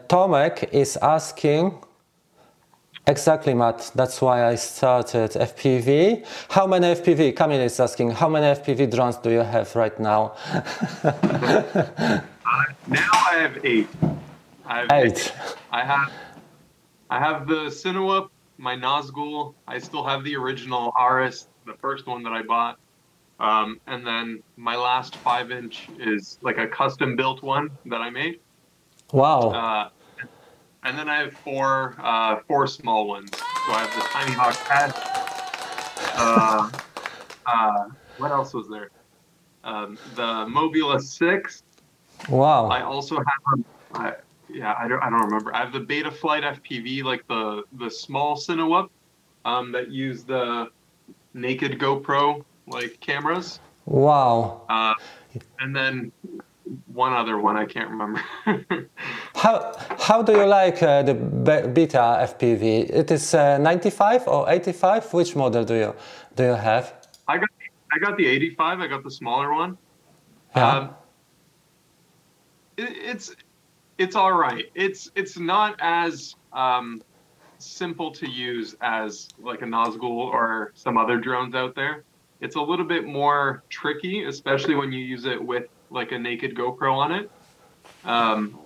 Tomek 0.07 0.73
is 0.73 0.97
asking, 1.01 1.73
Exactly, 3.09 3.55
Matt. 3.55 3.91
That's 3.95 4.21
why 4.21 4.45
I 4.45 4.55
started 4.55 5.31
FPV. 5.31 6.25
How 6.49 6.67
many 6.67 6.87
FPV? 6.87 7.35
Camille 7.35 7.61
is 7.61 7.79
asking, 7.79 8.11
how 8.11 8.29
many 8.29 8.45
FPV 8.45 8.91
drones 8.91 9.17
do 9.17 9.31
you 9.31 9.39
have 9.39 9.75
right 9.75 9.99
now? 9.99 10.35
Now 12.87 13.11
I 13.13 13.35
have 13.35 13.63
eight. 13.63 13.87
I 14.65 14.79
have 14.79 14.91
Eight. 14.91 15.33
I 15.71 15.85
have 15.85 16.11
I 17.11 17.19
have 17.19 17.47
the 17.47 17.69
Cinewoop, 17.69 18.29
my 18.57 18.75
Nazgul. 18.75 19.53
I 19.67 19.77
still 19.77 20.03
have 20.03 20.23
the 20.23 20.35
original 20.35 20.91
Aris, 20.99 21.47
the 21.67 21.73
first 21.73 22.07
one 22.07 22.23
that 22.23 22.33
I 22.33 22.41
bought. 22.41 22.79
Um, 23.39 23.79
and 23.85 24.05
then 24.05 24.41
my 24.57 24.75
last 24.75 25.15
five 25.17 25.51
inch 25.51 25.87
is 25.99 26.39
like 26.41 26.57
a 26.57 26.67
custom 26.67 27.15
built 27.15 27.43
one 27.43 27.69
that 27.85 28.01
I 28.01 28.09
made. 28.09 28.39
Wow. 29.13 29.51
Uh, 29.51 29.89
and 30.83 30.97
then 30.97 31.09
I 31.09 31.17
have 31.19 31.33
four 31.33 31.95
uh, 31.99 32.39
four 32.47 32.67
small 32.67 33.07
ones. 33.07 33.29
So 33.35 33.73
I 33.73 33.79
have 33.85 33.95
the 33.95 34.07
Tiny 34.09 34.31
Hawk 34.33 34.55
Pad. 34.67 34.93
Uh, 36.15 36.69
uh, 37.45 37.89
what 38.17 38.31
else 38.31 38.53
was 38.53 38.67
there? 38.69 38.89
Um, 39.63 39.97
the 40.15 40.45
Mobula 40.47 41.01
Six. 41.01 41.63
Wow. 42.27 42.67
I 42.67 42.81
also 42.83 43.15
have, 43.15 43.63
I, 43.93 44.13
yeah, 44.49 44.75
I 44.77 44.87
don't, 44.87 45.01
I 45.01 45.09
don't 45.09 45.21
remember. 45.21 45.55
I 45.55 45.59
have 45.59 45.71
the 45.71 45.79
Beta 45.79 46.11
Flight 46.11 46.43
FPV, 46.43 47.03
like 47.03 47.25
the 47.27 47.63
the 47.77 47.89
small 47.89 48.35
Cinewoop, 48.35 48.89
um, 49.45 49.71
that 49.71 49.89
use 49.89 50.23
the 50.23 50.69
naked 51.33 51.79
GoPro 51.79 52.43
like 52.67 52.99
cameras, 52.99 53.59
Wow. 53.85 54.63
uh, 54.69 54.93
and 55.59 55.75
then 55.75 56.11
one 56.99 57.13
other 57.13 57.37
one 57.37 57.55
I 57.55 57.65
can't 57.65 57.89
remember. 57.89 58.21
How, 59.35 59.73
how 60.07 60.21
do 60.21 60.33
you 60.33 60.45
like 60.45 60.83
uh, 60.83 61.01
the 61.01 61.13
Beta 61.73 62.03
FPV? 62.29 62.89
It 62.89 63.09
is 63.09 63.33
uh, 63.33 63.57
95 63.57 64.27
or 64.27 64.49
85? 64.49 65.13
Which 65.13 65.33
model 65.33 65.63
do 65.63 65.75
you 65.75 65.95
do 66.35 66.43
you 66.43 66.57
have? 66.69 66.85
I 67.25 67.37
got 67.37 67.49
I 67.93 67.99
got 67.99 68.17
the 68.17 68.27
85. 68.27 68.81
I 68.81 68.87
got 68.87 69.03
the 69.03 69.11
smaller 69.11 69.53
one. 69.53 69.77
Yeah. 70.55 70.77
Um, 70.77 70.89
it, 72.75 72.91
it's 73.11 73.33
it's 73.97 74.15
all 74.17 74.33
right. 74.33 74.65
It's 74.75 75.09
it's 75.15 75.39
not 75.39 75.75
as 75.79 76.35
um, 76.51 77.01
simple 77.59 78.11
to 78.11 78.27
use 78.27 78.75
as 78.81 79.29
like 79.49 79.61
a 79.61 79.69
Nazgul 79.75 80.19
or 80.37 80.71
some 80.75 80.97
other 80.97 81.17
drones 81.17 81.55
out 81.55 81.75
there. 81.75 82.03
It's 82.41 82.57
a 82.57 82.61
little 82.61 82.85
bit 82.95 83.05
more 83.05 83.63
tricky, 83.69 84.25
especially 84.25 84.75
when 84.75 84.91
you 84.91 84.99
use 84.99 85.25
it 85.25 85.41
with 85.41 85.67
like 85.89 86.11
a 86.11 86.19
naked 86.19 86.55
GoPro 86.55 86.93
on 86.93 87.11
it. 87.11 87.31
Um, 88.05 88.59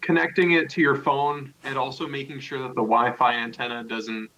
connecting 0.00 0.52
it 0.52 0.68
to 0.70 0.80
your 0.80 0.96
phone 0.96 1.54
and 1.64 1.78
also 1.78 2.06
making 2.06 2.38
sure 2.38 2.58
that 2.60 2.74
the 2.74 2.82
Wi-Fi 2.82 3.34
antenna 3.34 3.84
doesn't 3.84 4.28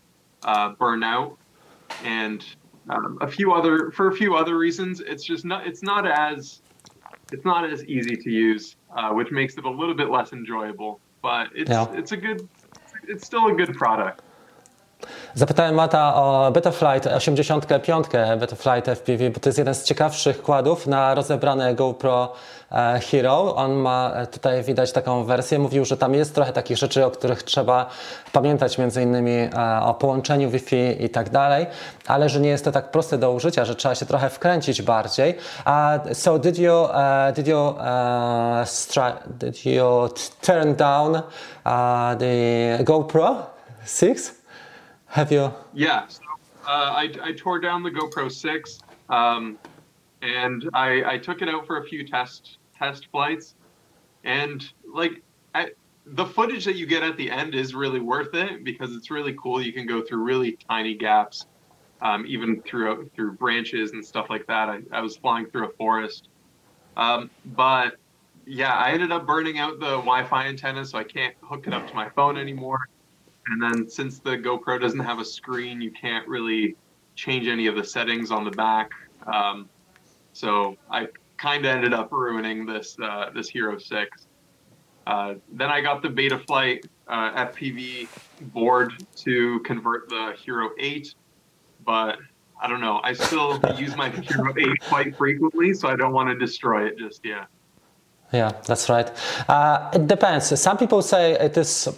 uh, 0.42 0.70
burn 0.78 1.02
out, 1.02 1.36
and 2.04 2.44
um, 2.88 3.18
a 3.20 3.28
few 3.28 3.52
other 3.52 3.90
for 3.90 4.08
a 4.08 4.12
few 4.12 4.36
other 4.36 4.56
reasons. 4.56 5.00
It's 5.00 5.24
just 5.24 5.44
not 5.44 5.66
it's 5.66 5.82
not 5.82 6.06
as 6.06 6.62
it's 7.32 7.44
not 7.44 7.68
as 7.68 7.84
easy 7.84 8.16
to 8.16 8.30
use, 8.30 8.76
uh, 8.96 9.10
which 9.10 9.30
makes 9.30 9.56
it 9.56 9.64
a 9.64 9.70
little 9.70 9.94
bit 9.94 10.10
less 10.10 10.32
enjoyable. 10.32 11.00
But 11.22 11.48
it's 11.54 11.70
Yeah. 11.70 11.90
it's 11.92 12.12
a 12.12 12.16
good 12.16 12.48
it's 13.08 13.26
still 13.26 13.48
a 13.48 13.52
good 13.52 13.74
product. 13.74 14.22
Zapytałem 15.36 15.74
Mata 15.74 16.14
o 16.14 16.50
Betaflight 16.52 17.06
85, 17.06 18.06
Betaflight 18.40 18.88
FPV, 18.88 19.30
bo 19.30 19.40
to 19.40 19.48
jest 19.48 19.58
jeden 19.58 19.74
z 19.74 19.84
ciekawszych 19.84 20.42
kładów 20.42 20.86
na 20.86 21.14
rozebrane 21.14 21.74
GoPro 21.74 22.32
e, 22.72 23.00
Hero. 23.00 23.54
On 23.56 23.72
ma 23.72 24.12
e, 24.14 24.26
tutaj 24.26 24.62
widać 24.62 24.92
taką 24.92 25.24
wersję. 25.24 25.58
Mówił, 25.58 25.84
że 25.84 25.96
tam 25.96 26.14
jest 26.14 26.34
trochę 26.34 26.52
takich 26.52 26.76
rzeczy, 26.76 27.06
o 27.06 27.10
których 27.10 27.42
trzeba 27.42 27.86
pamiętać, 28.32 28.78
między 28.78 29.02
innymi 29.02 29.32
e, 29.32 29.50
o 29.82 29.94
połączeniu 29.94 30.50
Wi-Fi 30.50 31.04
i 31.04 31.08
tak 31.08 31.30
dalej, 31.30 31.66
ale 32.06 32.28
że 32.28 32.40
nie 32.40 32.48
jest 32.48 32.64
to 32.64 32.72
tak 32.72 32.90
proste 32.90 33.18
do 33.18 33.32
użycia, 33.32 33.64
że 33.64 33.74
trzeba 33.74 33.94
się 33.94 34.06
trochę 34.06 34.30
wkręcić 34.30 34.82
bardziej. 34.82 35.34
Uh, 35.66 36.16
so 36.16 36.38
did 36.38 36.58
you, 36.58 36.72
uh, 36.72 37.34
did 37.34 37.48
you, 37.48 37.58
uh, 37.58 38.66
did 39.40 39.66
you 39.66 40.08
turn 40.42 40.74
down 40.74 41.14
uh, 41.14 41.22
the 42.18 42.84
GoPro 42.84 43.36
6? 43.86 44.35
Have 45.06 45.32
you? 45.32 45.52
Yeah. 45.74 46.06
So 46.08 46.20
uh, 46.66 46.92
I 46.92 47.10
I 47.22 47.32
tore 47.32 47.60
down 47.60 47.82
the 47.82 47.90
GoPro 47.90 48.30
six, 48.30 48.78
um, 49.08 49.58
and 50.22 50.68
I 50.74 51.02
I 51.04 51.18
took 51.18 51.42
it 51.42 51.48
out 51.48 51.66
for 51.66 51.78
a 51.78 51.84
few 51.84 52.06
test 52.06 52.58
test 52.78 53.08
flights, 53.10 53.54
and 54.24 54.62
like 54.92 55.12
the 56.06 56.24
footage 56.24 56.64
that 56.64 56.76
you 56.76 56.86
get 56.86 57.02
at 57.02 57.16
the 57.16 57.30
end 57.30 57.54
is 57.54 57.74
really 57.74 57.98
worth 57.98 58.34
it 58.34 58.64
because 58.64 58.94
it's 58.94 59.10
really 59.10 59.34
cool. 59.42 59.60
You 59.60 59.72
can 59.72 59.86
go 59.86 60.02
through 60.02 60.22
really 60.22 60.56
tiny 60.70 60.94
gaps, 60.94 61.46
um, 62.00 62.24
even 62.28 62.62
through 62.62 63.10
through 63.14 63.36
branches 63.36 63.92
and 63.92 64.04
stuff 64.04 64.26
like 64.30 64.46
that. 64.46 64.68
I, 64.68 64.80
I 64.92 65.00
was 65.00 65.16
flying 65.16 65.46
through 65.46 65.68
a 65.68 65.72
forest, 65.76 66.28
um, 66.96 67.30
but 67.44 67.94
yeah, 68.46 68.74
I 68.74 68.92
ended 68.92 69.10
up 69.10 69.26
burning 69.26 69.58
out 69.58 69.80
the 69.80 69.96
Wi-Fi 69.96 70.46
antenna, 70.46 70.84
so 70.84 70.98
I 70.98 71.04
can't 71.04 71.34
hook 71.42 71.66
it 71.66 71.74
up 71.74 71.88
to 71.88 71.94
my 71.94 72.08
phone 72.10 72.36
anymore. 72.36 72.78
And 73.48 73.62
then 73.62 73.88
since 73.88 74.18
the 74.18 74.36
GoPro 74.36 74.80
doesn't 74.80 75.00
have 75.00 75.18
a 75.18 75.24
screen, 75.24 75.80
you 75.80 75.90
can't 75.90 76.26
really 76.26 76.76
change 77.14 77.46
any 77.46 77.66
of 77.66 77.76
the 77.76 77.84
settings 77.84 78.30
on 78.30 78.44
the 78.44 78.50
back. 78.50 78.90
Um, 79.32 79.68
so 80.32 80.76
I 80.90 81.08
kind 81.38 81.64
of 81.64 81.74
ended 81.74 81.94
up 81.94 82.12
ruining 82.12 82.66
this 82.66 82.96
uh, 83.02 83.30
this 83.34 83.48
Hero 83.48 83.78
Six. 83.78 84.26
Uh, 85.06 85.34
then 85.52 85.70
I 85.70 85.80
got 85.80 86.02
the 86.02 86.08
Betaflight 86.08 86.86
uh, 87.06 87.46
FPV 87.46 88.08
board 88.52 88.92
to 89.16 89.60
convert 89.60 90.08
the 90.08 90.34
Hero 90.36 90.70
8, 90.78 91.14
but 91.84 92.18
I 92.60 92.68
don't 92.68 92.80
know. 92.80 93.00
I 93.04 93.12
still 93.12 93.60
use 93.78 93.96
my 93.96 94.10
Hero 94.10 94.52
8 94.58 94.80
quite 94.88 95.16
frequently, 95.16 95.74
so 95.74 95.88
I 95.88 95.94
don't 95.94 96.12
want 96.12 96.28
to 96.30 96.36
destroy 96.36 96.86
it 96.86 96.98
just 96.98 97.24
yet. 97.24 97.46
Yeah, 98.32 98.52
that's 98.66 98.88
right. 98.88 99.08
Uh, 99.48 99.90
it 99.94 100.08
depends. 100.08 100.60
Some 100.60 100.76
people 100.76 101.00
say 101.00 101.34
it 101.34 101.56
is 101.56 101.88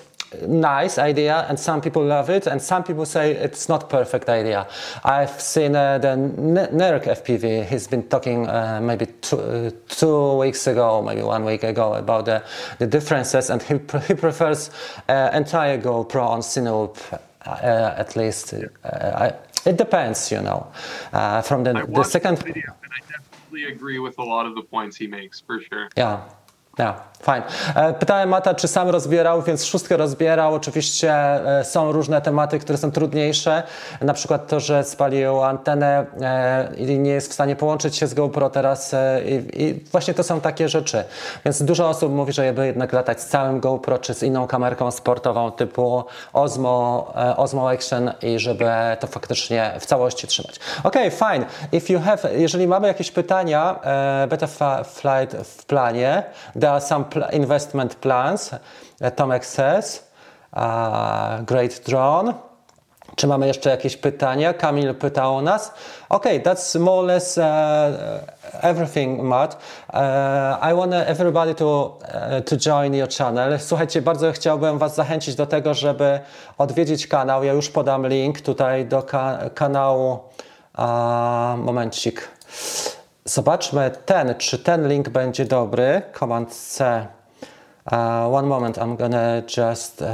nice 0.47 0.99
idea 0.99 1.47
and 1.49 1.59
some 1.59 1.81
people 1.81 2.05
love 2.05 2.29
it 2.29 2.47
and 2.47 2.61
some 2.61 2.85
people 2.85 3.07
say 3.07 3.33
it's 3.33 3.69
not 3.69 3.89
perfect 3.89 4.29
idea 4.29 4.67
i've 5.05 5.41
seen 5.41 5.75
uh, 5.75 5.97
the 5.99 6.11
N- 6.11 6.69
nerk 6.73 7.05
fpv 7.05 7.65
he's 7.65 7.87
been 7.87 8.07
talking 8.09 8.47
uh, 8.47 8.79
maybe 8.83 9.07
two, 9.23 9.39
uh, 9.39 9.71
two 9.89 10.37
weeks 10.37 10.67
ago 10.67 11.03
maybe 11.03 11.23
one 11.23 11.45
week 11.45 11.63
ago 11.65 11.95
about 11.95 12.27
the, 12.27 12.43
the 12.79 12.87
differences 12.87 13.49
and 13.49 13.63
he, 13.63 13.75
he 14.07 14.15
prefers 14.15 14.71
uh, 15.09 15.31
entire 15.33 15.79
gopro 15.79 16.27
on 16.29 16.41
Cinewoop 16.41 17.19
uh, 17.49 17.95
at 17.97 18.17
least. 18.17 18.55
Uh, 18.55 18.69
I, 18.85 19.33
it 19.69 19.77
depends, 19.77 20.31
you 20.31 20.41
know. 20.41 20.67
Uh, 21.13 21.43
from 21.43 21.65
the, 21.65 21.73
the 21.89 22.05
second. 22.05 22.39
video, 22.39 22.75
and 22.83 22.93
I 22.93 23.01
definitely 23.09 23.65
agree 23.65 23.99
with 23.99 24.19
a 24.19 24.25
lot 24.25 24.47
of 24.47 24.55
the 24.55 24.63
points 24.63 24.97
he 24.97 25.07
makes 25.07 25.41
for 25.41 25.61
sure. 25.61 25.89
Ja, 25.97 26.21
ja, 26.79 26.95
fajnie. 27.21 27.47
E, 27.75 27.93
Pytałem 27.93 28.29
Mata, 28.29 28.55
czy 28.55 28.69
sam 28.69 28.89
rozbierał, 28.89 29.43
więc 29.43 29.65
szóstkę 29.65 29.97
rozbierał. 29.97 30.55
Oczywiście 30.55 31.13
e, 31.13 31.65
są 31.65 31.93
różne 31.93 32.21
tematy, 32.21 32.59
które 32.59 32.79
są 32.79 32.91
trudniejsze. 32.91 33.63
Na 34.01 34.15
przykład 34.15 34.47
to, 34.47 34.61
że 34.61 34.85
spalił 34.85 35.43
antenę 35.43 36.07
e, 36.21 36.69
i 36.77 36.99
nie 36.99 37.11
jest 37.11 37.31
w 37.31 37.33
stanie 37.33 37.57
połączyć 37.57 37.97
się 37.97 38.07
z 38.07 38.15
GoPro 38.15 38.51
teraz. 38.51 38.95
I, 39.53 39.85
właśnie 39.93 40.15
to 40.15 40.23
są 40.23 40.41
takie 40.41 40.69
rzeczy. 40.69 41.05
Więc 41.45 41.63
dużo 41.63 41.89
osób 41.89 42.13
mówi, 42.13 42.33
że 42.33 42.47
żeby 42.47 42.67
jednak 42.67 42.93
latać 42.93 43.21
z 43.21 43.27
całym 43.27 43.61
GoPro, 43.61 43.99
czy 43.99 44.15
z 44.15 44.23
inną 44.23 44.47
kamerką 44.47 44.91
sportową 44.91 45.53
typu 45.53 46.05
Osmo, 46.33 47.13
Osmo 47.37 47.71
Action 47.71 48.13
i 48.23 48.39
żeby 48.39 48.65
to 49.01 49.07
faktycznie 49.07 49.73
w 49.81 49.87
całości 49.87 50.27
trzymać. 50.27 50.61
Okej, 50.85 51.11
fine. 51.11 51.47
If 51.73 51.93
you 51.93 52.01
have, 52.01 52.19
jeżeli 52.33 52.67
mamy 52.67 52.89
jakieś 52.89 53.11
pytania, 53.11 53.81
Beta 54.29 54.47
Flight 54.85 55.37
w 55.45 55.67
planie, 55.67 56.23
there 56.69 56.75
are 56.75 56.81
some 56.81 57.05
pl- 57.05 57.29
investment 57.33 57.95
plans, 57.95 58.55
e, 59.01 59.11
Tomek 59.11 59.45
says, 59.47 60.03
uh, 60.53 61.43
great 61.47 61.81
drone. 61.87 62.35
Czy 63.17 63.27
mamy 63.27 63.47
jeszcze 63.47 63.71
jakieś 63.71 63.97
pytania? 63.97 64.55
Kamil 64.55 64.95
pytał 64.95 65.37
o 65.37 65.43
nas. 65.43 65.73
Okay, 66.09 66.41
that's 66.41 66.81
more 66.81 66.99
or 66.99 67.05
less 67.05 67.39
uh, 67.39 67.45
everything, 68.65 69.23
Matt. 69.23 69.55
Uh, 69.55 70.71
I 70.71 70.75
want 70.75 70.93
everybody 70.95 71.55
to, 71.55 71.99
uh, 72.03 72.45
to 72.45 72.57
join 72.57 72.95
your 72.95 73.09
channel. 73.19 73.61
Słuchajcie, 73.61 74.03
bardzo 74.03 74.33
chciałbym 74.33 74.79
Was 74.79 74.95
zachęcić 74.95 75.35
do 75.35 75.47
tego, 75.47 75.75
żeby 75.75 76.21
odwiedzić 76.59 77.07
kanał. 77.07 77.45
Ja 77.45 77.53
już 77.53 77.71
podam 77.71 78.07
link 78.07 78.41
tutaj 78.41 78.87
do 78.87 79.03
ka- 79.03 79.39
kanału. 79.55 80.19
Uh, 80.79 80.85
momencik. 81.57 82.29
Zobaczmy 83.29 83.91
ten, 84.07 84.35
czy 84.39 84.59
ten 84.59 84.89
link 84.89 85.09
będzie 85.09 85.45
dobry. 85.45 86.03
Command 86.19 86.55
C. 86.55 87.07
Uh, 87.93 88.35
one 88.35 88.49
moment, 88.49 88.77
I'm 88.79 88.97
gonna 88.97 89.43
just 89.57 90.03
uh, 90.03 90.09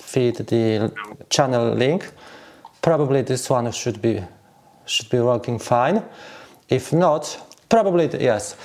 feed 0.00 0.36
the 0.36 0.90
channel 1.28 1.74
link. 1.74 2.12
Probably 2.80 3.24
this 3.24 3.50
one 3.50 3.72
should 3.72 3.98
be 3.98 4.22
should 4.86 5.10
be 5.10 5.20
working 5.20 5.62
fine. 5.62 6.00
If 6.70 6.92
not, 6.92 7.38
probably 7.68 8.08
yes. 8.20 8.56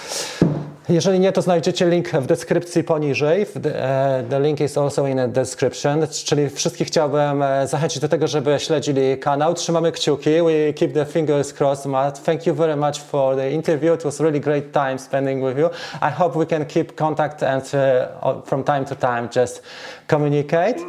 Jeżeli 0.90 1.20
nie, 1.20 1.32
to 1.32 1.42
znajdziecie 1.42 1.90
link 1.90 2.10
w 2.10 2.26
deskrypcji 2.26 2.84
poniżej. 2.84 3.46
E, 3.66 4.24
the 4.30 4.40
link 4.40 4.62
is 4.62 4.78
also 4.78 5.08
in 5.08 5.18
the 5.18 5.28
description. 5.28 6.08
Czyli 6.26 6.50
wszystkich 6.50 6.88
chciałbym 6.88 7.44
e, 7.44 7.68
zachęcić 7.68 8.00
do 8.02 8.10
tego, 8.10 8.28
żeby 8.28 8.60
śledzili 8.60 9.18
kanał. 9.18 9.54
Trzymamy 9.54 9.92
kciuki. 9.92 10.30
We 10.30 10.74
keep 10.74 10.94
the 10.94 11.06
fingers 11.06 11.54
crossed, 11.54 11.86
Matt. 11.86 12.24
Thank 12.24 12.48
you 12.48 12.56
very 12.56 12.76
much 12.76 13.00
for 13.00 13.36
the 13.36 13.52
interview. 13.52 13.94
It 13.94 14.04
was 14.04 14.20
really 14.20 14.40
great 14.40 14.72
time 14.72 15.00
spending 15.00 15.46
with 15.46 15.58
you. 15.58 15.70
I 16.02 16.12
hope 16.12 16.40
we 16.40 16.46
can 16.46 16.66
keep 16.66 16.96
contact 16.96 17.44
and 17.44 17.64
uh, 17.64 18.42
from 18.46 18.64
time 18.64 18.86
to 18.86 18.96
time 18.96 19.30
just 19.32 19.62
communicate. 20.08 20.82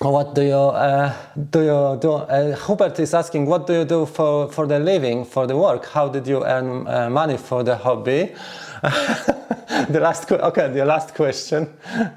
What 0.00 0.34
do 0.34 0.42
you 0.42 0.54
uh, 0.54 1.12
do? 1.50 1.60
You 1.60 1.98
do? 2.00 2.12
Uh, 2.12 2.54
Hubert 2.66 3.00
is 3.00 3.14
asking, 3.14 3.46
what 3.46 3.66
do 3.66 3.72
you 3.72 3.84
do 3.84 4.06
for, 4.06 4.48
for 4.52 4.64
the 4.64 4.78
living, 4.78 5.24
for 5.24 5.46
the 5.48 5.56
work? 5.56 5.86
How 5.86 6.08
did 6.08 6.24
you 6.24 6.44
earn 6.44 6.86
uh, 6.86 7.10
money 7.10 7.36
for 7.36 7.64
the 7.64 7.76
hobby? 7.76 8.32
the 8.82 9.98
last, 10.00 10.30
okay, 10.30 10.70
the 10.70 10.84
last 10.84 11.16
question. 11.16 11.74
Yeah, 11.84 12.10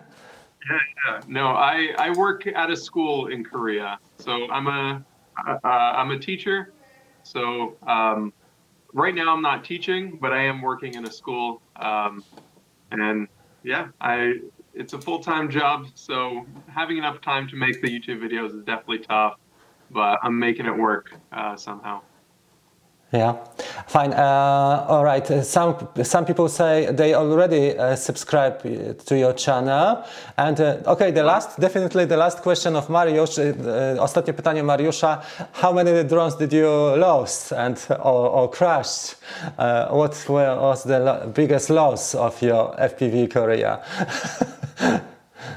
yeah. 0.69 1.21
No, 1.27 1.47
I, 1.47 1.89
I 1.97 2.11
work 2.11 2.45
at 2.45 2.69
a 2.69 2.77
school 2.77 3.27
in 3.27 3.43
Korea. 3.43 3.97
So 4.19 4.47
I'm 4.51 4.67
a 4.67 5.03
uh, 5.47 5.67
I'm 5.67 6.11
a 6.11 6.19
teacher. 6.19 6.73
So 7.23 7.77
um, 7.88 8.32
right 8.93 9.15
now 9.15 9.34
I'm 9.34 9.41
not 9.41 9.63
teaching, 9.63 10.19
but 10.21 10.32
I 10.32 10.43
am 10.43 10.61
working 10.61 10.93
in 10.93 11.05
a 11.05 11.11
school. 11.11 11.63
Um, 11.77 12.23
and 12.91 13.27
yeah, 13.63 13.88
I 13.99 14.34
it's 14.74 14.93
a 14.93 15.01
full 15.01 15.19
time 15.19 15.49
job. 15.49 15.88
So 15.95 16.45
having 16.67 16.97
enough 16.97 17.22
time 17.22 17.47
to 17.49 17.55
make 17.55 17.82
the 17.82 17.88
YouTube 17.88 18.22
videos 18.22 18.55
is 18.55 18.63
definitely 18.63 18.99
tough, 18.99 19.38
but 19.89 20.19
I'm 20.24 20.38
making 20.38 20.65
it 20.65 20.78
work 20.78 21.13
uh, 21.32 21.55
somehow. 21.55 22.01
Yeah, 23.13 23.36
fine. 23.88 24.13
Uh, 24.13 24.86
all 24.88 25.03
right. 25.03 25.28
Some 25.43 25.76
some 26.01 26.24
people 26.24 26.47
say 26.47 26.93
they 26.93 27.13
already 27.13 27.78
uh, 27.78 27.97
subscribe 27.97 28.61
uh, 28.63 28.93
to 28.93 29.17
your 29.17 29.34
channel. 29.34 30.05
And 30.38 30.57
uh, 30.61 30.78
okay, 30.88 31.11
the 31.11 31.24
last, 31.24 31.59
definitely 31.59 32.05
the 32.05 32.15
last 32.15 32.41
question 32.41 32.78
of 32.78 32.88
Mariusz. 32.88 33.38
Uh, 33.38 33.99
uh, 33.99 34.03
ostatnie 34.05 34.34
pytanie 34.34 34.63
Mariusza. 34.63 35.26
How 35.51 35.74
many 35.74 36.03
drones 36.05 36.36
did 36.36 36.53
you 36.53 36.69
lose 36.69 37.51
and 37.51 37.78
or, 37.99 38.30
or 38.30 38.49
crashed? 38.49 39.15
What 39.57 40.15
was 40.30 40.84
the 40.84 41.30
biggest 41.36 41.69
loss 41.69 42.15
of 42.15 42.41
your 42.41 42.74
FPV 42.78 43.30
career? 43.30 43.80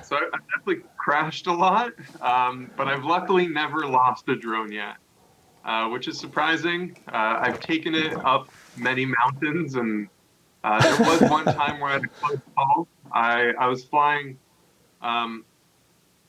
So 0.03 0.17
I- 0.17 0.31
I've 0.33 0.41
definitely 0.49 0.83
crashed 0.97 1.47
a 1.47 1.53
lot, 1.53 1.93
um, 2.23 2.71
but 2.77 2.89
I've 2.89 3.05
luckily 3.05 3.47
never 3.47 3.87
lost 3.87 4.27
a 4.31 4.35
drone 4.37 4.73
yet, 4.73 4.97
uh, 5.65 5.89
which 5.89 6.09
is 6.09 6.19
surprising. 6.19 6.97
Uh, 7.09 7.39
I've 7.43 7.61
taken 7.61 7.95
it 7.95 8.15
up 8.25 8.49
many 8.79 9.05
mountains, 9.05 9.75
and 9.75 10.09
uh, 10.65 10.81
there 10.81 11.07
was 11.07 11.21
one 11.31 11.45
time 11.45 11.81
where 11.81 11.91
I 11.91 11.93
had 11.95 12.05
a 12.05 12.09
close 12.09 12.39
call. 12.57 12.89
I, 13.13 13.53
I 13.59 13.67
was 13.67 13.85
flying 13.85 14.39
um, 15.03 15.45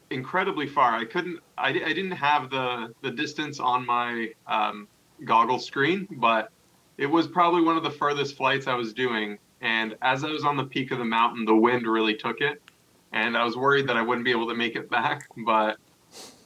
incredibly 0.10 0.68
far. 0.68 0.94
I 0.96 1.06
couldn't. 1.06 1.40
I, 1.58 1.70
I 1.70 1.94
didn't 1.94 2.12
have 2.12 2.50
the 2.50 2.94
the 3.02 3.12
distance 3.12 3.60
on 3.62 3.86
my 3.86 4.32
um, 4.48 4.88
goggle 5.24 5.60
screen, 5.60 6.08
but 6.18 6.50
it 6.98 7.08
was 7.08 7.28
probably 7.28 7.62
one 7.62 7.78
of 7.78 7.84
the 7.84 7.92
furthest 7.92 8.36
flights 8.36 8.68
I 8.68 8.76
was 8.76 8.94
doing. 8.94 9.38
And 9.62 9.96
as 10.02 10.24
I 10.24 10.30
was 10.30 10.44
on 10.44 10.58
the 10.58 10.66
peak 10.66 10.92
of 10.92 11.00
the 11.00 11.06
mountain, 11.06 11.46
the 11.46 11.56
wind 11.56 11.88
really 11.88 12.16
took 12.16 12.42
it, 12.42 12.62
and 13.16 13.36
I 13.38 13.44
was 13.46 13.56
worried 13.58 13.88
that 13.88 13.98
I 13.98 14.02
wouldn't 14.02 14.26
be 14.26 14.32
able 14.32 14.48
to 14.50 14.54
make 14.56 14.76
it 14.76 14.90
back. 14.90 15.28
But 15.46 15.78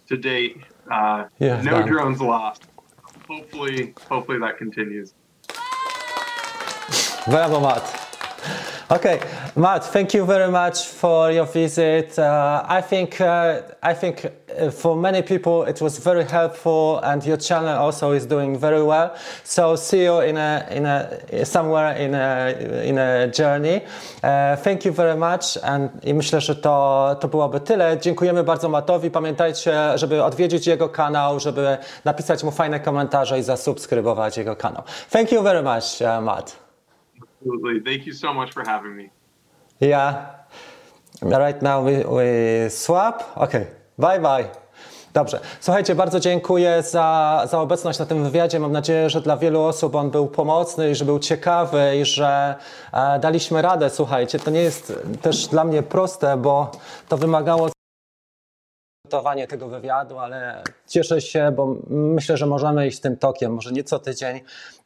to 0.08 0.16
date, 0.16 0.58
uh, 0.90 1.26
Yeah, 1.40 1.62
no 1.62 1.72
done. 1.80 1.88
drones 1.88 2.22
lost. 2.22 2.64
Hopefully, 3.28 3.94
hopefully 4.10 4.40
that 4.40 4.58
continues. 4.58 5.14
Bravo, 7.28 7.60
Matt. 7.60 8.06
Okay, 8.92 9.22
Matt, 9.56 9.84
thank 9.86 10.16
you 10.16 10.26
very 10.26 10.52
much 10.52 10.88
for 10.88 11.32
your 11.32 11.46
visit. 11.46 12.18
Uh, 12.18 12.64
I 12.68 12.82
think 12.82 13.22
uh, 13.22 13.62
I 13.84 13.94
think 13.94 14.26
for 14.72 14.96
many 14.96 15.22
people 15.22 15.70
it 15.70 15.82
was 15.82 16.00
very 16.00 16.24
helpful, 16.24 17.00
and 17.04 17.26
your 17.26 17.38
channel 17.38 17.78
also 17.78 18.14
is 18.14 18.28
doing 18.28 18.58
very 18.58 18.84
well. 18.84 19.10
So 19.44 19.78
see 19.78 20.04
you 20.04 20.22
in 20.22 20.38
a 20.38 20.66
in 20.72 20.86
a 20.86 21.08
somewhere 21.46 21.98
in 21.98 22.16
a 22.16 22.52
in 22.84 22.98
a 22.98 23.28
journey. 23.28 23.82
Uh, 24.24 24.56
thank 24.64 24.86
you 24.86 24.94
very 24.94 25.18
much, 25.18 25.58
and 25.64 26.06
i 26.06 26.14
myślę, 26.14 26.42
że 26.42 26.56
to 26.56 27.16
to 27.20 27.28
byłoby 27.28 27.60
tyle. 27.60 27.98
Dziękujemy 28.00 28.44
bardzo 28.44 28.70
Matowi. 28.70 29.12
Pamiętajcie, 29.12 29.98
żeby 29.98 30.24
odwiedzić 30.24 30.68
jego 30.68 30.90
kanał, 30.90 31.40
żeby 31.40 31.78
napisać 32.06 32.44
mu 32.44 32.52
fajne 32.52 32.80
komentarze 32.80 33.40
i 33.40 33.44
zasubskrybować 33.44 34.38
jego 34.38 34.56
kanał. 34.56 34.84
Thank 35.10 35.32
you 35.32 35.42
very 35.44 35.64
much, 35.64 36.02
uh, 36.02 36.24
Matt. 36.24 36.56
Absolutely. 37.42 37.82
Thank 37.82 38.08
you 38.08 38.14
so 38.14 38.34
much 38.34 38.54
for 38.54 38.66
having 38.66 38.96
me. 38.96 39.10
Yeah. 39.82 40.16
Right 41.22 41.62
now 41.62 41.82
we, 41.82 42.04
we 42.04 42.70
swap. 42.70 43.24
Okay. 43.36 43.79
Bye 44.00 44.20
bye. 44.20 44.46
Dobrze. 45.14 45.40
Słuchajcie, 45.60 45.96
bardzo 45.96 46.20
dziękuję 46.20 46.84
za, 46.84 47.42
za 47.52 47.60
obecność 47.60 48.00
na 48.00 48.06
tym 48.06 48.24
wywiadzie. 48.24 48.60
Mam 48.60 48.72
nadzieję, 48.72 49.10
że 49.10 49.22
dla 49.22 49.38
wielu 49.38 49.62
osób 49.62 49.96
on 49.96 50.12
był 50.12 50.28
pomocny 50.28 50.92
i 50.92 50.96
że 50.96 51.06
był 51.06 51.20
ciekawy 51.20 51.98
i 52.02 52.06
że 52.06 52.56
e, 52.94 53.20
daliśmy 53.20 53.62
radę. 53.62 53.90
Słuchajcie, 53.90 54.40
to 54.40 54.52
nie 54.52 54.62
jest 54.62 54.94
też 55.22 55.48
dla 55.48 55.64
mnie 55.64 55.84
proste, 55.84 56.38
bo 56.38 56.72
to 57.10 57.18
wymagało 57.18 57.70
przygotowanie 59.04 59.48
tego 59.48 59.68
wywiadu, 59.68 60.20
ale 60.20 60.64
cieszę 60.88 61.22
się, 61.22 61.52
bo 61.56 61.76
myślę, 61.90 62.38
że 62.38 62.46
możemy 62.46 62.88
iść 62.88 63.00
tym 63.00 63.18
tokiem, 63.18 63.54
może 63.54 63.72
nie 63.72 63.84
co 63.84 64.00
tydzień, 64.00 64.40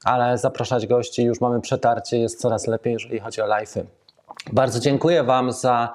ale 0.04 0.38
zapraszać 0.38 0.88
gości, 0.88 1.24
już 1.24 1.42
mamy 1.42 1.62
przetarcie, 1.62 2.18
jest 2.20 2.42
coraz 2.42 2.68
lepiej, 2.68 2.94
jeżeli 2.94 3.20
chodzi 3.20 3.42
o 3.42 3.46
live'y. 3.46 3.84
Bardzo 4.52 4.80
dziękuję 4.80 5.24
Wam 5.24 5.52
za, 5.52 5.94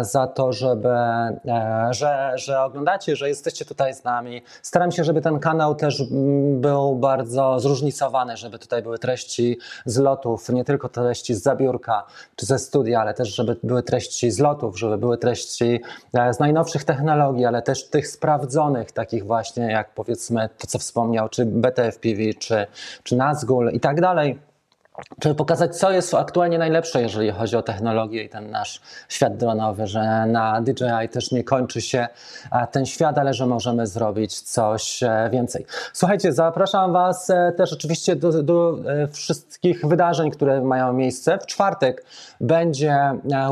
za 0.00 0.26
to, 0.26 0.52
żeby, 0.52 0.88
e, 0.88 1.88
że, 1.90 2.32
że 2.34 2.60
oglądacie, 2.60 3.16
że 3.16 3.28
jesteście 3.28 3.64
tutaj 3.64 3.94
z 3.94 4.04
nami. 4.04 4.42
Staram 4.62 4.92
się, 4.92 5.04
żeby 5.04 5.20
ten 5.20 5.38
kanał 5.38 5.74
też 5.74 6.00
mm, 6.00 6.60
był 6.60 6.96
bardzo 6.96 7.60
zróżnicowany, 7.60 8.36
żeby 8.36 8.58
tutaj 8.58 8.82
były 8.82 8.98
treści 8.98 9.58
z 9.84 9.98
lotów, 9.98 10.48
nie 10.48 10.64
tylko 10.64 10.88
treści 10.88 11.34
z 11.34 11.42
zabiórka 11.42 12.04
czy 12.36 12.46
ze 12.46 12.58
studia, 12.58 13.00
ale 13.00 13.14
też, 13.14 13.34
żeby 13.34 13.56
były 13.62 13.82
treści 13.82 14.30
z 14.30 14.38
lotów, 14.38 14.78
żeby 14.78 14.98
były 14.98 15.18
treści 15.18 15.80
e, 16.12 16.34
z 16.34 16.38
najnowszych 16.38 16.84
technologii, 16.84 17.44
ale 17.44 17.62
też 17.62 17.88
tych 17.88 18.08
sprawdzonych, 18.08 18.92
takich 18.92 19.26
właśnie 19.26 19.64
jak 19.64 19.94
powiedzmy 19.94 20.48
to, 20.58 20.66
co 20.66 20.78
wspomniał, 20.78 21.28
czy 21.28 21.46
BTFPV, 21.46 22.34
czy, 22.38 22.66
czy 23.02 23.16
Nazgul 23.16 23.70
i 23.72 23.80
tak 23.80 24.00
dalej. 24.00 24.49
Żeby 25.24 25.34
pokazać, 25.34 25.76
co 25.76 25.90
jest 25.90 26.14
aktualnie 26.14 26.58
najlepsze, 26.58 27.02
jeżeli 27.02 27.30
chodzi 27.30 27.56
o 27.56 27.62
technologię 27.62 28.24
i 28.24 28.28
ten 28.28 28.50
nasz 28.50 28.80
świat 29.08 29.36
dronowy, 29.36 29.86
że 29.86 30.26
na 30.26 30.60
DJI 30.60 31.08
też 31.10 31.30
nie 31.32 31.44
kończy 31.44 31.80
się 31.80 32.08
e, 32.52 32.66
ten 32.66 32.86
świat, 32.86 33.18
ale 33.18 33.34
że 33.34 33.46
możemy 33.46 33.86
zrobić 33.86 34.40
coś 34.40 35.02
e, 35.02 35.28
więcej. 35.32 35.66
Słuchajcie, 35.92 36.32
zapraszam 36.32 36.92
Was 36.92 37.30
e, 37.30 37.52
też 37.56 37.72
oczywiście 37.72 38.16
do, 38.16 38.42
do 38.42 38.78
wszystkich 39.12 39.86
wydarzeń, 39.86 40.30
które 40.30 40.60
mają 40.60 40.92
miejsce. 40.92 41.38
W 41.38 41.46
czwartek 41.46 42.04
będzie 42.40 42.98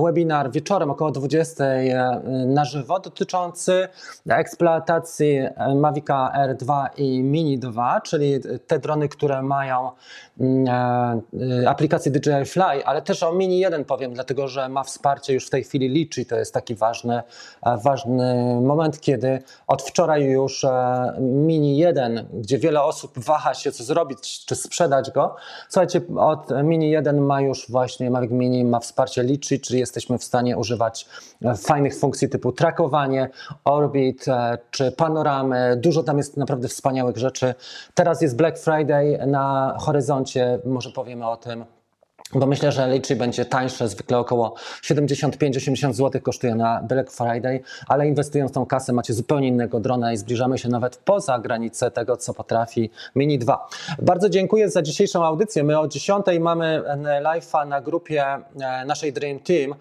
webinar 0.04 0.50
wieczorem 0.50 0.90
około 0.90 1.10
20 1.10 1.64
na 2.46 2.64
żywo 2.64 3.00
dotyczący 3.00 3.88
eksploatacji 4.28 5.40
Mavica 5.76 6.32
R2 6.36 6.86
i 6.96 7.22
Mini 7.22 7.58
2, 7.58 8.00
czyli 8.00 8.40
te 8.66 8.78
drony, 8.78 9.08
które 9.08 9.42
mają 9.42 9.90
Y, 10.40 11.68
aplikacji 11.68 12.12
DJI 12.12 12.44
Fly, 12.46 12.84
ale 12.84 13.02
też 13.02 13.22
o 13.22 13.32
Mini 13.32 13.58
1 13.58 13.84
powiem, 13.84 14.14
dlatego 14.14 14.48
że 14.48 14.68
ma 14.68 14.84
wsparcie 14.84 15.34
już 15.34 15.46
w 15.46 15.50
tej 15.50 15.64
chwili 15.64 15.88
Litchi. 15.88 16.26
To 16.26 16.36
jest 16.36 16.54
taki 16.54 16.74
ważny, 16.74 17.22
e, 17.62 17.78
ważny 17.84 18.60
moment, 18.60 19.00
kiedy 19.00 19.42
od 19.66 19.82
wczoraj 19.82 20.24
już 20.24 20.64
e, 20.64 21.14
Mini 21.20 21.78
1, 21.78 22.28
gdzie 22.32 22.58
wiele 22.58 22.82
osób 22.82 23.18
waha 23.18 23.54
się, 23.54 23.72
co 23.72 23.84
zrobić, 23.84 24.44
czy 24.44 24.54
sprzedać 24.54 25.10
go. 25.10 25.36
Słuchajcie, 25.68 26.00
od 26.16 26.50
Mini 26.64 26.90
1 26.90 27.20
ma 27.20 27.40
już 27.40 27.70
właśnie 27.70 28.10
Mavic 28.10 28.30
Mini 28.30 28.64
ma 28.64 28.80
wsparcie 28.80 29.22
Litchi, 29.22 29.60
czyli 29.60 29.78
jesteśmy 29.78 30.18
w 30.18 30.24
stanie 30.24 30.56
używać 30.56 31.06
e, 31.44 31.54
fajnych 31.54 31.96
funkcji 31.96 32.28
typu 32.28 32.52
trackowanie, 32.52 33.28
orbit 33.64 34.24
czy 34.70 34.92
panoramy. 34.92 35.76
Dużo 35.76 36.02
tam 36.02 36.18
jest 36.18 36.36
naprawdę 36.36 36.68
wspaniałych 36.68 37.16
rzeczy. 37.16 37.54
Teraz 37.94 38.22
jest 38.22 38.36
Black 38.36 38.58
Friday 38.58 39.26
na 39.26 39.76
horyzoncie, 39.80 40.27
może 40.64 40.90
powiemy 40.90 41.28
o 41.28 41.36
tym 41.36 41.64
bo 42.34 42.46
myślę, 42.46 42.72
że 42.72 42.88
Litchi 42.88 43.16
będzie 43.16 43.44
tańsze, 43.44 43.88
zwykle 43.88 44.18
około 44.18 44.54
75-80 44.82 45.92
zł 45.92 46.20
kosztuje 46.22 46.54
na 46.54 46.82
Black 46.82 47.12
Friday, 47.12 47.60
ale 47.86 48.08
inwestując 48.08 48.52
tą 48.52 48.66
kasę 48.66 48.92
macie 48.92 49.14
zupełnie 49.14 49.48
innego 49.48 49.80
drona 49.80 50.12
i 50.12 50.16
zbliżamy 50.16 50.58
się 50.58 50.68
nawet 50.68 50.96
poza 50.96 51.38
granicę 51.38 51.90
tego, 51.90 52.16
co 52.16 52.34
potrafi 52.34 52.90
Mini 53.14 53.38
2. 53.38 53.68
Bardzo 54.02 54.28
dziękuję 54.28 54.70
za 54.70 54.82
dzisiejszą 54.82 55.24
audycję. 55.24 55.64
My 55.64 55.78
o 55.78 55.88
10 55.88 56.26
mamy 56.40 56.82
live'a 57.22 57.68
na 57.68 57.80
grupie 57.80 58.24
e, 58.24 58.84
naszej 58.86 59.12
Dream 59.12 59.38
Team. 59.38 59.74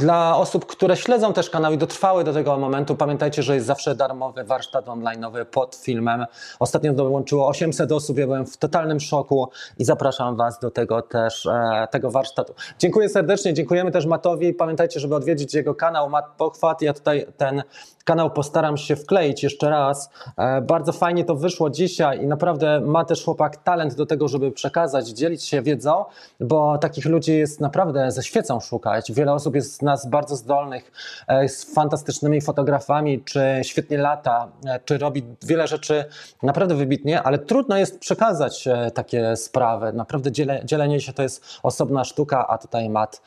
Dla 0.00 0.36
osób, 0.36 0.66
które 0.66 0.96
śledzą 0.96 1.32
też 1.32 1.50
kanał 1.50 1.72
i 1.72 1.78
dotrwały 1.78 2.24
do 2.24 2.32
tego 2.32 2.58
momentu, 2.58 2.96
pamiętajcie, 2.96 3.42
że 3.42 3.54
jest 3.54 3.66
zawsze 3.66 3.94
darmowy 3.94 4.44
warsztat 4.44 4.86
online'owy 4.86 5.44
pod 5.44 5.74
filmem. 5.74 6.26
Ostatnio 6.58 6.92
dołączyło 6.92 7.48
800 7.48 7.92
osób, 7.92 8.18
ja 8.18 8.26
byłem 8.26 8.46
w 8.46 8.56
totalnym 8.56 9.00
szoku 9.00 9.48
i 9.78 9.84
zapraszam 9.84 10.36
Was 10.36 10.58
do 10.58 10.70
tego 10.70 11.02
też, 11.02 11.46
e, 11.46 11.88
tego 11.90 12.10
warsztatu. 12.10 12.54
Dziękuję 12.78 13.08
serdecznie, 13.08 13.54
dziękujemy 13.54 13.90
też 13.90 14.06
Matowi. 14.06 14.54
Pamiętajcie, 14.54 15.00
żeby 15.00 15.14
odwiedzić 15.14 15.54
jego 15.54 15.74
kanał 15.74 16.10
Mat 16.10 16.26
Pochwat. 16.38 16.82
Ja 16.82 16.94
tutaj 16.94 17.26
ten 17.36 17.62
kanał 18.06 18.30
postaram 18.30 18.76
się 18.76 18.96
wkleić 18.96 19.42
jeszcze 19.42 19.70
raz. 19.70 20.10
E, 20.36 20.60
bardzo 20.60 20.92
fajnie 20.92 21.24
to 21.24 21.34
wyszło 21.34 21.70
dzisiaj 21.70 22.22
i 22.22 22.26
naprawdę 22.26 22.80
ma 22.80 23.04
też 23.04 23.24
chłopak 23.24 23.56
talent 23.56 23.94
do 23.94 24.06
tego, 24.06 24.28
żeby 24.28 24.52
przekazać, 24.52 25.08
dzielić 25.08 25.44
się 25.44 25.62
wiedzą, 25.62 26.04
bo 26.40 26.78
takich 26.78 27.04
ludzi 27.04 27.32
jest 27.32 27.60
naprawdę 27.60 28.10
ze 28.10 28.22
świecą 28.22 28.60
szukać. 28.60 29.12
Wiele 29.12 29.32
osób 29.32 29.54
jest 29.54 29.74
z 29.74 29.82
nas 29.82 30.06
bardzo 30.06 30.36
zdolnych, 30.36 30.92
e, 31.28 31.48
z 31.48 31.74
fantastycznymi 31.74 32.40
fotografami, 32.40 33.20
czy 33.24 33.40
świetnie 33.62 33.98
lata, 33.98 34.48
e, 34.66 34.80
czy 34.84 34.98
robi 34.98 35.22
wiele 35.42 35.66
rzeczy 35.66 36.04
naprawdę 36.42 36.74
wybitnie, 36.74 37.22
ale 37.22 37.38
trudno 37.38 37.76
jest 37.76 37.98
przekazać 37.98 38.68
takie 38.94 39.36
sprawy. 39.36 39.92
Naprawdę 39.92 40.30
dzielenie 40.64 41.00
się 41.00 41.12
to 41.12 41.22
jest 41.22 41.44
osobna 41.62 42.04
sztuka, 42.04 42.46
a 42.48 42.58
tutaj 42.58 42.90
Mat 42.90 43.22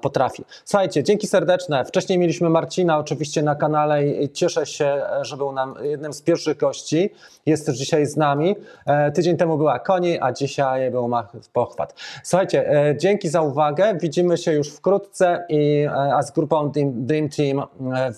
potrafi. 0.00 0.44
Słuchajcie, 0.64 1.02
dzięki 1.04 1.26
serdeczne. 1.26 1.84
Wcześniej 1.84 2.18
mieliśmy 2.18 2.50
Marcina 2.50 2.98
oczywiście 2.98 3.42
na 3.42 3.54
kanale 3.54 4.09
cieszę 4.32 4.66
się, 4.66 5.02
że 5.22 5.36
był 5.36 5.52
nam 5.52 5.74
jednym 5.82 6.12
z 6.12 6.22
pierwszych 6.22 6.56
gości. 6.56 7.10
Jest 7.46 7.66
też 7.66 7.76
dzisiaj 7.76 8.06
z 8.06 8.16
nami. 8.16 8.56
E, 8.86 9.12
tydzień 9.12 9.36
temu 9.36 9.56
była 9.58 9.78
Koni, 9.78 10.18
a 10.20 10.32
dzisiaj 10.32 10.90
był 10.90 11.10
Pochwat. 11.52 11.94
Słuchajcie, 12.24 12.70
e, 12.70 12.96
dzięki 12.96 13.28
za 13.28 13.42
uwagę. 13.42 13.94
Widzimy 14.00 14.38
się 14.38 14.52
już 14.52 14.70
wkrótce 14.70 15.44
i 15.48 15.82
e, 15.84 16.14
a 16.14 16.22
z 16.22 16.30
grupą 16.30 16.70
Dream 16.74 17.28
Team 17.28 17.62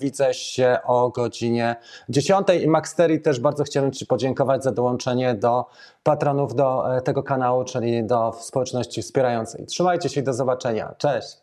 widzę 0.00 0.34
się 0.34 0.78
o 0.84 1.08
godzinie 1.08 1.76
10. 2.08 2.48
I 2.62 2.68
Max 2.68 2.94
Terry 2.94 3.18
też 3.18 3.40
bardzo 3.40 3.64
chciałem 3.64 3.92
Ci 3.92 4.06
podziękować 4.06 4.64
za 4.64 4.72
dołączenie 4.72 5.34
do 5.34 5.66
patronów 6.02 6.54
do 6.54 6.84
tego 7.04 7.22
kanału, 7.22 7.64
czyli 7.64 8.04
do 8.04 8.32
społeczności 8.40 9.02
wspierającej. 9.02 9.66
Trzymajcie 9.66 10.08
się 10.08 10.20
i 10.20 10.24
do 10.24 10.32
zobaczenia. 10.32 10.94
Cześć! 10.98 11.42